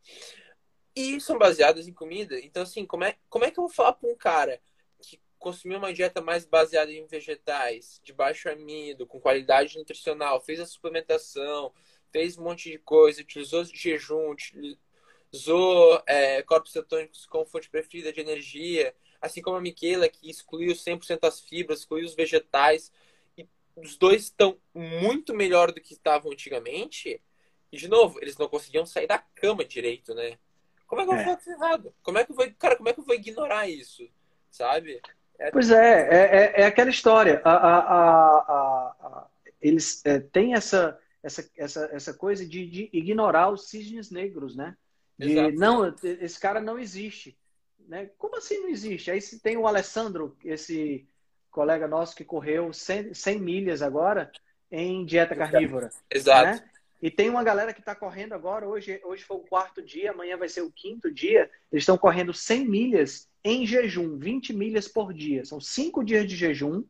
E 0.94 1.20
são 1.20 1.36
baseadas 1.36 1.86
em 1.86 1.92
comida. 1.92 2.38
Então, 2.40 2.62
assim, 2.62 2.86
como 2.86 3.04
é, 3.04 3.16
como 3.28 3.44
é 3.44 3.50
que 3.50 3.58
eu 3.58 3.64
vou 3.64 3.72
falar 3.72 3.92
pra 3.92 4.08
um 4.08 4.16
cara 4.16 4.60
que 5.02 5.20
consumiu 5.38 5.78
uma 5.78 5.92
dieta 5.92 6.22
mais 6.22 6.46
baseada 6.46 6.90
em 6.90 7.06
vegetais, 7.06 8.00
de 8.02 8.12
baixo 8.12 8.48
amido, 8.48 9.06
com 9.06 9.20
qualidade 9.20 9.76
nutricional, 9.76 10.40
fez 10.40 10.58
a 10.58 10.66
suplementação, 10.66 11.72
fez 12.10 12.38
um 12.38 12.44
monte 12.44 12.70
de 12.70 12.78
coisa, 12.78 13.20
utilizou 13.20 13.62
jejum, 13.64 14.30
utilizou 14.30 16.02
é, 16.06 16.42
corpos 16.42 16.72
cetônicos 16.72 17.26
como 17.26 17.44
fonte 17.44 17.68
preferida 17.68 18.10
de 18.10 18.20
energia, 18.20 18.94
assim 19.20 19.42
como 19.42 19.56
a 19.56 19.60
Miquela, 19.60 20.08
que 20.08 20.30
excluiu 20.30 20.72
100% 20.72 21.18
as 21.22 21.40
fibras, 21.40 21.80
excluiu 21.80 22.04
os 22.04 22.14
vegetais. 22.14 22.92
E 23.36 23.46
os 23.76 23.96
dois 23.96 24.22
estão 24.22 24.58
muito 24.74 25.34
melhor 25.34 25.72
do 25.72 25.80
que 25.80 25.92
estavam 25.92 26.32
antigamente. 26.32 27.20
E, 27.70 27.76
de 27.76 27.88
novo, 27.88 28.18
eles 28.22 28.36
não 28.36 28.48
conseguiam 28.48 28.86
sair 28.86 29.06
da 29.06 29.18
cama 29.18 29.64
direito, 29.64 30.14
né? 30.14 30.38
Como 30.86 31.02
é 31.02 31.04
que 31.04 31.10
eu 31.10 31.16
vou 31.16 31.24
é. 31.24 31.36
fazer 31.36 31.50
errado? 31.50 31.94
Como 32.02 32.18
é 32.18 32.24
que 32.24 32.30
eu 32.30 32.36
vou, 32.36 32.50
cara, 32.58 32.76
como 32.76 32.88
é 32.88 32.92
que 32.92 33.00
eu 33.00 33.04
vou 33.04 33.14
ignorar 33.14 33.68
isso? 33.68 34.08
Sabe? 34.50 35.00
É... 35.38 35.50
Pois 35.50 35.70
é, 35.70 36.08
é, 36.08 36.36
é, 36.36 36.62
é, 36.62 36.66
aquela 36.66 36.90
história. 36.90 37.40
A, 37.44 37.52
a, 37.52 37.78
a, 37.78 38.96
a 39.00 39.26
eles 39.60 40.04
é, 40.04 40.20
têm 40.20 40.54
essa, 40.54 40.98
essa, 41.22 41.50
essa, 41.56 41.90
essa 41.92 42.14
coisa 42.14 42.46
de, 42.46 42.66
de 42.66 42.88
ignorar 42.92 43.50
os 43.50 43.68
cisnes 43.68 44.10
negros, 44.10 44.54
né? 44.54 44.76
De, 45.18 45.32
Exato. 45.32 45.56
não, 45.56 45.94
esse 46.02 46.38
cara 46.38 46.60
não 46.60 46.78
existe. 46.78 47.36
Né? 47.87 48.11
Como 48.18 48.37
assim 48.37 48.61
não 48.61 48.68
existe? 48.68 49.11
Aí 49.11 49.20
se 49.20 49.41
tem 49.41 49.57
o 49.57 49.66
Alessandro, 49.66 50.37
esse 50.45 51.09
colega 51.51 51.89
nosso 51.89 52.14
que 52.14 52.24
correu 52.24 52.72
100, 52.72 53.14
100 53.14 53.41
milhas 53.41 53.82
agora 53.82 54.30
em 54.70 55.05
dieta 55.05 55.34
carnívora. 55.34 55.91
Exato. 56.11 56.62
Né? 56.62 56.70
E 57.01 57.11
tem 57.11 57.28
uma 57.30 57.45
galera 57.45 57.72
que 57.72 57.80
está 57.80 57.95
correndo 57.95 58.32
agora, 58.32 58.66
hoje, 58.66 59.01
hoje 59.05 59.22
foi 59.22 59.37
o 59.37 59.47
quarto 59.47 59.82
dia, 59.82 60.11
amanhã 60.11 60.37
vai 60.37 60.49
ser 60.49 60.62
o 60.62 60.72
quinto 60.72 61.12
dia. 61.12 61.51
Eles 61.70 61.82
estão 61.82 61.97
correndo 61.97 62.32
100 62.32 62.66
milhas 62.66 63.28
em 63.45 63.66
jejum, 63.66 64.18
20 64.18 64.53
milhas 64.53 64.89
por 64.89 65.12
dia. 65.12 65.45
São 65.45 65.61
cinco 65.61 66.03
dias 66.03 66.26
de 66.26 66.34
jejum 66.34 66.82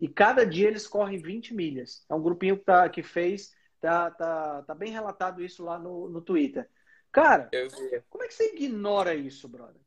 e 0.00 0.06
cada 0.06 0.44
dia 0.44 0.68
eles 0.68 0.86
correm 0.86 1.18
20 1.18 1.54
milhas. 1.54 2.04
É 2.08 2.14
um 2.14 2.22
grupinho 2.22 2.58
que, 2.58 2.64
tá, 2.64 2.88
que 2.88 3.02
fez, 3.02 3.52
tá, 3.80 4.10
tá, 4.10 4.62
tá 4.62 4.74
bem 4.74 4.92
relatado 4.92 5.42
isso 5.42 5.64
lá 5.64 5.78
no, 5.78 6.08
no 6.08 6.20
Twitter. 6.20 6.68
Cara, 7.10 7.48
como 8.10 8.24
é 8.24 8.28
que 8.28 8.34
você 8.34 8.52
ignora 8.54 9.14
isso, 9.14 9.48
brother? 9.48 9.83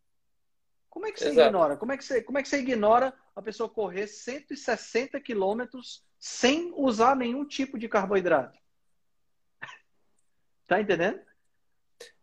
Como 0.90 1.06
é 1.06 1.12
que 1.12 1.20
você 1.20 1.30
Exato. 1.30 1.48
ignora? 1.48 1.78
Como 1.78 1.92
é 1.92 1.98
que 1.98 2.04
você, 2.04 2.22
como 2.22 2.38
é 2.38 2.44
que 2.44 2.50
você 2.50 2.60
ignora 2.60 3.14
a 3.36 3.42
pessoa 3.42 3.70
correr 3.70 4.08
160 4.08 5.20
quilômetros 5.22 6.06
sem 6.20 6.74
usar 6.76 7.16
nenhum 7.16 7.46
tipo 7.46 7.78
de 7.78 7.88
carboidrato? 7.88 8.58
tá 10.68 10.82
entendendo? 10.82 11.20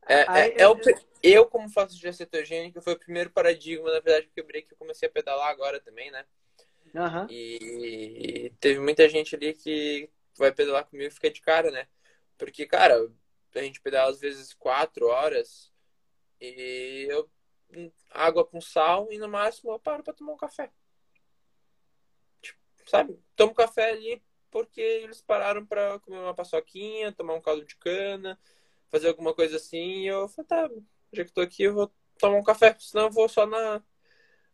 É, 0.07 0.21
é 0.21 0.25
Aí, 0.29 0.51
é, 0.53 0.63
é 0.63 0.69
o, 0.69 0.79
eu, 1.23 1.47
como 1.47 1.71
faço 1.71 1.99
de 1.99 2.13
cetogênica, 2.13 2.83
foi 2.83 2.93
o 2.93 2.99
primeiro 2.99 3.31
paradigma, 3.31 3.91
na 3.91 4.01
verdade, 4.01 4.31
que 4.33 4.41
eu 4.41 4.47
que 4.47 4.67
eu 4.71 4.77
comecei 4.77 5.09
a 5.09 5.13
pedalar 5.13 5.49
agora 5.49 5.81
também, 5.81 6.11
né? 6.11 6.25
Uhum. 6.95 7.27
E 7.31 8.53
teve 8.61 8.79
muita 8.79 9.09
gente 9.09 9.35
ali 9.35 9.55
que 9.55 10.11
vai 10.37 10.53
pedalar 10.53 10.85
comigo 10.85 11.09
e 11.09 11.15
fica 11.15 11.31
de 11.31 11.41
cara, 11.41 11.71
né? 11.71 11.89
Porque, 12.37 12.67
cara, 12.67 13.11
a 13.55 13.63
gente 13.63 13.81
pedala 13.81 14.11
às 14.11 14.21
vezes 14.21 14.53
quatro 14.53 15.07
horas 15.07 15.73
e 16.41 17.07
eu 17.09 17.29
água 18.11 18.45
com 18.45 18.61
sal 18.61 19.09
e 19.11 19.19
no 19.19 19.29
máximo 19.29 19.73
eu 19.73 19.79
paro 19.79 20.03
para 20.03 20.15
tomar 20.15 20.33
um 20.33 20.37
café. 20.37 20.71
Tipo, 22.41 22.61
sabe? 22.87 23.19
Tomo 23.37 23.55
café 23.55 23.91
ali 23.91 24.23
porque 24.55 24.81
eles 24.81 25.21
pararam 25.21 25.67
para 25.67 25.99
comer 25.99 26.19
uma 26.21 26.33
paçoquinha, 26.33 27.11
tomar 27.11 27.35
um 27.35 27.41
caldo 27.41 27.65
de 27.65 27.75
cana, 27.77 28.39
fazer 28.89 29.09
alguma 29.09 29.35
coisa 29.35 29.57
assim. 29.57 30.03
E 30.03 30.07
eu 30.07 30.29
falei, 30.29 30.47
tá, 30.47 30.71
já 31.13 31.25
que 31.25 31.33
tô 31.33 31.41
aqui, 31.41 31.65
eu 31.65 31.75
vou 31.75 31.93
tomar 32.21 32.37
um 32.37 32.45
café, 32.45 32.77
senão 32.79 33.07
eu 33.07 33.11
vou 33.11 33.29
só 33.29 33.47
na, 33.47 33.83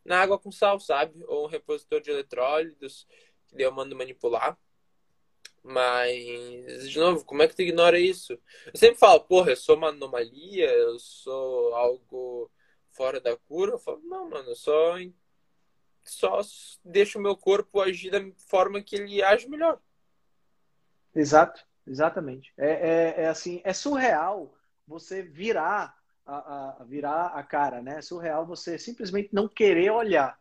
na 0.03 0.19
água 0.19 0.39
com 0.39 0.51
sal, 0.51 0.79
sabe? 0.79 1.23
Ou 1.27 1.45
um 1.45 1.47
repositor 1.47 2.01
de 2.01 2.09
eletrólitos, 2.09 3.07
que 3.47 3.55
daí 3.55 3.65
eu 3.65 3.71
mando 3.71 3.95
manipular. 3.95 4.57
Mas, 5.63 6.89
de 6.89 6.97
novo, 6.97 7.23
como 7.23 7.43
é 7.43 7.47
que 7.47 7.55
tu 7.55 7.61
ignora 7.61 7.99
isso? 7.99 8.33
Eu 8.73 8.79
sempre 8.79 8.97
falo, 8.97 9.19
porra, 9.19 9.51
eu 9.51 9.55
sou 9.55 9.75
uma 9.75 9.89
anomalia, 9.89 10.67
eu 10.71 10.97
sou 10.97 11.75
algo 11.75 12.49
fora 13.01 13.19
da 13.19 13.35
cura, 13.35 13.71
eu 13.71 13.79
falo, 13.79 13.99
não, 14.03 14.29
mano, 14.29 14.55
só, 14.55 14.95
só 16.03 16.39
deixa 16.85 17.17
o 17.17 17.21
meu 17.21 17.35
corpo 17.35 17.81
agir 17.81 18.11
da 18.11 18.19
forma 18.47 18.79
que 18.79 18.95
ele 18.95 19.23
age 19.23 19.49
melhor. 19.49 19.79
Exato, 21.15 21.65
exatamente. 21.87 22.53
É, 22.55 22.69
é, 22.69 23.23
é 23.23 23.27
assim, 23.27 23.59
é 23.63 23.73
surreal 23.73 24.53
você 24.87 25.23
virar 25.23 25.97
a, 26.23 26.81
a, 26.81 26.83
virar 26.83 27.25
a 27.29 27.41
cara, 27.41 27.81
né? 27.81 27.97
É 27.97 28.01
surreal 28.03 28.45
você 28.45 28.77
simplesmente 28.77 29.29
não 29.33 29.47
querer 29.47 29.89
olhar, 29.89 30.39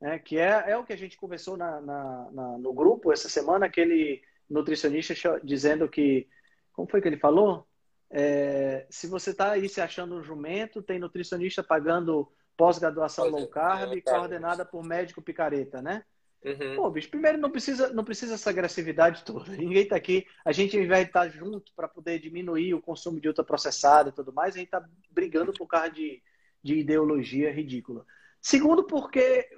né? 0.00 0.18
Que 0.18 0.36
é, 0.36 0.72
é 0.72 0.76
o 0.76 0.84
que 0.84 0.92
a 0.92 0.98
gente 0.98 1.16
conversou 1.16 1.56
na, 1.56 1.80
na, 1.80 2.30
na 2.32 2.58
no 2.58 2.72
grupo 2.72 3.12
essa 3.12 3.28
semana, 3.28 3.66
aquele 3.66 4.20
nutricionista 4.48 5.14
dizendo 5.44 5.88
que, 5.88 6.28
como 6.72 6.90
foi 6.90 7.00
que 7.00 7.06
ele 7.06 7.18
falou? 7.18 7.69
É, 8.10 8.86
se 8.90 9.06
você 9.06 9.30
está 9.30 9.52
aí 9.52 9.68
se 9.68 9.80
achando 9.80 10.16
um 10.16 10.22
jumento, 10.22 10.82
tem 10.82 10.98
nutricionista 10.98 11.62
pagando 11.62 12.30
pós-graduação 12.56 13.28
low 13.28 13.46
carb, 13.48 13.92
é, 13.92 14.00
coordenada 14.00 14.64
por 14.64 14.84
médico 14.84 15.22
picareta, 15.22 15.80
né? 15.80 16.04
Uhum. 16.44 16.76
Pô, 16.76 16.90
bicho, 16.90 17.10
primeiro 17.10 17.36
não 17.38 17.50
precisa, 17.50 17.92
não 17.92 18.02
precisa 18.02 18.34
essa 18.34 18.50
agressividade 18.50 19.22
toda. 19.24 19.52
Ninguém 19.52 19.86
tá 19.86 19.96
aqui. 19.96 20.26
A 20.44 20.52
gente 20.52 20.84
vai 20.86 21.02
estar 21.02 21.28
junto 21.28 21.72
para 21.74 21.86
poder 21.86 22.18
diminuir 22.18 22.74
o 22.74 22.80
consumo 22.80 23.20
de 23.20 23.28
ultraprocessado 23.28 24.08
e 24.08 24.12
tudo 24.12 24.32
mais. 24.32 24.54
A 24.54 24.58
gente 24.58 24.70
tá 24.70 24.84
brigando 25.10 25.52
por 25.52 25.66
causa 25.66 25.90
de, 25.90 26.22
de 26.62 26.78
ideologia 26.78 27.52
ridícula. 27.52 28.04
Segundo, 28.40 28.84
porque 28.84 29.48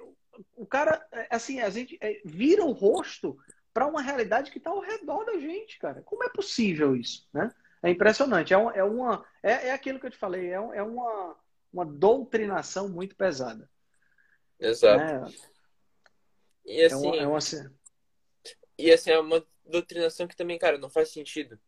o 0.55 0.65
cara, 0.65 1.05
é, 1.11 1.27
assim, 1.31 1.59
a 1.59 1.69
gente 1.69 1.97
é, 2.01 2.21
vira 2.25 2.63
o 2.63 2.71
rosto 2.71 3.37
para 3.73 3.87
uma 3.87 4.01
realidade 4.01 4.51
que 4.51 4.57
está 4.57 4.69
ao 4.69 4.81
redor 4.81 5.23
da 5.23 5.39
gente, 5.39 5.79
cara. 5.79 6.01
Como 6.03 6.23
é 6.23 6.29
possível 6.29 6.95
isso, 6.95 7.27
né? 7.33 7.49
É 7.83 7.89
impressionante. 7.89 8.53
É, 8.53 8.57
um, 8.57 8.71
é 8.71 8.83
uma, 8.83 9.25
é, 9.43 9.67
é 9.67 9.71
aquilo 9.71 9.99
que 9.99 10.05
eu 10.05 10.11
te 10.11 10.17
falei. 10.17 10.49
É, 10.49 10.53
é 10.53 10.83
uma, 10.83 11.37
uma 11.71 11.85
doutrinação 11.85 12.87
muito 12.87 13.15
pesada. 13.15 13.69
Exato. 14.59 14.97
Né? 14.97 15.33
E 16.65 16.81
é 16.81 16.85
assim, 16.85 17.17
é 17.17 17.27
uma, 17.27 17.37
uma... 17.37 17.39
E 18.77 18.91
assim, 18.91 19.11
é 19.11 19.19
uma 19.19 19.45
doutrinação 19.65 20.27
que 20.27 20.35
também, 20.35 20.57
cara, 20.57 20.77
não 20.77 20.89
faz 20.89 21.09
sentido. 21.09 21.59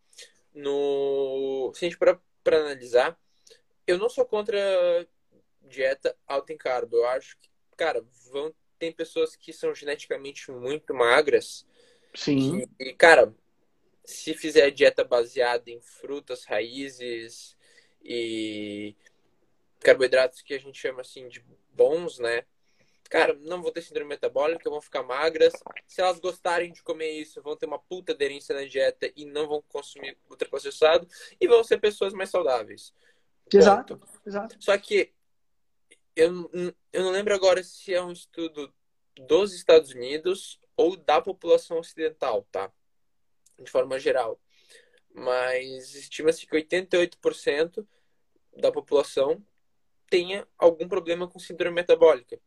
No... 0.54 1.72
Se 1.76 1.86
a 1.86 1.90
gente 1.90 1.98
para 1.98 2.20
para 2.46 2.60
analisar, 2.60 3.20
eu 3.88 3.98
não 3.98 4.08
sou 4.08 4.24
contra 4.24 4.56
dieta 5.62 6.16
alta 6.28 6.54
em 6.54 6.58
carbo. 6.58 6.96
Eu 6.96 7.08
acho 7.08 7.36
que, 7.40 7.50
cara, 7.76 8.06
vão 8.32 8.54
tem 8.78 8.92
pessoas 8.92 9.36
que 9.36 9.52
são 9.52 9.74
geneticamente 9.74 10.52
muito 10.52 10.94
magras. 10.94 11.66
Sim. 12.14 12.64
E, 12.80 12.94
cara, 12.94 13.34
se 14.06 14.34
fizer 14.34 14.72
dieta 14.72 15.04
baseada 15.04 15.70
em 15.70 15.82
frutas, 15.82 16.46
raízes 16.46 17.58
e 18.04 18.96
carboidratos 19.80 20.42
que 20.42 20.54
a 20.54 20.60
gente 20.60 20.80
chama 20.80 21.02
assim 21.02 21.28
de 21.28 21.44
bons, 21.74 22.20
né? 22.20 22.46
cara, 23.10 23.34
não 23.42 23.62
vão 23.62 23.72
ter 23.72 23.82
síndrome 23.82 24.10
metabólica, 24.10 24.70
vão 24.70 24.82
ficar 24.82 25.04
magras. 25.04 25.54
Se 25.86 26.02
elas 26.02 26.20
gostarem 26.20 26.72
de 26.72 26.82
comer 26.82 27.12
isso, 27.12 27.42
vão 27.42 27.56
ter 27.56 27.66
uma 27.66 27.80
puta 27.80 28.12
aderência 28.12 28.56
na 28.56 28.66
dieta 28.66 29.12
e 29.16 29.26
não 29.26 29.48
vão 29.48 29.62
consumir 29.68 30.18
ultraprocessado 30.30 31.08
e 31.40 31.48
vão 31.48 31.64
ser 31.64 31.78
pessoas 31.80 32.14
mais 32.14 32.30
saudáveis. 32.30 32.94
Exato, 33.54 33.98
Ponto. 33.98 34.20
exato. 34.26 34.56
Só 34.60 34.78
que 34.78 35.14
eu, 36.16 36.50
eu 36.92 37.04
não 37.04 37.12
lembro 37.12 37.34
agora 37.34 37.64
se 37.64 37.94
é 37.94 38.02
um 38.02 38.12
estudo 38.12 38.74
dos 39.16 39.54
Estados 39.54 39.92
Unidos 39.92 40.60
ou 40.76 40.98
da 40.98 41.22
população 41.22 41.78
ocidental, 41.78 42.46
tá? 42.52 42.72
De 43.60 43.70
forma 43.70 44.00
geral. 44.00 44.40
Mas 45.14 45.96
estima-se 45.96 46.46
que 46.46 46.56
88% 46.56 47.86
da 48.58 48.72
população 48.72 49.42
tenha 50.10 50.48
algum 50.58 50.88
problema 50.88 51.28
com 51.28 51.40
síndrome 51.40 51.76
metabólica. 51.76 52.40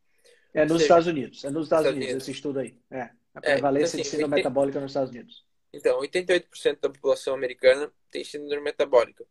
É 0.54 0.64
nos 0.64 0.72
seja, 0.72 0.84
Estados 0.84 1.06
Unidos. 1.06 1.44
É 1.44 1.50
nos 1.50 1.64
Estados, 1.64 1.86
Estados 1.86 1.90
Unidos, 1.90 2.08
Unidos, 2.08 2.22
esse 2.24 2.30
estudo 2.32 2.58
aí. 2.60 2.76
É. 2.90 3.02
A 3.34 3.40
é, 3.42 3.52
prevalência 3.52 3.58
é, 3.58 3.60
então, 3.60 3.84
assim, 3.84 3.96
de 4.02 4.04
síndrome 4.04 4.34
80... 4.34 4.36
metabólica 4.36 4.80
nos 4.80 4.90
Estados 4.90 5.10
Unidos. 5.10 5.46
Então, 5.72 6.00
88% 6.00 6.80
da 6.80 6.88
população 6.88 7.34
americana 7.34 7.92
tem 8.10 8.24
síndrome 8.24 8.62
metabólica. 8.62 9.26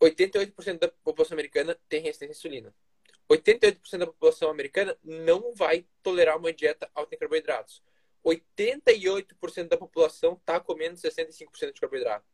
88% 0.00 0.78
da 0.78 0.88
população 0.88 1.34
americana 1.34 1.76
tem 1.88 2.02
resistência 2.02 2.32
à 2.32 2.36
insulina. 2.36 2.74
88% 3.30 3.98
da 3.98 4.06
população 4.06 4.50
americana 4.50 4.96
não 5.04 5.54
vai 5.54 5.84
tolerar 6.02 6.38
uma 6.38 6.52
dieta 6.52 6.90
alta 6.94 7.14
em 7.14 7.18
carboidratos. 7.18 7.82
88% 8.24 9.68
da 9.68 9.76
população 9.76 10.34
está 10.34 10.60
comendo 10.60 10.96
65% 10.96 11.72
de 11.72 11.80
carboidrato. 11.80 12.26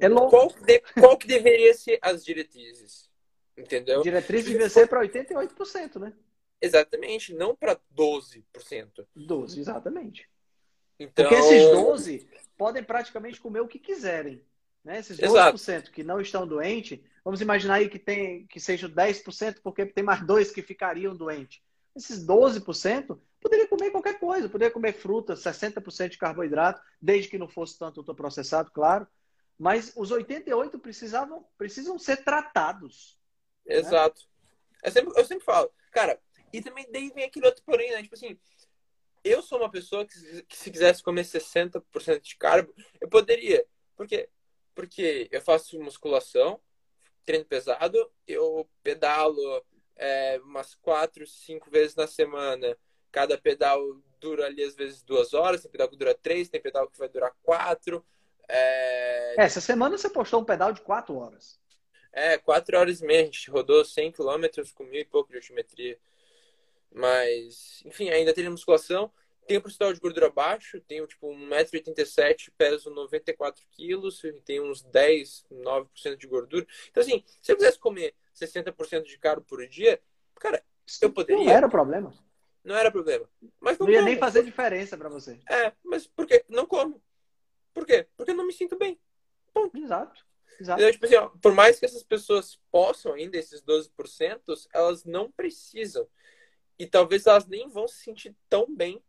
É 0.00 0.08
louco. 0.08 0.30
Qual, 0.30 0.48
de, 0.48 0.80
qual 1.00 1.16
que 1.16 1.26
deveria 1.26 1.72
ser 1.74 1.98
as 2.02 2.24
diretrizes? 2.24 3.10
Entendeu? 3.56 4.00
A 4.00 4.02
diretriz 4.02 4.44
devia 4.44 4.68
ser 4.68 4.86
para 4.88 5.00
88%, 5.00 5.98
né? 5.98 6.12
Exatamente, 6.60 7.34
não 7.34 7.54
para 7.54 7.78
12%. 7.94 9.06
12, 9.14 9.60
exatamente. 9.60 10.28
Então... 10.98 11.28
Porque 11.28 11.34
esses 11.34 11.70
12 11.70 12.28
podem 12.56 12.82
praticamente 12.82 13.40
comer 13.40 13.60
o 13.60 13.68
que 13.68 13.78
quiserem. 13.78 14.42
Né? 14.84 14.98
Esses 14.98 15.18
12% 15.18 15.54
Exato. 15.54 15.90
que 15.90 16.02
não 16.02 16.20
estão 16.20 16.46
doentes, 16.46 17.00
vamos 17.24 17.40
imaginar 17.40 17.74
aí 17.74 17.88
que, 17.88 17.98
tem, 17.98 18.46
que 18.46 18.60
seja 18.60 18.88
10%, 18.88 19.58
porque 19.62 19.84
tem 19.84 20.04
mais 20.04 20.24
dois 20.24 20.50
que 20.50 20.62
ficariam 20.62 21.14
doentes. 21.14 21.60
Esses 21.94 22.24
12% 22.24 23.18
poderia 23.40 23.68
comer 23.68 23.90
qualquer 23.90 24.18
coisa, 24.18 24.48
poderia 24.48 24.72
comer 24.72 24.92
fruta, 24.92 25.34
60% 25.34 26.10
de 26.10 26.18
carboidrato, 26.18 26.82
desde 27.00 27.28
que 27.28 27.38
não 27.38 27.48
fosse 27.48 27.78
tanto 27.78 27.98
ultraprocessado, 27.98 28.70
claro. 28.70 29.06
Mas 29.58 29.92
os 29.96 30.10
88 30.10 30.78
precisavam, 30.78 31.46
precisam 31.56 31.98
ser 31.98 32.22
tratados. 32.24 33.18
Né? 33.64 33.76
Exato. 33.76 34.22
Né? 34.22 34.80
Eu, 34.84 34.92
sempre, 34.92 35.20
eu 35.20 35.24
sempre 35.24 35.44
falo, 35.44 35.70
cara, 35.90 36.20
e 36.52 36.60
também 36.60 36.86
daí 36.90 37.10
vem 37.10 37.24
aquele 37.24 37.46
outro 37.46 37.62
porém, 37.64 37.90
né? 37.90 38.02
Tipo 38.02 38.14
assim, 38.14 38.38
eu 39.24 39.42
sou 39.42 39.58
uma 39.58 39.70
pessoa 39.70 40.06
que, 40.06 40.42
que 40.42 40.56
se 40.56 40.70
quisesse 40.70 41.02
comer 41.02 41.24
60% 41.24 42.20
de 42.20 42.36
carbo, 42.36 42.72
eu 43.00 43.08
poderia. 43.08 43.66
Por 43.96 44.06
quê? 44.06 44.28
Porque 44.74 45.28
eu 45.32 45.40
faço 45.40 45.80
musculação, 45.80 46.60
treino 47.24 47.44
pesado, 47.44 47.98
eu 48.26 48.68
pedalo 48.82 49.64
é, 49.96 50.38
umas 50.44 50.74
quatro, 50.74 51.26
cinco 51.26 51.70
vezes 51.70 51.96
na 51.96 52.06
semana. 52.06 52.76
Cada 53.16 53.38
pedal 53.38 53.80
dura 54.20 54.44
ali 54.44 54.62
às 54.62 54.74
vezes 54.74 55.00
duas 55.00 55.32
horas, 55.32 55.62
tem 55.62 55.70
pedal 55.70 55.88
que 55.88 55.96
dura 55.96 56.14
três, 56.14 56.50
tem 56.50 56.60
pedal 56.60 56.86
que 56.86 56.98
vai 56.98 57.08
durar 57.08 57.34
quatro. 57.42 58.04
É... 58.46 59.40
é 59.40 59.44
essa 59.44 59.58
semana 59.58 59.96
você 59.96 60.10
postou 60.10 60.42
um 60.42 60.44
pedal 60.44 60.70
de 60.70 60.82
quatro 60.82 61.16
horas. 61.16 61.58
É, 62.12 62.36
quatro 62.36 62.76
horas 62.76 63.00
e 63.00 63.06
meia. 63.06 63.22
A 63.22 63.24
gente 63.24 63.50
rodou 63.50 63.82
100 63.82 64.12
km 64.12 64.44
com 64.74 64.84
mil 64.84 65.00
e 65.00 65.04
pouco 65.06 65.30
de 65.30 65.36
altimetria. 65.36 65.98
Mas, 66.92 67.82
enfim, 67.86 68.10
ainda 68.10 68.34
tem 68.34 68.46
musculação. 68.50 69.10
Tenho 69.46 69.62
percentual 69.62 69.94
de 69.94 70.00
gordura 70.00 70.28
baixo. 70.28 70.78
Tenho, 70.82 71.06
tipo, 71.06 71.26
1,87m, 71.26 72.50
peso 72.58 72.90
94 72.90 73.64
quilos. 73.70 74.20
Tenho 74.44 74.70
uns 74.70 74.82
10, 74.82 75.46
9% 75.50 76.16
de 76.18 76.26
gordura. 76.26 76.66
Então, 76.90 77.02
assim, 77.02 77.24
se 77.40 77.50
eu 77.50 77.56
quisesse 77.56 77.78
comer 77.78 78.14
60% 78.34 79.04
de 79.04 79.18
carbo 79.18 79.40
por 79.48 79.66
dia, 79.66 79.98
cara, 80.38 80.62
eu 81.00 81.10
poderia. 81.10 81.42
Não 81.42 81.50
era 81.50 81.66
problema. 81.66 82.12
Não 82.66 82.74
era 82.74 82.90
problema. 82.90 83.30
Mas 83.60 83.78
não, 83.78 83.86
não 83.86 83.92
ia 83.92 84.00
como. 84.00 84.10
nem 84.10 84.18
fazer 84.18 84.42
diferença 84.42 84.98
para 84.98 85.08
você. 85.08 85.38
É, 85.48 85.72
mas 85.84 86.04
por 86.04 86.26
quê? 86.26 86.44
Não 86.48 86.66
como. 86.66 87.00
Por 87.72 87.86
quê? 87.86 88.08
Porque 88.16 88.32
eu 88.32 88.36
não 88.36 88.44
me 88.44 88.52
sinto 88.52 88.76
bem. 88.76 88.98
Ponto. 89.54 89.78
Exato. 89.78 90.26
Exato. 90.58 90.80
Então, 90.80 90.90
tipo 90.90 91.06
assim, 91.06 91.14
ó, 91.14 91.28
por 91.40 91.54
mais 91.54 91.78
que 91.78 91.84
essas 91.84 92.02
pessoas 92.02 92.58
possam 92.72 93.12
ainda, 93.12 93.36
esses 93.36 93.62
12%, 93.62 94.66
elas 94.74 95.04
não 95.04 95.30
precisam. 95.30 96.08
E 96.76 96.88
talvez 96.88 97.24
elas 97.26 97.46
nem 97.46 97.68
vão 97.68 97.86
se 97.86 98.02
sentir 98.02 98.34
tão 98.48 98.74
bem 98.74 99.00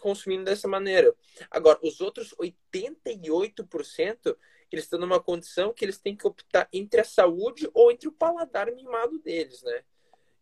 consumindo 0.00 0.44
dessa 0.44 0.66
maneira. 0.66 1.14
Agora, 1.50 1.78
os 1.82 2.00
outros 2.00 2.34
88%, 2.40 4.36
eles 4.70 4.84
estão 4.84 4.98
numa 4.98 5.20
condição 5.22 5.74
que 5.74 5.84
eles 5.84 5.98
têm 5.98 6.16
que 6.16 6.26
optar 6.26 6.66
entre 6.72 7.02
a 7.02 7.04
saúde 7.04 7.68
ou 7.74 7.92
entre 7.92 8.08
o 8.08 8.12
paladar 8.12 8.72
mimado 8.72 9.18
deles, 9.18 9.62
né? 9.62 9.84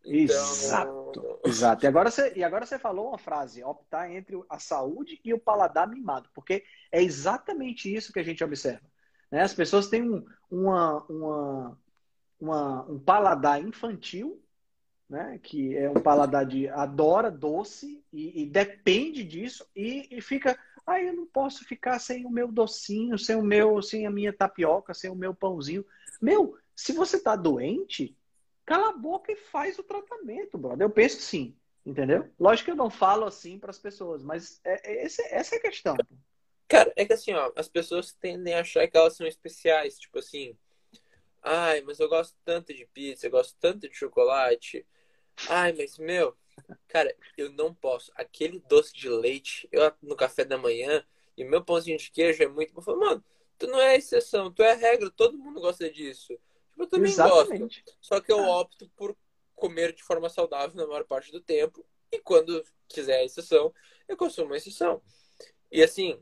Então... 0.04 0.34
Exato, 0.34 1.40
exato. 1.44 1.84
E 1.84 1.88
agora, 1.88 2.10
você, 2.10 2.32
e 2.34 2.44
agora 2.44 2.66
você 2.66 2.78
falou 2.78 3.08
uma 3.08 3.18
frase, 3.18 3.62
optar 3.62 4.10
entre 4.10 4.40
a 4.48 4.58
saúde 4.58 5.20
e 5.24 5.34
o 5.34 5.38
paladar 5.38 5.88
mimado, 5.88 6.28
porque 6.34 6.64
é 6.90 7.02
exatamente 7.02 7.94
isso 7.94 8.12
que 8.12 8.18
a 8.18 8.22
gente 8.22 8.42
observa. 8.42 8.86
Né? 9.30 9.42
As 9.42 9.54
pessoas 9.54 9.88
têm 9.88 10.02
um, 10.02 10.24
uma, 10.50 11.04
uma, 11.04 11.78
uma, 12.40 12.90
um 12.90 12.98
paladar 12.98 13.62
infantil, 13.62 14.42
né? 15.08 15.38
que 15.42 15.76
é 15.76 15.90
um 15.90 16.00
paladar 16.00 16.46
de 16.46 16.68
adora 16.68 17.30
doce 17.30 18.02
e, 18.12 18.42
e 18.42 18.46
depende 18.46 19.22
disso 19.22 19.66
e, 19.76 20.08
e 20.10 20.20
fica, 20.20 20.58
ah, 20.86 21.00
eu 21.00 21.12
não 21.12 21.26
posso 21.26 21.64
ficar 21.64 21.98
sem 21.98 22.24
o 22.24 22.30
meu 22.30 22.50
docinho, 22.50 23.18
sem 23.18 23.36
o 23.36 23.42
meu, 23.42 23.82
sem 23.82 24.06
a 24.06 24.10
minha 24.10 24.32
tapioca, 24.32 24.94
sem 24.94 25.10
o 25.10 25.14
meu 25.14 25.34
pãozinho. 25.34 25.84
Meu, 26.20 26.56
se 26.74 26.92
você 26.92 27.16
está 27.16 27.36
doente, 27.36 28.16
cala 28.70 28.90
a 28.90 28.96
boca 28.96 29.32
e 29.32 29.36
faz 29.36 29.76
o 29.80 29.82
tratamento, 29.82 30.56
brother. 30.56 30.86
Eu 30.86 30.90
penso 30.90 31.20
sim, 31.20 31.56
entendeu? 31.84 32.30
Lógico 32.38 32.66
que 32.66 32.70
eu 32.70 32.76
não 32.76 32.88
falo 32.88 33.24
assim 33.24 33.58
para 33.58 33.70
as 33.70 33.78
pessoas, 33.80 34.22
mas 34.22 34.60
é, 34.62 34.92
é, 34.92 35.04
essa, 35.04 35.22
é 35.22 35.58
a 35.58 35.60
questão. 35.60 35.96
Cara, 36.68 36.92
é 36.94 37.04
que 37.04 37.12
assim, 37.12 37.32
ó, 37.32 37.50
as 37.56 37.68
pessoas 37.68 38.12
tendem 38.12 38.54
a 38.54 38.60
achar 38.60 38.86
que 38.86 38.96
elas 38.96 39.16
são 39.16 39.26
especiais. 39.26 39.98
Tipo 39.98 40.20
assim, 40.20 40.56
Ai, 41.42 41.80
mas 41.80 41.98
eu 41.98 42.08
gosto 42.08 42.36
tanto 42.44 42.72
de 42.72 42.86
pizza, 42.86 43.26
eu 43.26 43.30
gosto 43.32 43.56
tanto 43.58 43.88
de 43.88 43.94
chocolate. 43.96 44.86
Ai, 45.48 45.72
mas 45.72 45.98
meu, 45.98 46.36
cara, 46.86 47.12
eu 47.36 47.50
não 47.50 47.74
posso. 47.74 48.12
Aquele 48.14 48.60
doce 48.68 48.92
de 48.94 49.08
leite, 49.08 49.68
eu 49.72 49.92
no 50.00 50.14
café 50.14 50.44
da 50.44 50.56
manhã, 50.56 51.04
e 51.36 51.42
meu 51.42 51.64
pãozinho 51.64 51.98
de 51.98 52.08
queijo 52.12 52.40
é 52.44 52.46
muito. 52.46 52.80
Falo, 52.82 53.00
mano, 53.00 53.24
tu 53.58 53.66
não 53.66 53.80
é 53.80 53.96
exceção, 53.96 54.52
tu 54.52 54.62
é 54.62 54.74
regra, 54.74 55.10
todo 55.10 55.36
mundo 55.36 55.60
gosta 55.60 55.90
disso. 55.90 56.38
Eu 56.80 56.86
também 56.86 57.12
Exatamente. 57.12 57.82
gosto. 57.82 57.98
Só 58.00 58.20
que 58.20 58.32
eu 58.32 58.42
ah. 58.42 58.60
opto 58.60 58.88
por 58.96 59.14
comer 59.54 59.92
de 59.92 60.02
forma 60.02 60.30
saudável 60.30 60.74
na 60.74 60.86
maior 60.86 61.04
parte 61.04 61.30
do 61.30 61.40
tempo. 61.40 61.86
E 62.10 62.18
quando 62.18 62.64
quiser 62.88 63.20
a 63.20 63.24
exceção, 63.24 63.72
eu 64.08 64.16
consumo 64.16 64.54
a 64.54 64.56
exceção. 64.56 65.02
E 65.70 65.82
assim, 65.82 66.18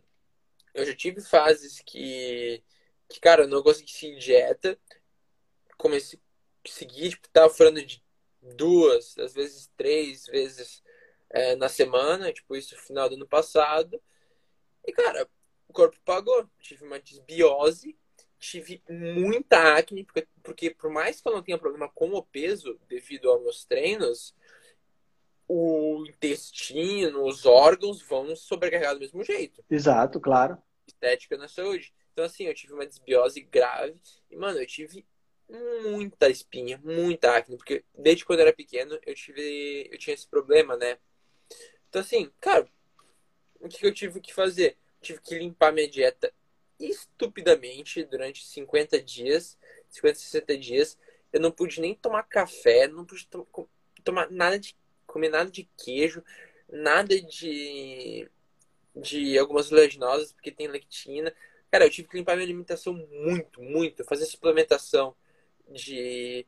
eu 0.75 0.85
já 0.85 0.95
tive 0.95 1.21
fases 1.21 1.81
que, 1.87 2.63
que 3.09 3.21
cara, 3.21 3.45
eu 3.45 3.49
não 3.49 3.63
consegui 3.63 3.93
seguir 3.93 4.19
dieta. 4.19 4.79
Comecei 5.77 6.19
a 6.67 6.69
seguir, 6.69 7.11
tipo, 7.11 7.29
tava 7.29 7.49
falando 7.55 7.81
de 7.81 8.03
duas, 8.43 9.17
às 9.17 9.33
vezes 9.33 9.71
três 9.77 10.27
vezes 10.27 10.83
é, 11.31 11.55
na 11.55 11.69
semana, 11.69 12.33
tipo, 12.33 12.57
isso 12.57 12.75
no 12.75 12.81
final 12.81 13.09
do 13.09 13.15
ano 13.15 13.29
passado. 13.29 14.03
E, 14.85 14.93
cara, 14.93 15.29
o 15.69 15.73
corpo 15.73 15.97
pagou. 16.05 16.51
Tive 16.59 16.85
uma 16.85 16.99
desbiose, 16.99 17.97
tive 18.39 18.83
muita 18.89 19.77
acne, 19.77 20.05
porque, 20.05 20.29
porque 20.43 20.71
por 20.71 20.91
mais 20.91 21.21
que 21.21 21.29
eu 21.29 21.33
não 21.33 21.43
tenha 21.43 21.59
problema 21.59 21.89
com 21.89 22.11
o 22.11 22.23
peso 22.23 22.79
devido 22.89 23.31
aos 23.31 23.43
meus 23.43 23.65
treinos, 23.65 24.35
o 25.47 26.05
intestino, 26.07 27.25
os 27.25 27.47
órgãos 27.47 28.03
vão 28.03 28.35
sobrecarregar 28.37 28.95
do 28.95 29.01
mesmo 29.01 29.25
jeito. 29.25 29.65
Exato, 29.71 30.21
claro. 30.21 30.59
Estética 30.87 31.37
na 31.37 31.49
saúde. 31.49 31.93
Então, 32.13 32.25
assim, 32.25 32.45
eu 32.45 32.55
tive 32.55 32.73
uma 32.73 32.87
desbiose 32.87 33.41
grave 33.41 34.01
e, 34.31 34.37
mano, 34.37 34.59
eu 34.59 34.67
tive 34.67 35.07
muita 35.85 36.29
espinha, 36.29 36.79
muita 36.85 37.37
acne, 37.37 37.57
porque 37.57 37.85
desde 37.97 38.25
quando 38.25 38.41
eu 38.41 38.47
era 38.47 38.55
pequeno 38.55 38.99
eu 39.07 39.15
tive, 39.15 39.89
eu 39.91 39.99
tinha 39.99 40.15
esse 40.15 40.27
problema, 40.27 40.77
né? 40.77 40.99
Então, 41.89 42.03
assim, 42.03 42.31
cara, 42.39 42.69
o 43.59 43.69
que 43.69 43.87
eu 43.87 43.95
tive 43.95 44.21
que 44.21 44.35
fazer? 44.35 44.77
tive 45.01 45.21
que 45.21 45.39
limpar 45.39 45.73
minha 45.73 45.89
dieta 45.89 46.33
estupidamente 46.79 48.05
durante 48.05 48.45
50 48.47 49.01
dias, 49.03 49.59
50, 49.89 50.19
60 50.19 50.59
dias. 50.59 50.99
Eu 51.33 51.41
não 51.41 51.51
pude 51.51 51.81
nem 51.81 51.95
tomar 51.95 52.23
café, 52.25 52.87
não 52.89 53.05
pude 53.05 53.27
to 53.27 53.47
tomar 54.05 54.31
nada 54.31 54.59
de 54.59 54.77
comer 55.07 55.29
nada 55.29 55.51
de 55.51 55.69
queijo, 55.77 56.23
nada 56.69 57.21
de 57.21 58.31
de 58.95 59.39
algumas 59.39 59.71
oleaginosas 59.71 60.33
porque 60.33 60.51
tem 60.51 60.67
lectina. 60.67 61.33
Cara, 61.71 61.85
eu 61.85 61.91
tive 61.91 62.09
que 62.09 62.17
limpar 62.17 62.35
minha 62.35 62.47
alimentação 62.47 62.95
muito, 62.95 63.61
muito, 63.63 64.05
fazer 64.05 64.27
suplementação 64.27 65.15
de 65.69 66.47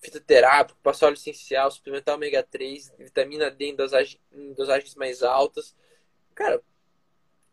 fitoterápico, 0.00 0.78
passar 0.82 1.06
óleo 1.06 1.14
essencial, 1.14 1.70
suplementar 1.70 2.16
ômega 2.16 2.42
3, 2.42 2.92
vitamina 2.98 3.50
D 3.50 3.66
em, 3.66 3.76
dosagem, 3.76 4.20
em 4.32 4.52
dosagens 4.52 4.94
mais 4.94 5.22
altas. 5.22 5.76
Cara, 6.34 6.60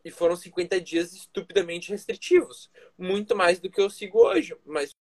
e 0.04 0.10
foram 0.10 0.36
50 0.36 0.80
dias 0.80 1.12
estupidamente 1.12 1.90
restritivos. 1.90 2.70
Muito 2.96 3.36
mais 3.36 3.60
do 3.60 3.70
que 3.70 3.80
eu 3.80 3.90
sigo 3.90 4.18
hoje. 4.18 4.56
Mas. 4.64 4.94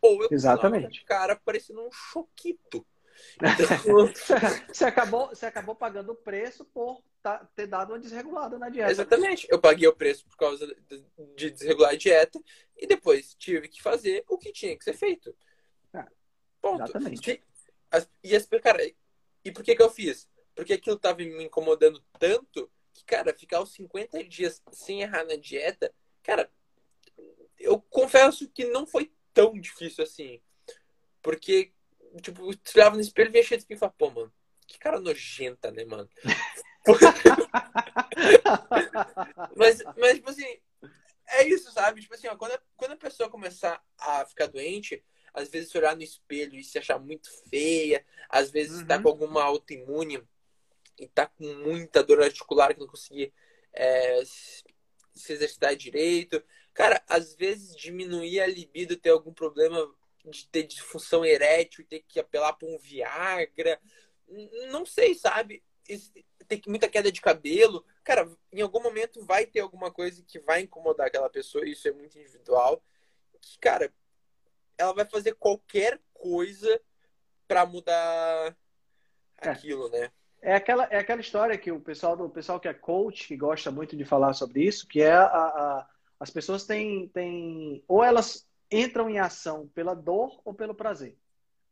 Ou 0.00 0.22
eu 0.22 0.28
Exatamente. 0.30 1.04
cara 1.04 1.36
parecendo 1.36 1.82
um 1.82 1.92
choquito. 1.92 2.86
Então... 3.36 4.06
você, 4.68 4.84
acabou, 4.84 5.28
você 5.28 5.46
acabou 5.46 5.74
pagando 5.74 6.12
o 6.12 6.16
preço 6.16 6.64
por 6.64 7.02
tá, 7.22 7.46
ter 7.54 7.66
dado 7.66 7.92
uma 7.92 7.98
desregulada 7.98 8.58
na 8.58 8.68
dieta. 8.68 8.90
Exatamente. 8.90 9.46
Eu 9.50 9.60
paguei 9.60 9.86
o 9.86 9.94
preço 9.94 10.24
por 10.26 10.36
causa 10.36 10.66
de 11.36 11.50
desregular 11.50 11.92
a 11.92 11.96
dieta 11.96 12.40
e 12.76 12.86
depois 12.86 13.34
tive 13.34 13.68
que 13.68 13.82
fazer 13.82 14.24
o 14.28 14.38
que 14.38 14.52
tinha 14.52 14.76
que 14.76 14.84
ser 14.84 14.94
feito. 14.94 15.34
Ah, 15.92 16.08
Ponto. 16.60 16.82
Exatamente. 16.82 17.30
E, 17.30 17.42
as, 18.36 18.46
cara, 18.62 18.80
e 19.44 19.50
por 19.50 19.62
que 19.62 19.74
que 19.74 19.82
eu 19.82 19.90
fiz? 19.90 20.28
Porque 20.54 20.74
aquilo 20.74 20.98
tava 20.98 21.18
me 21.18 21.44
incomodando 21.44 22.02
tanto 22.18 22.70
que, 22.92 23.04
cara, 23.04 23.34
ficar 23.34 23.62
os 23.62 23.72
50 23.72 24.22
dias 24.24 24.62
sem 24.72 25.02
errar 25.02 25.24
na 25.24 25.36
dieta, 25.36 25.92
cara, 26.22 26.50
eu 27.58 27.80
confesso 27.80 28.48
que 28.48 28.64
não 28.66 28.86
foi 28.86 29.12
tão 29.32 29.58
difícil 29.58 30.04
assim. 30.04 30.40
Porque, 31.22 31.72
tipo, 32.22 32.44
você 32.44 32.78
olhava 32.78 32.96
no 32.96 33.02
espelho 33.02 33.28
e 33.28 33.32
via 33.32 33.42
cheio 33.42 33.58
de 33.58 33.64
espinho 33.64 33.76
e 33.76 33.80
falava, 33.80 33.96
pô, 33.96 34.10
mano, 34.10 34.32
que 34.66 34.78
cara 34.78 35.00
nojenta, 35.00 35.70
né, 35.70 35.84
mano? 35.84 36.08
mas, 39.56 39.82
mas, 39.96 40.14
tipo 40.14 40.30
assim, 40.30 40.58
é 41.28 41.48
isso, 41.48 41.70
sabe? 41.72 42.00
Tipo 42.00 42.14
assim, 42.14 42.28
ó, 42.28 42.36
quando, 42.36 42.52
a, 42.52 42.60
quando 42.76 42.92
a 42.92 42.96
pessoa 42.96 43.30
começar 43.30 43.82
a 43.98 44.24
ficar 44.24 44.46
doente, 44.46 45.04
às 45.32 45.48
vezes 45.48 45.74
olhar 45.74 45.96
no 45.96 46.02
espelho 46.02 46.58
e 46.58 46.64
se 46.64 46.78
achar 46.78 46.98
muito 46.98 47.30
feia, 47.48 48.04
às 48.28 48.50
vezes 48.50 48.76
tá 48.78 48.80
uhum. 48.80 48.86
tá 48.86 49.02
com 49.02 49.08
alguma 49.08 49.42
autoimune 49.42 50.22
e 50.98 51.08
tá 51.08 51.26
com 51.26 51.44
muita 51.54 52.02
dor 52.02 52.22
articular 52.22 52.74
que 52.74 52.80
não 52.80 52.86
conseguir 52.86 53.32
é, 53.72 54.22
se 54.24 55.32
exercitar 55.32 55.74
direito. 55.74 56.42
Cara, 56.74 57.02
às 57.08 57.34
vezes 57.34 57.74
diminuir 57.74 58.40
a 58.40 58.46
libido, 58.46 58.96
ter 58.96 59.10
algum 59.10 59.32
problema 59.32 59.92
de 60.24 60.46
ter 60.48 60.64
disfunção 60.64 61.24
erétil, 61.24 61.86
ter 61.86 62.04
que 62.06 62.20
apelar 62.20 62.52
para 62.52 62.68
um 62.68 62.78
Viagra. 62.78 63.80
Não 64.70 64.84
sei, 64.84 65.14
sabe? 65.14 65.62
Tem 66.46 66.62
muita 66.66 66.88
queda 66.88 67.10
de 67.10 67.20
cabelo. 67.20 67.84
Cara, 68.04 68.30
em 68.52 68.60
algum 68.60 68.82
momento 68.82 69.24
vai 69.24 69.46
ter 69.46 69.60
alguma 69.60 69.90
coisa 69.90 70.22
que 70.22 70.38
vai 70.40 70.60
incomodar 70.60 71.06
aquela 71.06 71.30
pessoa, 71.30 71.68
isso 71.68 71.88
é 71.88 71.92
muito 71.92 72.18
individual. 72.18 72.82
Que, 73.40 73.58
cara, 73.58 73.92
ela 74.80 74.94
vai 74.94 75.04
fazer 75.04 75.34
qualquer 75.34 76.00
coisa 76.14 76.80
para 77.46 77.66
mudar 77.66 78.56
é. 79.40 79.48
aquilo, 79.48 79.90
né? 79.90 80.10
É 80.42 80.54
aquela, 80.54 80.84
é 80.84 80.98
aquela 80.98 81.20
história 81.20 81.58
que 81.58 81.70
o 81.70 81.80
pessoal, 81.80 82.18
o 82.18 82.30
pessoal 82.30 82.58
que 82.58 82.66
é 82.66 82.72
coach, 82.72 83.28
que 83.28 83.36
gosta 83.36 83.70
muito 83.70 83.94
de 83.94 84.06
falar 84.06 84.32
sobre 84.32 84.64
isso, 84.64 84.88
que 84.88 85.02
é 85.02 85.12
a, 85.12 85.24
a, 85.24 85.88
as 86.18 86.30
pessoas 86.30 86.64
têm, 86.64 87.08
têm. 87.08 87.84
Ou 87.86 88.02
elas 88.02 88.48
entram 88.70 89.10
em 89.10 89.18
ação 89.18 89.68
pela 89.74 89.94
dor 89.94 90.40
ou 90.44 90.54
pelo 90.54 90.74
prazer. 90.74 91.18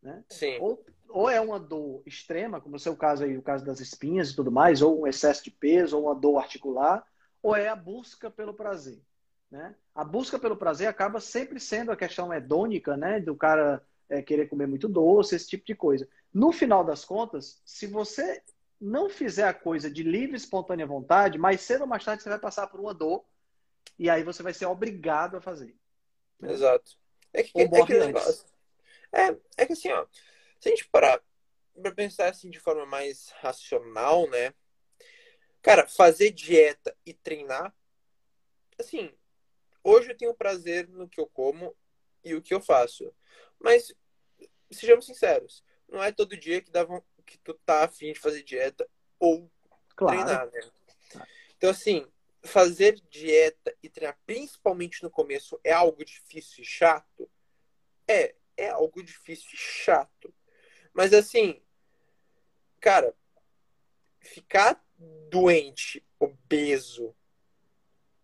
Né? 0.03 0.23
Sim. 0.29 0.59
Ou, 0.61 0.85
ou 1.09 1.31
é 1.31 1.41
uma 1.41 1.59
dor 1.59 2.03
extrema, 2.05 2.61
como 2.61 2.75
é 2.75 2.79
o 2.79 2.81
seu 2.81 2.95
caso 2.95 3.25
aí, 3.25 3.39
o 3.39 3.43
caso 3.43 3.65
das 3.65 3.81
espinhas 3.81 4.31
e 4.31 4.37
tudo 4.37 4.53
mais, 4.53 4.83
ou 4.83 5.01
um 5.01 5.07
excesso 5.07 5.43
de 5.45 5.51
peso, 5.51 5.97
ou 5.97 6.05
uma 6.05 6.15
dor 6.15 6.37
articular, 6.37 7.03
ou 7.43 7.57
é 7.57 7.69
a 7.69 7.77
busca 7.77 8.31
pelo 8.31 8.53
prazer. 8.53 9.01
Né? 9.51 9.75
A 9.95 10.05
busca 10.05 10.39
pelo 10.39 10.57
prazer 10.57 10.89
acaba 10.89 11.21
sempre 11.21 11.59
sendo 11.59 11.91
a 11.91 11.97
questão 11.97 12.33
hedônica, 12.33 12.97
né? 12.97 13.19
Do 13.21 13.35
cara 13.35 13.83
é, 14.09 14.21
querer 14.23 14.49
comer 14.49 14.67
muito 14.67 14.89
doce, 14.89 15.35
esse 15.35 15.49
tipo 15.49 15.65
de 15.65 15.75
coisa. 15.75 16.09
No 16.33 16.53
final 16.53 16.85
das 16.85 17.05
contas, 17.05 17.61
se 17.65 17.87
você 17.87 18.43
não 18.81 19.09
fizer 19.09 19.45
a 19.45 19.55
coisa 19.55 19.91
de 19.91 20.03
livre, 20.03 20.37
espontânea 20.37 20.87
vontade, 20.87 21.39
mais 21.39 21.63
cedo 21.63 21.83
ou 21.83 21.87
mais 21.87 22.05
tarde 22.05 22.23
você 22.23 22.29
vai 22.29 22.39
passar 22.39 22.67
por 22.69 22.79
uma 22.79 22.95
dor 22.95 23.25
e 23.99 24.09
aí 24.09 24.23
você 24.23 24.43
vai 24.43 24.55
ser 24.55 24.67
obrigado 24.67 25.37
a 25.37 25.41
fazer. 25.41 25.75
Exato. 26.43 26.97
É 27.33 27.43
que, 27.43 27.61
é 27.61 27.87
que 27.87 27.99
negócio. 27.99 28.47
É, 29.13 29.37
é 29.57 29.67
que 29.67 29.73
assim, 29.73 29.91
ó, 29.91 30.07
se 30.61 30.69
a 30.69 30.71
gente 30.71 30.89
parar 30.89 31.21
pra 31.81 31.93
pensar 31.93 32.29
assim 32.29 32.51
de 32.51 32.61
forma 32.61 32.87
mais 32.87 33.31
racional, 33.41 34.29
né? 34.29 34.55
Cara, 35.63 35.87
fazer 35.87 36.31
dieta 36.31 36.97
e 37.05 37.13
treinar, 37.13 37.75
assim, 38.79 39.13
Hoje 39.89 40.11
eu 40.11 40.17
tenho 40.17 40.35
prazer 40.35 40.87
no 40.87 41.09
que 41.09 41.19
eu 41.19 41.27
como 41.27 41.75
e 42.23 42.35
o 42.35 42.43
que 42.43 42.53
eu 42.53 42.61
faço. 42.61 43.11
Mas, 43.59 43.95
sejamos 44.71 45.07
sinceros, 45.07 45.65
não 45.89 46.03
é 46.03 46.13
todo 46.13 46.37
dia 46.37 46.61
que, 46.61 46.71
dá, 46.71 46.87
que 47.25 47.39
tu 47.39 47.55
tá 47.55 47.85
afim 47.85 48.13
de 48.13 48.21
fazer 48.21 48.43
dieta 48.43 48.87
ou 49.19 49.51
claro. 49.97 50.19
treinar, 50.19 50.51
né? 50.51 50.61
Então, 51.57 51.71
assim, 51.71 52.07
fazer 52.43 53.01
dieta 53.09 53.75
e 53.83 53.89
treinar, 53.89 54.19
principalmente 54.27 55.03
no 55.03 55.11
começo, 55.11 55.59
é 55.65 55.73
algo 55.73 56.05
difícil 56.05 56.63
e 56.63 56.67
chato? 56.67 57.31
É, 58.07 58.35
é 58.59 58.69
algo 58.69 59.03
difícil 59.03 59.49
e 59.55 59.57
chato. 59.57 60.35
Mas, 60.93 61.15
assim, 61.15 61.63
cara, 62.79 63.15
ficar 64.21 64.85
doente, 65.31 66.07
obeso 66.19 67.17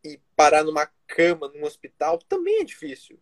e 0.05 0.19
parar 0.37 0.63
numa 0.63 0.87
cama 1.07 1.49
num 1.49 1.65
hospital 1.65 2.19
também 2.19 2.61
é 2.61 2.65
difícil. 2.65 3.21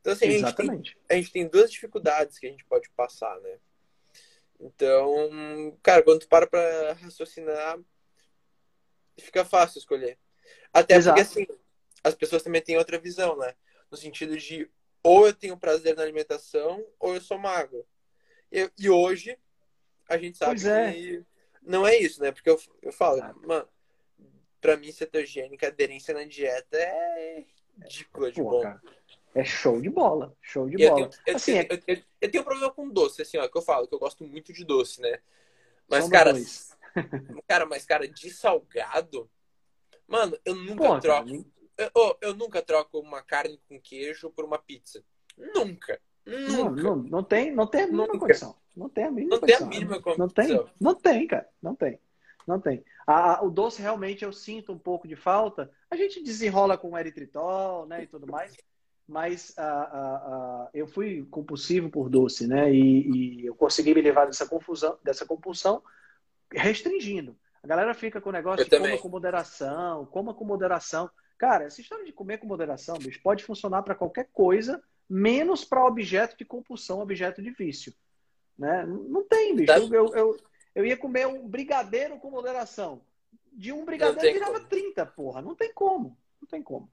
Então, 0.00 0.12
assim, 0.12 0.26
a 0.26 0.30
gente, 0.30 0.54
tem, 0.54 0.70
a 1.08 1.14
gente, 1.14 1.32
tem, 1.32 1.48
duas 1.48 1.70
dificuldades 1.70 2.38
que 2.38 2.46
a 2.46 2.50
gente 2.50 2.64
pode 2.64 2.88
passar, 2.90 3.38
né? 3.40 3.58
Então, 4.60 5.76
cara, 5.82 6.02
quando 6.02 6.20
tu 6.20 6.28
para 6.28 6.46
pra 6.46 6.92
raciocinar, 6.94 7.78
fica 9.18 9.44
fácil 9.44 9.78
escolher. 9.78 10.18
Até 10.72 10.96
Exato. 10.96 11.16
porque, 11.16 11.40
assim, 11.40 11.60
as 12.02 12.14
pessoas 12.14 12.42
também 12.42 12.62
têm 12.62 12.76
outra 12.76 12.98
visão, 12.98 13.36
né? 13.36 13.54
No 13.90 13.96
sentido 13.96 14.36
de 14.36 14.70
ou 15.02 15.26
eu 15.26 15.34
tenho 15.34 15.56
prazer 15.56 15.94
na 15.96 16.02
alimentação 16.02 16.84
ou 16.98 17.14
eu 17.14 17.20
sou 17.20 17.38
magro. 17.38 17.86
E, 18.50 18.70
e 18.78 18.88
hoje, 18.88 19.38
a 20.08 20.16
gente 20.16 20.38
sabe 20.38 20.66
é. 20.66 20.92
que 20.92 21.24
não 21.62 21.86
é 21.86 21.96
isso, 21.96 22.22
né? 22.22 22.30
Porque 22.32 22.48
eu, 22.48 22.60
eu 22.82 22.92
falo, 22.92 23.20
mano, 23.46 23.68
pra 24.64 24.78
mim, 24.78 24.90
cetogênica, 24.90 25.66
aderência 25.66 26.14
na 26.14 26.24
dieta 26.24 26.78
é 26.78 27.44
ridícula 27.76 28.32
de 28.32 28.42
Pô, 28.42 28.48
bom. 28.48 28.62
Cara, 28.62 28.80
é 29.34 29.44
show 29.44 29.78
de 29.78 29.90
bola. 29.90 30.34
Show 30.40 30.70
de 30.70 30.78
bola. 30.78 31.00
Eu 31.02 31.08
tenho, 31.10 31.22
eu, 31.26 31.36
assim, 31.36 31.52
eu, 31.52 31.58
é... 31.58 31.68
eu, 31.86 32.02
eu, 32.22 32.30
tenho 32.30 32.40
um 32.40 32.46
problema 32.46 32.72
com 32.72 32.88
doce, 32.88 33.20
assim, 33.20 33.36
ó, 33.36 33.46
que 33.46 33.58
eu 33.58 33.60
falo, 33.60 33.86
que 33.86 33.94
eu 33.94 33.98
gosto 33.98 34.24
muito 34.24 34.54
de 34.54 34.64
doce, 34.64 35.02
né? 35.02 35.18
Mas, 35.86 36.08
cara, 36.08 36.32
cara, 37.46 37.66
mas, 37.66 37.84
cara, 37.84 38.08
de 38.08 38.30
salgado, 38.30 39.30
mano, 40.08 40.38
eu 40.46 40.54
nunca 40.54 40.82
Pô, 40.82 40.98
troco. 40.98 41.28
Cara, 41.28 41.92
eu, 41.94 42.18
eu 42.22 42.34
nunca 42.34 42.62
troco 42.62 42.98
uma 42.98 43.20
carne 43.20 43.60
com 43.68 43.78
queijo 43.78 44.30
por 44.30 44.46
uma 44.46 44.58
pizza. 44.58 45.04
Nunca. 45.36 46.00
Nunca. 46.24 46.52
Não, 46.52 46.70
não, 46.70 46.96
não 46.96 47.22
tem, 47.22 47.52
não 47.52 47.66
tem 47.66 47.82
a 47.82 47.86
mínima 47.86 48.06
nunca. 48.06 48.18
condição. 48.20 48.56
Não 48.74 48.88
tem 48.88 49.04
a 49.04 49.10
mínima 49.10 49.34
não 49.34 49.40
condição. 49.40 49.58
Tem 49.58 49.66
a 49.66 49.70
mínima 49.70 50.00
condição. 50.00 50.26
Não 50.26 50.28
tem, 50.32 50.72
não 50.80 50.94
tem, 50.94 51.26
cara. 51.26 51.50
Não 51.60 51.74
tem. 51.76 52.00
Não 52.46 52.60
tem. 52.60 52.84
A, 53.06 53.36
a, 53.36 53.42
o 53.42 53.50
doce 53.50 53.80
realmente 53.80 54.24
eu 54.24 54.32
sinto 54.32 54.72
um 54.72 54.78
pouco 54.78 55.08
de 55.08 55.16
falta. 55.16 55.70
A 55.90 55.96
gente 55.96 56.22
desenrola 56.22 56.76
com 56.76 56.98
eritritol, 56.98 57.86
né, 57.86 58.04
e 58.04 58.06
tudo 58.06 58.26
mais. 58.26 58.56
Mas 59.06 59.52
a, 59.58 59.64
a, 59.64 60.70
eu 60.72 60.86
fui 60.86 61.26
compulsivo 61.30 61.90
por 61.90 62.08
doce, 62.08 62.46
né? 62.46 62.72
E, 62.72 63.42
e, 63.42 63.46
eu 63.46 63.54
consegui 63.54 63.94
me 63.94 64.00
levar 64.00 64.24
dessa 64.24 64.46
confusão, 64.46 64.98
dessa 65.04 65.26
compulsão, 65.26 65.82
restringindo. 66.50 67.36
A 67.62 67.66
galera 67.66 67.92
fica 67.92 68.20
com 68.20 68.30
o 68.30 68.32
negócio 68.32 68.60
eu 68.60 68.64
de 68.64 68.70
também. 68.70 68.92
coma 68.92 69.02
com 69.02 69.08
moderação, 69.08 70.06
coma 70.06 70.34
com 70.34 70.44
moderação. 70.44 71.10
Cara, 71.36 71.64
essa 71.64 71.82
história 71.82 72.04
de 72.04 72.12
comer 72.12 72.38
com 72.38 72.46
moderação, 72.46 72.96
bicho, 72.98 73.20
pode 73.22 73.44
funcionar 73.44 73.82
para 73.82 73.94
qualquer 73.94 74.28
coisa, 74.32 74.82
menos 75.08 75.64
para 75.64 75.84
objeto 75.84 76.36
de 76.36 76.44
compulsão, 76.44 77.00
objeto 77.00 77.42
de 77.42 77.50
vício. 77.50 77.92
Né? 78.58 78.86
Não 78.86 79.24
tem, 79.24 79.54
bicho. 79.54 79.66
Tá. 79.66 79.78
Eu, 79.78 79.92
eu, 79.92 80.14
eu, 80.14 80.36
eu, 80.74 80.84
ia 80.84 80.96
comer 80.96 81.26
um 81.26 81.48
brigadeiro 81.48 82.18
com 82.18 82.30
moderação. 82.30 83.02
De 83.52 83.72
um 83.72 83.84
brigadeiro 83.84 84.34
virava 84.34 84.58
como. 84.58 84.68
30, 84.68 85.06
porra. 85.06 85.42
Não 85.42 85.54
tem 85.54 85.72
como. 85.72 86.18
Não 86.40 86.48
tem 86.48 86.62
como. 86.62 86.90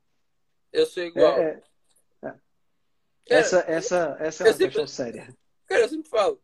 Eu 0.71 0.85
sou 0.85 1.03
igual. 1.03 1.37
É, 1.37 1.61
é, 2.21 2.27
é. 2.27 2.33
Essa, 3.27 3.59
essa, 3.67 4.17
essa 4.19 4.43
é 4.43 4.47
uma 4.47 4.53
sempre, 4.53 4.65
questão 4.67 4.87
séria. 4.87 5.35
Cara, 5.65 5.81
eu 5.81 5.89
sempre 5.89 6.09
falo. 6.09 6.41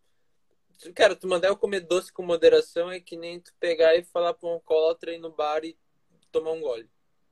Cara, 0.94 1.16
tu 1.16 1.28
mandar 1.28 1.48
eu 1.48 1.58
comer 1.58 1.82
doce 1.82 2.12
com 2.14 2.24
moderação 2.24 2.92
é 2.92 3.00
que 3.00 3.18
nem 3.18 3.40
tu 3.40 3.54
pegar 3.60 3.96
e 3.96 4.04
falar 4.04 4.34
pra 4.34 4.48
um 4.48 4.54
alcoólatra 4.54 5.14
ir 5.14 5.20
no 5.20 5.32
bar 5.32 5.64
e 5.64 5.78
tomar 6.32 6.52
um 6.52 6.62
gole. 6.62 6.90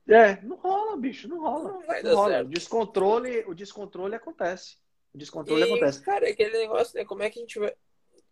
É, 0.08 0.40
não 0.42 0.56
rola, 0.56 0.96
bicho, 0.96 1.28
não 1.28 1.40
rola. 1.40 1.72
Não 1.72 1.86
vai 1.86 2.02
não 2.02 2.10
dar 2.10 2.16
rola. 2.16 2.30
certo. 2.30 2.46
O 2.46 2.50
descontrole, 2.50 3.44
o 3.46 3.54
descontrole 3.54 4.14
acontece. 4.14 4.76
O 5.12 5.18
descontrole 5.18 5.62
e, 5.62 5.64
acontece. 5.64 6.00
Cara, 6.02 6.28
aquele 6.28 6.58
negócio, 6.58 6.96
né? 6.96 7.04
Como 7.04 7.22
é 7.22 7.30
que 7.30 7.38
a 7.38 7.42
gente 7.42 7.58
vai. 7.58 7.74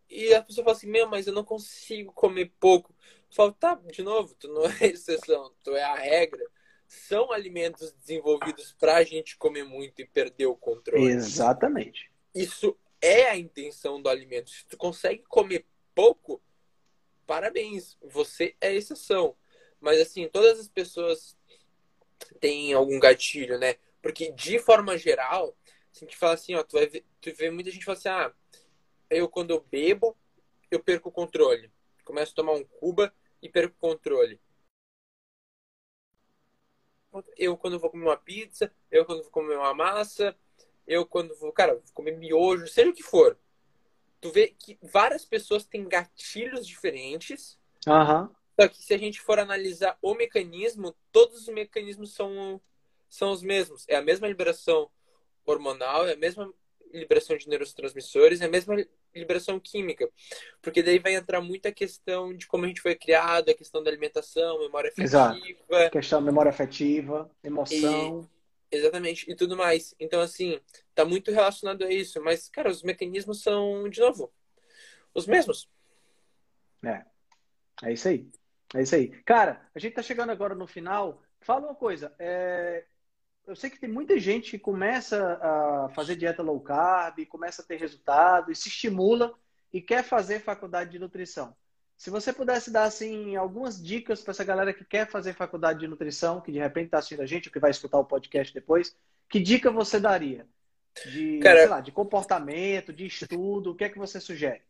E 0.09 0.33
a 0.33 0.41
pessoa 0.41 0.63
fala 0.63 0.77
assim, 0.77 0.87
meu, 0.87 1.07
mas 1.07 1.27
eu 1.27 1.33
não 1.33 1.43
consigo 1.43 2.11
comer 2.13 2.51
pouco. 2.59 2.93
Falo, 3.29 3.51
tá, 3.51 3.75
de 3.91 4.01
novo, 4.01 4.35
tu 4.35 4.47
não 4.47 4.63
é 4.81 4.87
exceção, 4.87 5.53
tu 5.63 5.75
é 5.75 5.83
a 5.83 5.95
regra. 5.95 6.45
São 6.87 7.31
alimentos 7.31 7.91
desenvolvidos 7.93 8.73
pra 8.73 9.03
gente 9.03 9.37
comer 9.37 9.63
muito 9.63 10.01
e 10.01 10.05
perder 10.05 10.45
o 10.45 10.55
controle. 10.55 11.11
Exatamente. 11.11 12.11
Isso 12.33 12.77
é 13.01 13.29
a 13.29 13.37
intenção 13.37 14.01
do 14.01 14.09
alimento. 14.09 14.49
Se 14.49 14.65
tu 14.67 14.77
consegue 14.77 15.23
comer 15.23 15.65
pouco, 15.93 16.41
parabéns, 17.25 17.97
você 18.01 18.55
é 18.61 18.73
exceção. 18.73 19.35
Mas 19.79 19.99
assim, 19.99 20.27
todas 20.27 20.59
as 20.59 20.67
pessoas 20.67 21.37
tem 22.39 22.73
algum 22.73 22.99
gatilho, 22.99 23.57
né? 23.57 23.75
Porque 24.01 24.31
de 24.31 24.59
forma 24.59 24.97
geral, 24.97 25.57
a 25.95 25.99
gente 25.99 26.15
fala 26.15 26.33
assim, 26.33 26.55
ó, 26.55 26.63
tu 26.63 26.73
vai 26.73 26.87
ver, 26.87 27.03
tu 27.19 27.33
vê 27.33 27.49
muita 27.49 27.71
gente 27.71 27.85
fala 27.85 27.97
assim, 27.97 28.09
ah, 28.09 28.33
eu 29.09 29.29
quando 29.29 29.51
eu 29.51 29.61
bebo, 29.61 30.17
eu 30.69 30.79
perco 30.79 31.09
o 31.09 31.11
controle. 31.11 31.71
Começo 32.03 32.31
a 32.31 32.35
tomar 32.35 32.53
um 32.53 32.63
cuba 32.63 33.13
e 33.41 33.49
perco 33.49 33.75
o 33.75 33.89
controle. 33.89 34.39
Eu 37.37 37.55
quando 37.57 37.79
vou 37.79 37.89
comer 37.89 38.03
uma 38.03 38.17
pizza, 38.17 38.71
eu 38.91 39.05
quando 39.05 39.21
vou 39.21 39.31
comer 39.31 39.55
uma 39.57 39.73
massa, 39.73 40.35
eu 40.85 41.05
quando 41.05 41.33
vou, 41.35 41.51
cara, 41.51 41.75
vou 41.75 41.83
comer 41.93 42.17
miojo, 42.17 42.67
seja 42.67 42.89
o 42.89 42.93
que 42.93 43.03
for. 43.03 43.37
Tu 44.19 44.31
vê 44.31 44.47
que 44.47 44.77
várias 44.81 45.23
pessoas 45.23 45.65
têm 45.65 45.87
gatilhos 45.87 46.67
diferentes. 46.67 47.57
Uhum 47.87 48.29
só 48.59 48.69
que 48.69 48.77
se 48.81 48.93
a 48.93 48.97
gente 48.97 49.19
for 49.19 49.37
analisar 49.37 49.97
o 50.01 50.15
mecanismo, 50.15 50.95
todos 51.11 51.41
os 51.41 51.53
mecanismos 51.53 52.13
são, 52.13 52.61
são 53.09 53.31
os 53.31 53.43
mesmos. 53.43 53.85
É 53.87 53.97
a 53.97 54.01
mesma 54.01 54.27
liberação 54.27 54.89
hormonal, 55.45 56.07
é 56.07 56.13
a 56.13 56.17
mesma 56.17 56.51
liberação 56.93 57.37
de 57.37 57.47
neurotransmissores, 57.47 58.41
é 58.41 58.45
a 58.45 58.49
mesma 58.49 58.75
liberação 59.13 59.59
química. 59.59 60.09
Porque 60.61 60.81
daí 60.81 60.99
vai 60.99 61.15
entrar 61.15 61.41
muita 61.41 61.71
questão 61.71 62.35
de 62.35 62.47
como 62.47 62.65
a 62.65 62.67
gente 62.67 62.81
foi 62.81 62.95
criado, 62.95 63.49
a 63.49 63.53
questão 63.53 63.83
da 63.83 63.89
alimentação, 63.89 64.59
memória 64.59 64.89
afetiva. 64.89 65.05
Exato. 65.05 65.91
Questão 65.91 66.19
da 66.19 66.25
memória 66.25 66.49
afetiva, 66.49 67.29
emoção. 67.43 68.29
E, 68.71 68.75
exatamente, 68.75 69.29
e 69.29 69.35
tudo 69.35 69.55
mais. 69.55 69.95
Então, 69.99 70.21
assim, 70.21 70.59
tá 70.93 71.05
muito 71.05 71.31
relacionado 71.31 71.83
a 71.83 71.91
isso. 71.91 72.21
Mas, 72.21 72.49
cara, 72.49 72.69
os 72.69 72.83
mecanismos 72.83 73.41
são, 73.41 73.89
de 73.89 73.99
novo, 73.99 74.31
os 75.13 75.27
mesmos. 75.27 75.69
É. 76.83 77.03
É 77.83 77.93
isso 77.93 78.07
aí. 78.07 78.29
É 78.73 78.81
isso 78.81 78.95
aí. 78.95 79.09
Cara, 79.23 79.67
a 79.73 79.79
gente 79.79 79.91
está 79.91 80.01
chegando 80.01 80.31
agora 80.31 80.55
no 80.55 80.67
final. 80.67 81.21
Fala 81.41 81.67
uma 81.67 81.75
coisa. 81.75 82.13
É... 82.17 82.85
Eu 83.47 83.55
sei 83.55 83.69
que 83.69 83.79
tem 83.79 83.89
muita 83.89 84.19
gente 84.19 84.51
que 84.51 84.59
começa 84.59 85.39
a 85.41 85.89
fazer 85.93 86.15
dieta 86.15 86.41
low 86.41 86.59
carb, 86.59 87.25
começa 87.27 87.61
a 87.61 87.65
ter 87.65 87.79
resultado 87.79 88.51
e 88.51 88.55
se 88.55 88.69
estimula 88.69 89.33
e 89.71 89.81
quer 89.81 90.03
fazer 90.03 90.39
faculdade 90.39 90.91
de 90.91 90.99
nutrição. 90.99 91.55
Se 91.97 92.09
você 92.09 92.33
pudesse 92.33 92.71
dar 92.71 92.83
assim 92.83 93.35
algumas 93.35 93.81
dicas 93.81 94.21
para 94.21 94.31
essa 94.31 94.43
galera 94.43 94.73
que 94.73 94.83
quer 94.83 95.07
fazer 95.07 95.33
faculdade 95.33 95.79
de 95.79 95.87
nutrição, 95.87 96.41
que 96.41 96.51
de 96.51 96.59
repente 96.59 96.87
está 96.87 96.97
assistindo 96.97 97.21
a 97.21 97.25
gente, 97.25 97.47
ou 97.47 97.53
que 97.53 97.59
vai 97.59 97.71
escutar 97.71 97.99
o 97.99 98.05
podcast 98.05 98.53
depois, 98.53 98.95
que 99.29 99.39
dica 99.39 99.71
você 99.71 99.99
daria? 99.99 100.47
De, 101.05 101.39
Cara, 101.39 101.69
lá, 101.69 101.81
de 101.81 101.91
comportamento, 101.91 102.91
de 102.91 103.05
estudo, 103.05 103.71
o 103.71 103.75
que 103.75 103.83
é 103.83 103.89
que 103.89 103.97
você 103.97 104.19
sugere? 104.19 104.61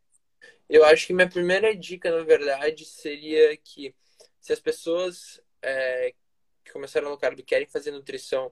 Eu 0.68 0.84
acho 0.86 1.08
que 1.08 1.14
minha 1.14 1.30
primeira 1.30 1.76
dica, 1.76 2.12
na 2.12 2.24
verdade, 2.24 2.86
seria 2.86 3.56
que 3.58 3.96
se 4.40 4.52
as 4.52 4.60
pessoas 4.60 5.40
é, 5.62 6.14
que 6.64 6.72
começaram 6.72 7.10
no 7.10 7.18
carb 7.18 7.40
querem 7.42 7.68
fazer 7.68 7.92
nutrição, 7.92 8.52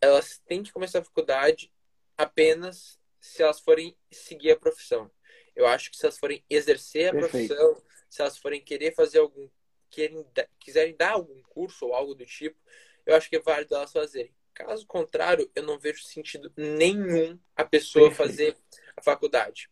elas 0.00 0.38
têm 0.46 0.62
que 0.62 0.72
começar 0.72 1.00
a 1.00 1.04
faculdade 1.04 1.72
apenas 2.16 2.98
se 3.20 3.42
elas 3.42 3.60
forem 3.60 3.96
seguir 4.10 4.52
a 4.52 4.56
profissão. 4.56 5.10
Eu 5.54 5.66
acho 5.66 5.90
que 5.90 5.96
se 5.96 6.04
elas 6.04 6.18
forem 6.18 6.44
exercer 6.48 7.08
a 7.08 7.12
Perfeito. 7.12 7.54
profissão, 7.54 7.82
se 8.08 8.20
elas 8.20 8.38
forem 8.38 8.60
querer 8.60 8.94
fazer 8.94 9.18
algum, 9.18 9.48
querem, 9.90 10.24
quiserem 10.58 10.96
dar 10.96 11.12
algum 11.12 11.42
curso 11.42 11.86
ou 11.86 11.94
algo 11.94 12.14
do 12.14 12.24
tipo, 12.24 12.58
eu 13.04 13.14
acho 13.14 13.28
que 13.28 13.36
é 13.36 13.40
válido 13.40 13.74
elas 13.74 13.92
fazerem. 13.92 14.34
Caso 14.54 14.86
contrário, 14.86 15.50
eu 15.54 15.62
não 15.62 15.78
vejo 15.78 16.02
sentido 16.02 16.52
nenhum 16.56 17.38
a 17.56 17.64
pessoa 17.64 18.08
Perfeito. 18.08 18.28
fazer 18.28 18.56
a 18.96 19.02
faculdade 19.02 19.68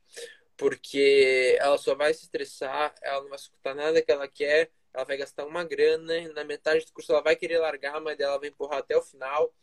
porque 0.57 1.57
ela 1.61 1.77
só 1.77 1.95
vai 1.95 2.15
se 2.15 2.23
estressar, 2.23 2.95
ela 3.03 3.21
não 3.21 3.29
vai 3.29 3.37
escutar 3.37 3.75
nada 3.75 4.01
que 4.01 4.11
ela 4.11 4.27
quer, 4.27 4.71
ela 4.93 5.05
vai 5.05 5.17
gastar 5.17 5.45
uma 5.45 5.63
grana, 5.63 6.29
na 6.33 6.45
metade 6.45 6.87
do 6.87 6.93
curso 6.93 7.13
ela 7.13 7.23
vai 7.23 7.37
querer 7.37 7.59
largar, 7.59 8.01
mas 8.01 8.19
ela 8.19 8.39
vai 8.39 8.49
empurrar 8.49 8.79
até 8.79 8.97
o 8.97 9.03
final. 9.03 9.55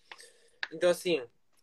Então, 0.71 0.89
assim, 0.89 1.21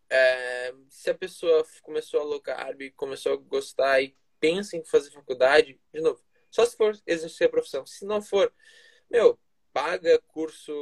é, 0.09 0.74
se 0.88 1.11
a 1.11 1.14
pessoa 1.14 1.66
começou 1.82 2.20
a 2.20 2.24
low 2.24 2.40
carb, 2.40 2.90
começou 2.96 3.32
a 3.32 3.36
gostar 3.36 4.01
e 4.03 4.16
pensa 4.38 4.76
em 4.76 4.84
fazer 4.84 5.11
faculdade, 5.11 5.80
de 5.92 6.01
novo, 6.01 6.20
só 6.51 6.64
se 6.64 6.76
for 6.76 6.98
exercer 7.07 7.46
a 7.46 7.51
profissão. 7.51 7.86
Se 7.86 8.05
não 8.05 8.20
for, 8.20 8.53
meu, 9.11 9.38
paga 9.72 10.20
curso, 10.28 10.72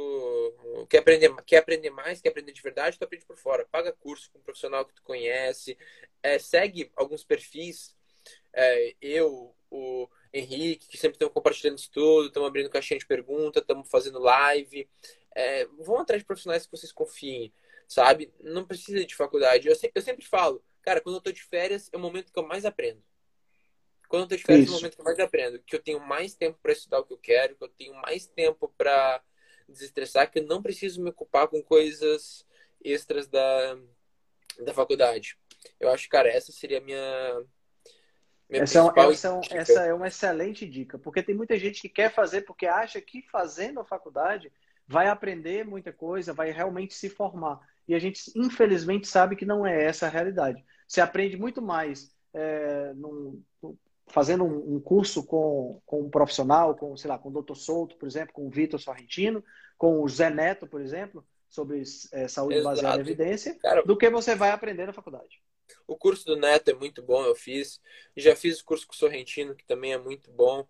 quer 0.89 0.99
aprender, 0.99 1.33
quer 1.45 1.57
aprender 1.57 1.89
mais, 1.89 2.21
quer 2.21 2.29
aprender 2.29 2.51
de 2.51 2.61
verdade, 2.61 2.97
tu 2.97 3.03
aprende 3.03 3.25
por 3.25 3.37
fora. 3.37 3.67
Paga 3.71 3.91
curso 3.93 4.31
com 4.31 4.39
um 4.39 4.43
profissional 4.43 4.85
que 4.85 4.93
tu 4.93 5.03
conhece, 5.03 5.77
é, 6.23 6.39
segue 6.39 6.91
alguns 6.95 7.23
perfis 7.23 7.95
é, 8.53 8.95
eu, 9.01 9.55
o 9.69 10.07
Henrique, 10.33 10.87
que 10.87 10.97
sempre 10.97 11.15
estamos 11.15 11.33
compartilhando 11.33 11.77
isso 11.77 11.91
tudo, 11.91 12.27
estamos 12.27 12.47
abrindo 12.47 12.69
caixinha 12.69 12.99
de 12.99 13.05
pergunta, 13.05 13.59
estamos 13.59 13.89
fazendo 13.89 14.19
live. 14.19 14.89
É, 15.35 15.65
vão 15.79 15.99
atrás 15.99 16.21
de 16.21 16.25
profissionais 16.25 16.65
que 16.65 16.71
vocês 16.71 16.91
confiem, 16.91 17.53
sabe? 17.89 18.31
Não 18.39 18.63
precisa 18.63 19.03
de 19.03 19.15
faculdade. 19.15 19.67
Eu, 19.67 19.75
se, 19.75 19.91
eu 19.93 20.01
sempre 20.01 20.23
falo, 20.23 20.63
cara, 20.83 21.01
quando 21.01 21.15
eu 21.15 21.17
estou 21.17 21.33
de 21.33 21.41
férias 21.43 21.89
é 21.91 21.97
o 21.97 21.99
momento 21.99 22.31
que 22.31 22.37
eu 22.39 22.47
mais 22.47 22.63
aprendo. 22.63 23.03
Quando 24.07 24.21
eu 24.21 24.25
estou 24.25 24.37
de 24.37 24.43
férias 24.43 24.65
isso. 24.65 24.73
é 24.73 24.77
o 24.77 24.79
momento 24.79 24.95
que 24.95 25.01
eu 25.01 25.05
mais 25.05 25.19
aprendo. 25.19 25.59
Que 25.63 25.75
eu 25.75 25.81
tenho 25.81 25.99
mais 25.99 26.35
tempo 26.35 26.59
para 26.61 26.71
estudar 26.71 26.99
o 26.99 27.03
que 27.03 27.13
eu 27.13 27.17
quero, 27.17 27.55
que 27.55 27.63
eu 27.63 27.69
tenho 27.69 27.95
mais 27.95 28.27
tempo 28.27 28.71
para 28.77 29.21
desestressar, 29.67 30.31
que 30.31 30.39
eu 30.39 30.43
não 30.43 30.61
preciso 30.61 31.01
me 31.01 31.09
ocupar 31.09 31.47
com 31.47 31.61
coisas 31.63 32.45
extras 32.83 33.27
da, 33.27 33.77
da 34.59 34.73
faculdade. 34.73 35.35
Eu 35.79 35.89
acho, 35.89 36.07
cara, 36.09 36.29
essa 36.29 36.51
seria 36.51 36.77
a 36.77 36.81
minha 36.81 37.43
essa, 38.49 38.79
é, 38.79 39.11
essa, 39.11 39.39
essa, 39.51 39.81
é 39.85 39.93
uma 39.93 40.07
excelente 40.07 40.65
dica, 40.67 40.97
porque 40.97 41.21
tem 41.21 41.35
muita 41.35 41.57
gente 41.57 41.81
que 41.81 41.89
quer 41.89 42.11
fazer 42.11 42.41
porque 42.41 42.65
acha 42.65 42.99
que 42.99 43.21
fazendo 43.29 43.79
a 43.79 43.85
faculdade 43.85 44.51
vai 44.87 45.07
aprender 45.07 45.63
muita 45.63 45.93
coisa, 45.93 46.33
vai 46.33 46.51
realmente 46.51 46.95
se 46.95 47.09
formar. 47.09 47.59
E 47.89 47.95
a 47.95 47.99
gente, 47.99 48.21
infelizmente, 48.35 49.07
sabe 49.07 49.35
que 49.35 49.47
não 49.47 49.65
é 49.65 49.85
essa 49.85 50.05
a 50.05 50.09
realidade. 50.09 50.63
Você 50.87 51.01
aprende 51.01 51.35
muito 51.35 51.59
mais 51.59 52.15
é, 52.31 52.93
num, 52.93 53.41
fazendo 54.05 54.43
um, 54.43 54.75
um, 54.75 54.79
curso 54.79 55.25
com, 55.25 55.81
com 55.87 56.01
um 56.01 56.09
profissional, 56.09 56.75
com, 56.75 56.95
sei 56.95 57.09
lá, 57.09 57.17
com 57.17 57.29
o 57.29 57.41
Dr. 57.41 57.55
Souto, 57.55 57.97
por 57.97 58.07
exemplo, 58.07 58.31
com 58.31 58.45
o 58.45 58.49
Vitor 58.51 58.79
Sorrentino, 58.79 59.43
com 59.75 60.03
o 60.03 60.07
Zé 60.07 60.29
Neto, 60.29 60.67
por 60.67 60.81
exemplo, 60.81 61.25
sobre 61.49 61.81
é, 62.11 62.27
saúde 62.27 62.57
Exato. 62.57 62.75
baseada 62.75 62.97
em 62.97 63.01
evidência, 63.01 63.57
Cara, 63.59 63.81
do 63.81 63.97
que 63.97 64.07
você 64.07 64.35
vai 64.35 64.51
aprender 64.51 64.85
na 64.85 64.93
faculdade. 64.93 65.41
O 65.87 65.95
curso 65.95 66.23
do 66.25 66.35
Neto 66.35 66.69
é 66.69 66.75
muito 66.75 67.01
bom, 67.01 67.23
eu 67.23 67.35
fiz. 67.35 67.81
Já 68.15 68.35
fiz 68.35 68.59
o 68.59 68.65
curso 68.65 68.85
com 68.85 68.93
o 68.93 68.97
Sorrentino, 68.97 69.55
que 69.55 69.65
também 69.65 69.93
é 69.93 69.97
muito 69.97 70.31
bom. 70.31 70.63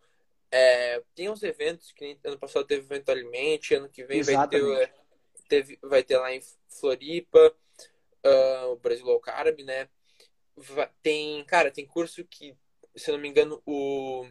É, 0.49 1.03
tem 1.13 1.29
uns 1.29 1.43
eventos 1.43 1.91
que 1.91 2.17
ano 2.23 2.39
passado 2.39 2.65
teve 2.65 2.85
evento 2.85 3.09
Alimente, 3.09 3.75
ano 3.75 3.89
que 3.89 4.05
vem 4.05 4.23
vai 4.23 4.47
ter, 4.47 4.63
é, 4.81 4.93
teve, 5.49 5.79
vai 5.81 6.03
ter 6.03 6.17
lá 6.17 6.33
em 6.33 6.41
Floripa, 6.69 7.53
uh, 8.25 8.71
o 8.71 8.75
Brasil 8.77 9.05
Low 9.05 9.19
Carb, 9.19 9.59
né? 9.61 9.89
Tem, 11.01 11.43
cara, 11.45 11.71
tem 11.71 11.85
curso 11.85 12.23
que, 12.23 12.55
se 12.95 13.09
eu 13.09 13.15
não 13.15 13.21
me 13.21 13.27
engano, 13.27 13.61
o, 13.65 14.25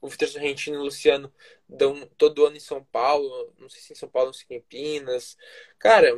o 0.00 0.08
Vitor 0.08 0.28
Sorrentino 0.28 0.76
e 0.76 0.80
o 0.80 0.84
Luciano 0.84 1.32
dão 1.68 2.06
todo 2.18 2.44
ano 2.44 2.56
em 2.56 2.60
São 2.60 2.84
Paulo, 2.84 3.52
não 3.58 3.68
sei 3.68 3.80
se 3.80 3.92
em 3.92 3.96
São 3.96 4.08
Paulo 4.08 4.28
ou 4.28 4.34
se 4.34 4.44
em 4.44 4.60
Campinas. 4.60 5.36
Cara, 5.78 6.08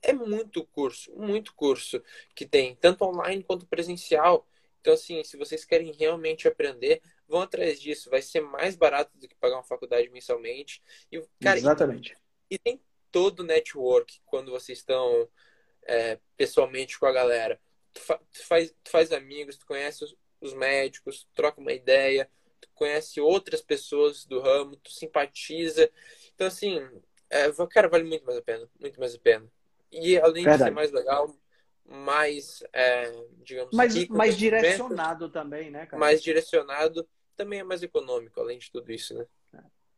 é 0.00 0.12
muito 0.12 0.64
curso, 0.66 1.12
muito 1.16 1.54
curso 1.54 2.02
que 2.34 2.46
tem, 2.46 2.74
tanto 2.76 3.04
online 3.04 3.42
quanto 3.42 3.66
presencial. 3.66 4.46
Então, 4.80 4.94
assim, 4.94 5.22
se 5.22 5.36
vocês 5.36 5.64
querem 5.64 5.92
realmente 5.92 6.48
aprender, 6.48 7.00
vão 7.28 7.40
atrás 7.40 7.80
disso. 7.80 8.10
Vai 8.10 8.20
ser 8.20 8.40
mais 8.40 8.74
barato 8.74 9.16
do 9.16 9.28
que 9.28 9.34
pagar 9.36 9.56
uma 9.56 9.62
faculdade 9.62 10.08
mensalmente. 10.10 10.82
E, 11.10 11.22
cara, 11.40 11.56
Exatamente. 11.56 12.16
E, 12.50 12.56
e 12.56 12.58
tem 12.58 12.80
todo 13.12 13.40
o 13.40 13.44
network 13.44 14.20
quando 14.26 14.50
vocês 14.50 14.78
estão 14.78 15.28
é, 15.84 16.18
pessoalmente 16.36 16.98
com 16.98 17.06
a 17.06 17.12
galera. 17.12 17.60
Tu, 17.92 18.00
fa 18.00 18.18
tu, 18.18 18.44
faz, 18.46 18.74
tu 18.82 18.90
faz 18.90 19.12
amigos, 19.12 19.58
tu 19.58 19.66
conhece 19.66 20.02
os, 20.02 20.16
os 20.40 20.54
médicos, 20.54 21.28
troca 21.34 21.60
uma 21.60 21.72
ideia, 21.72 22.28
tu 22.60 22.68
conhece 22.74 23.20
outras 23.20 23.60
pessoas 23.60 24.24
do 24.24 24.40
ramo, 24.40 24.76
tu 24.76 24.90
simpatiza. 24.90 25.88
Então, 26.34 26.46
assim, 26.46 26.80
é, 27.28 27.50
cara, 27.70 27.88
vale 27.88 28.04
muito 28.04 28.24
mais 28.24 28.38
a 28.38 28.42
pena. 28.42 28.68
Muito 28.80 28.98
mais 28.98 29.14
a 29.14 29.18
pena. 29.18 29.46
E 29.92 30.18
além 30.18 30.44
Verdade. 30.44 30.58
de 30.58 30.64
ser 30.64 30.70
mais 30.70 30.90
legal, 30.90 31.36
mais, 31.84 32.62
é, 32.72 33.12
digamos, 33.42 33.74
mais, 33.74 34.08
mais 34.08 34.36
direcionado 34.36 35.28
também, 35.28 35.70
né, 35.70 35.84
cara? 35.86 36.00
Mais 36.00 36.22
direcionado, 36.22 37.06
também 37.36 37.60
é 37.60 37.64
mais 37.64 37.82
econômico, 37.82 38.40
além 38.40 38.58
de 38.58 38.70
tudo 38.70 38.90
isso, 38.90 39.14
né? 39.14 39.26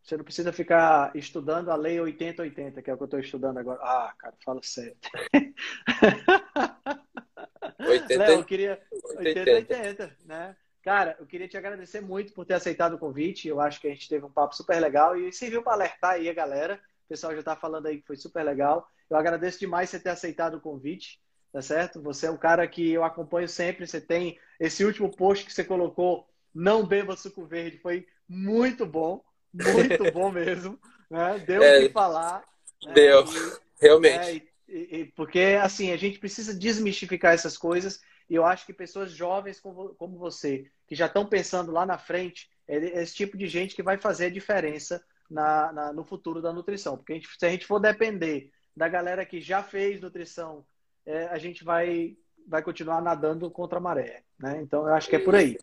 Você 0.05 0.19
não 0.19 0.25
precisa 0.25 0.53
ficar 0.53 1.11
estudando 1.17 1.71
a 1.71 1.77
lei 1.77 1.99
8080, 1.99 2.83
que 2.83 2.91
é 2.91 2.93
o 2.93 2.97
que 2.99 3.03
eu 3.03 3.07
estou 3.07 3.19
estudando 3.19 3.57
agora. 3.57 3.81
Ah, 3.83 4.13
cara, 4.19 4.35
fala 4.45 4.61
sério. 4.63 4.95
80, 7.81 8.19
Léo, 8.19 8.33
eu 8.33 8.45
queria 8.45 8.79
8080, 9.17 10.15
né? 10.27 10.55
Cara, 10.83 11.17
eu 11.19 11.25
queria 11.25 11.49
te 11.49 11.57
agradecer 11.57 12.03
muito 12.03 12.35
por 12.35 12.45
ter 12.45 12.53
aceitado 12.53 12.95
o 12.95 12.99
convite. 12.99 13.49
Eu 13.49 13.63
acho 13.63 13.81
que 13.81 13.87
a 13.87 13.91
gente 13.91 14.07
teve 14.07 14.27
um 14.27 14.31
papo 14.31 14.55
super 14.55 14.79
legal 14.79 15.17
e 15.17 15.33
serviu 15.33 15.63
para 15.63 15.73
alertar 15.73 16.11
aí 16.13 16.29
a 16.29 16.35
galera. 16.35 16.79
O 17.07 17.09
pessoal 17.09 17.33
já 17.33 17.39
está 17.39 17.57
falando 17.57 17.87
aí 17.87 17.99
que 17.99 18.07
foi 18.07 18.17
super 18.17 18.43
legal. 18.43 18.87
Eu 19.09 19.17
agradeço 19.17 19.59
demais 19.59 19.89
você 19.89 19.99
ter 19.99 20.11
aceitado 20.11 20.59
o 20.59 20.61
convite, 20.61 21.19
tá 21.51 21.63
certo? 21.63 22.03
Você 22.03 22.27
é 22.27 22.31
um 22.31 22.37
cara 22.37 22.69
que 22.69 22.93
eu 22.93 23.03
acompanho 23.03 23.49
sempre. 23.49 23.87
Você 23.87 24.03
tem 24.03 24.39
esse 24.61 24.85
último 24.85 25.11
post 25.11 25.47
que 25.47 25.53
você 25.53 25.65
colocou, 25.65 26.29
não 26.55 26.87
beba 26.87 27.17
suco 27.17 27.47
verde, 27.47 27.79
foi 27.79 28.07
muito 28.29 28.85
bom, 28.85 29.25
muito 29.55 30.11
bom 30.13 30.31
mesmo. 30.31 30.79
Né? 31.11 31.39
Deu 31.47 31.61
o 31.61 31.65
é, 31.65 31.81
que 31.83 31.89
falar. 31.91 32.45
Né? 32.85 32.93
Deu, 32.93 33.25
e, 33.25 33.59
realmente. 33.81 34.51
É, 34.69 34.73
e, 34.73 35.01
e, 35.01 35.05
porque, 35.17 35.59
assim, 35.63 35.93
a 35.93 35.97
gente 35.97 36.19
precisa 36.19 36.55
desmistificar 36.55 37.33
essas 37.33 37.57
coisas. 37.57 38.01
E 38.29 38.35
eu 38.35 38.45
acho 38.45 38.67
que 38.67 38.73
pessoas 38.73 39.13
jovens 39.13 39.61
como, 39.61 39.95
como 39.95 40.19
você, 40.19 40.67
que 40.87 40.95
já 40.95 41.07
estão 41.07 41.27
pensando 41.27 41.71
lá 41.71 41.85
na 41.85 41.99
frente, 41.99 42.49
é 42.67 43.03
esse 43.03 43.15
tipo 43.15 43.37
de 43.37 43.47
gente 43.47 43.75
que 43.75 43.83
vai 43.83 43.99
fazer 43.99 44.27
a 44.27 44.31
diferença 44.31 45.05
na, 45.31 45.73
na, 45.73 45.93
no 45.93 46.05
futuro 46.05 46.41
da 46.41 46.53
nutrição. 46.53 46.97
Porque 46.97 47.13
a 47.13 47.17
gente, 47.17 47.29
se 47.39 47.47
a 47.47 47.51
gente 47.51 47.67
for 47.67 47.79
depender 47.79 48.51
da 48.77 48.89
galera 48.89 49.25
que 49.25 49.41
já 49.41 49.63
fez 49.63 50.01
nutrição, 50.01 50.65
é, 51.07 51.27
a 51.27 51.39
gente 51.39 51.63
vai, 51.63 52.17
vai 52.47 52.63
continuar 52.63 53.03
nadando 53.03 53.51
contra 53.51 53.79
a 53.79 53.83
maré. 53.83 54.23
Né? 54.39 54.61
Então, 54.63 54.89
eu 54.89 54.95
acho 54.95 55.09
que 55.09 55.17
é 55.17 55.19
por 55.19 55.35
aí. 55.35 55.59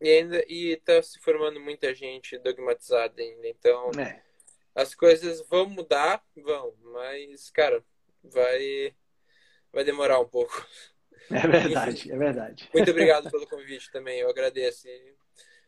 E 0.00 0.08
ainda 0.08 0.44
e 0.48 0.76
tá 0.76 1.02
se 1.02 1.18
formando 1.20 1.60
muita 1.60 1.94
gente 1.94 2.38
dogmatizada 2.38 3.20
ainda. 3.20 3.48
Então, 3.48 3.90
é. 3.98 4.22
as 4.74 4.94
coisas 4.94 5.44
vão 5.48 5.68
mudar, 5.68 6.22
vão, 6.36 6.74
mas, 6.94 7.50
cara, 7.50 7.82
vai, 8.22 8.94
vai 9.72 9.84
demorar 9.84 10.20
um 10.20 10.28
pouco. 10.28 10.66
É 11.30 11.46
verdade, 11.46 12.10
é 12.10 12.16
verdade. 12.16 12.70
Muito 12.72 12.90
obrigado 12.90 13.28
pelo 13.30 13.46
convite 13.46 13.90
também, 13.92 14.18
eu 14.20 14.30
agradeço. 14.30 14.88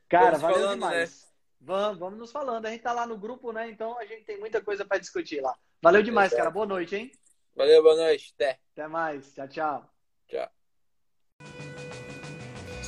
Cara, 0.08 0.38
valeu 0.38 0.56
falando, 0.56 0.72
demais. 0.72 1.22
Né? 1.22 1.30
Vamos, 1.60 1.98
vamos 1.98 2.18
nos 2.18 2.32
falando. 2.32 2.64
A 2.64 2.70
gente 2.70 2.80
tá 2.80 2.92
lá 2.92 3.06
no 3.06 3.18
grupo, 3.18 3.52
né? 3.52 3.68
Então 3.68 3.98
a 3.98 4.06
gente 4.06 4.24
tem 4.24 4.38
muita 4.40 4.62
coisa 4.62 4.86
para 4.86 4.96
discutir 4.96 5.42
lá. 5.42 5.54
Valeu 5.82 6.02
demais, 6.02 6.28
Exato. 6.28 6.38
cara. 6.38 6.50
Boa 6.50 6.66
noite, 6.66 6.96
hein? 6.96 7.12
Valeu, 7.54 7.82
boa 7.82 7.96
noite. 7.96 8.32
Até. 8.36 8.58
Até 8.72 8.88
mais. 8.88 9.34
Tchau, 9.34 9.48
tchau. 9.48 9.90
Tchau. 10.28 11.89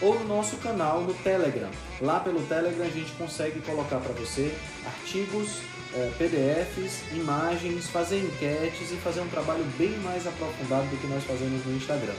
ou 0.00 0.18
no 0.18 0.24
nosso 0.24 0.56
canal 0.56 1.02
no 1.02 1.14
Telegram. 1.14 1.70
Lá 2.00 2.20
pelo 2.20 2.40
Telegram 2.42 2.86
a 2.86 2.90
gente 2.90 3.12
consegue 3.12 3.60
colocar 3.60 3.98
para 3.98 4.12
você 4.14 4.54
artigos, 4.86 5.60
eh, 5.94 6.10
PDFs, 6.16 7.02
imagens, 7.12 7.88
fazer 7.88 8.18
enquetes 8.18 8.90
e 8.92 8.96
fazer 8.96 9.20
um 9.20 9.28
trabalho 9.28 9.64
bem 9.78 9.96
mais 9.98 10.26
aprofundado 10.26 10.86
do 10.86 10.96
que 10.96 11.06
nós 11.06 11.24
fazemos 11.24 11.64
no 11.66 11.76
Instagram. 11.76 12.14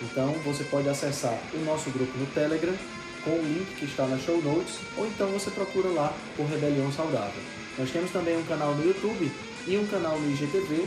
Então 0.00 0.32
você 0.44 0.62
pode 0.64 0.88
acessar 0.88 1.36
o 1.54 1.58
nosso 1.64 1.90
grupo 1.90 2.16
no 2.18 2.26
Telegram 2.26 2.74
com 3.24 3.30
o 3.30 3.42
link 3.42 3.74
que 3.76 3.84
está 3.84 4.06
na 4.06 4.18
show 4.18 4.40
notes, 4.40 4.78
ou 4.96 5.06
então 5.06 5.28
você 5.28 5.50
procura 5.50 5.88
lá 5.88 6.12
por 6.36 6.46
Rebelião 6.46 6.90
Saudável. 6.92 7.42
Nós 7.76 7.90
temos 7.90 8.10
também 8.10 8.36
um 8.36 8.44
canal 8.44 8.74
no 8.74 8.84
YouTube 8.84 9.30
e 9.66 9.76
um 9.76 9.86
canal 9.86 10.18
no 10.18 10.30
IGTV, 10.30 10.86